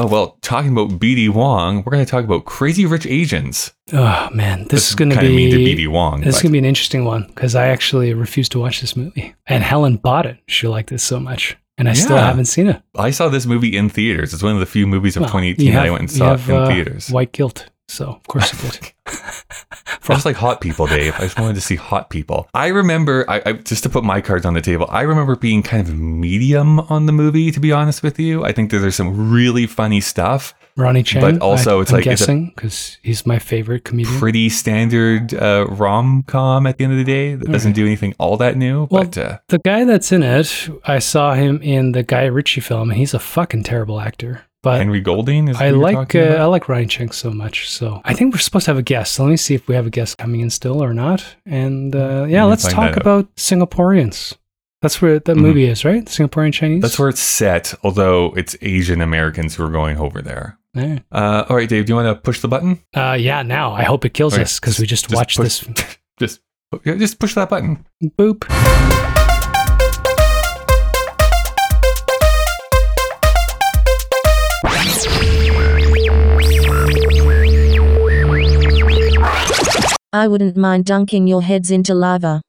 Oh, 0.00 0.06
well, 0.06 0.38
talking 0.42 0.70
about 0.70 1.00
BD 1.00 1.28
Wong, 1.28 1.78
we're 1.78 1.90
going 1.90 2.04
to 2.04 2.10
talk 2.10 2.22
about 2.24 2.44
Crazy 2.44 2.86
Rich 2.86 3.06
Asians. 3.06 3.72
Oh, 3.92 4.28
man. 4.32 4.68
This, 4.68 4.90
is 4.90 4.94
going 4.94 5.10
to 5.10 5.18
be 5.18 5.34
mean 5.34 5.50
to 5.50 5.56
BD 5.56 5.88
Wong. 5.88 6.20
This 6.20 6.36
is 6.36 6.42
going 6.42 6.50
to 6.50 6.52
be 6.52 6.58
an 6.58 6.64
interesting 6.64 7.04
one 7.04 7.26
because 7.26 7.56
I 7.56 7.66
actually 7.68 8.14
refused 8.14 8.52
to 8.52 8.60
watch 8.60 8.80
this 8.80 8.94
movie. 8.94 9.34
And 9.48 9.64
Helen 9.64 9.96
bought 9.96 10.24
it. 10.24 10.38
She 10.46 10.68
liked 10.68 10.92
it 10.92 11.00
so 11.00 11.18
much. 11.18 11.56
And 11.78 11.88
I 11.88 11.94
still 11.94 12.16
haven't 12.16 12.44
seen 12.44 12.68
it. 12.68 12.82
I 12.96 13.10
saw 13.10 13.28
this 13.28 13.46
movie 13.46 13.76
in 13.76 13.88
theaters. 13.88 14.34
It's 14.34 14.42
one 14.42 14.54
of 14.54 14.60
the 14.60 14.66
few 14.66 14.86
movies 14.86 15.16
of 15.16 15.22
Well, 15.22 15.30
2018 15.30 15.66
you 15.66 15.72
that 15.72 15.86
I 15.86 15.90
went 15.90 16.00
and 16.02 16.10
saw 16.10 16.36
have, 16.36 16.48
in 16.48 16.56
uh, 16.56 16.66
theaters. 16.66 17.10
White 17.10 17.32
guilt. 17.32 17.68
So, 17.88 18.06
of 18.10 18.22
course 18.28 18.52
you 18.52 18.70
did. 18.70 18.92
Just 20.06 20.24
like 20.24 20.36
hot 20.36 20.60
people, 20.60 20.86
Dave. 20.86 21.14
I 21.16 21.20
just 21.22 21.38
wanted 21.38 21.54
to 21.54 21.60
see 21.60 21.76
hot 21.76 22.08
people. 22.08 22.48
I 22.54 22.68
remember, 22.68 23.26
I, 23.28 23.42
I 23.44 23.52
just 23.52 23.82
to 23.82 23.90
put 23.90 24.04
my 24.04 24.22
cards 24.22 24.46
on 24.46 24.54
the 24.54 24.60
table. 24.62 24.86
I 24.88 25.02
remember 25.02 25.36
being 25.36 25.62
kind 25.62 25.86
of 25.86 25.94
medium 25.98 26.80
on 26.80 27.04
the 27.04 27.12
movie. 27.12 27.50
To 27.50 27.60
be 27.60 27.72
honest 27.72 28.02
with 28.02 28.18
you, 28.18 28.42
I 28.42 28.52
think 28.52 28.70
that 28.70 28.78
there's 28.78 28.94
some 28.96 29.30
really 29.30 29.66
funny 29.66 30.00
stuff. 30.00 30.54
Ronny 30.78 31.02
Chieng. 31.02 31.20
But 31.20 31.42
also 31.42 31.78
I, 31.78 31.82
it's 31.82 31.90
I'm 31.90 31.96
like- 31.96 32.04
guessing 32.04 32.52
because 32.54 32.96
he's 33.02 33.26
my 33.26 33.38
favorite 33.38 33.84
comedian. 33.84 34.18
Pretty 34.18 34.48
standard 34.48 35.34
uh, 35.34 35.66
rom 35.68 36.22
com 36.26 36.66
at 36.66 36.78
the 36.78 36.84
end 36.84 36.94
of 36.94 36.98
the 36.98 37.04
day. 37.04 37.34
That 37.34 37.50
doesn't 37.52 37.72
do 37.72 37.84
anything 37.84 38.14
all 38.18 38.38
that 38.38 38.56
new. 38.56 38.88
Well, 38.90 39.04
but 39.04 39.18
uh, 39.18 39.38
The 39.48 39.58
guy 39.58 39.84
that's 39.84 40.10
in 40.10 40.22
it, 40.22 40.68
I 40.84 41.00
saw 41.00 41.34
him 41.34 41.60
in 41.62 41.92
the 41.92 42.02
Guy 42.02 42.24
Ritchie 42.24 42.62
film, 42.62 42.90
and 42.90 42.98
he's 42.98 43.12
a 43.12 43.18
fucking 43.18 43.64
terrible 43.64 44.00
actor. 44.00 44.42
But 44.68 44.78
Henry 44.78 45.00
Golding 45.00 45.48
is. 45.48 45.56
I 45.60 45.70
like 45.70 46.14
uh, 46.14 46.18
I 46.18 46.44
like 46.44 46.68
Ryan 46.68 46.88
Cheng 46.88 47.10
so 47.10 47.30
much. 47.30 47.68
So 47.70 48.00
I 48.04 48.14
think 48.14 48.32
we're 48.34 48.40
supposed 48.40 48.66
to 48.66 48.70
have 48.70 48.78
a 48.78 48.82
guest. 48.82 49.12
So 49.14 49.24
let 49.24 49.30
me 49.30 49.36
see 49.36 49.54
if 49.54 49.66
we 49.68 49.74
have 49.74 49.86
a 49.86 49.90
guest 49.90 50.18
coming 50.18 50.40
in 50.40 50.50
still 50.50 50.82
or 50.82 50.92
not. 50.94 51.24
And 51.46 51.94
uh, 51.94 52.26
yeah, 52.28 52.44
let's 52.44 52.66
talk 52.66 52.96
about 52.96 53.34
Singaporeans. 53.36 54.36
That's 54.80 55.02
where 55.02 55.18
that 55.18 55.36
Mhm. 55.36 55.40
movie 55.40 55.64
is, 55.64 55.84
right? 55.84 56.04
Singaporean 56.04 56.52
Chinese. 56.52 56.82
That's 56.82 56.98
where 56.98 57.08
it's 57.08 57.20
set. 57.20 57.74
Although 57.82 58.32
it's 58.36 58.56
Asian 58.62 59.00
Americans 59.00 59.56
who 59.56 59.64
are 59.64 59.70
going 59.70 59.96
over 59.98 60.22
there. 60.22 60.58
Yeah. 60.74 61.00
Uh, 61.10 61.44
all 61.48 61.56
right, 61.56 61.68
Dave. 61.68 61.86
Do 61.86 61.90
you 61.92 61.96
want 61.96 62.06
to 62.08 62.14
push 62.20 62.40
the 62.40 62.48
button? 62.48 62.78
Uh, 62.94 63.16
yeah. 63.18 63.42
Now 63.42 63.72
I 63.72 63.82
hope 63.82 64.04
it 64.04 64.14
kills 64.14 64.34
Okay, 64.34 64.42
us 64.42 64.60
because 64.60 64.78
we 64.78 64.86
just, 64.86 65.12
watched 65.12 65.36
push- 65.38 65.60
this. 65.66 65.96
Just, 66.20 66.40
just 66.84 67.18
push 67.20 67.34
that 67.34 67.48
button. 67.48 67.86
Boop. 68.18 68.44
I 80.12 80.26
wouldn't 80.26 80.56
mind 80.56 80.86
dunking 80.86 81.26
your 81.26 81.42
heads 81.42 81.70
into 81.70 81.94
lava. 81.94 82.40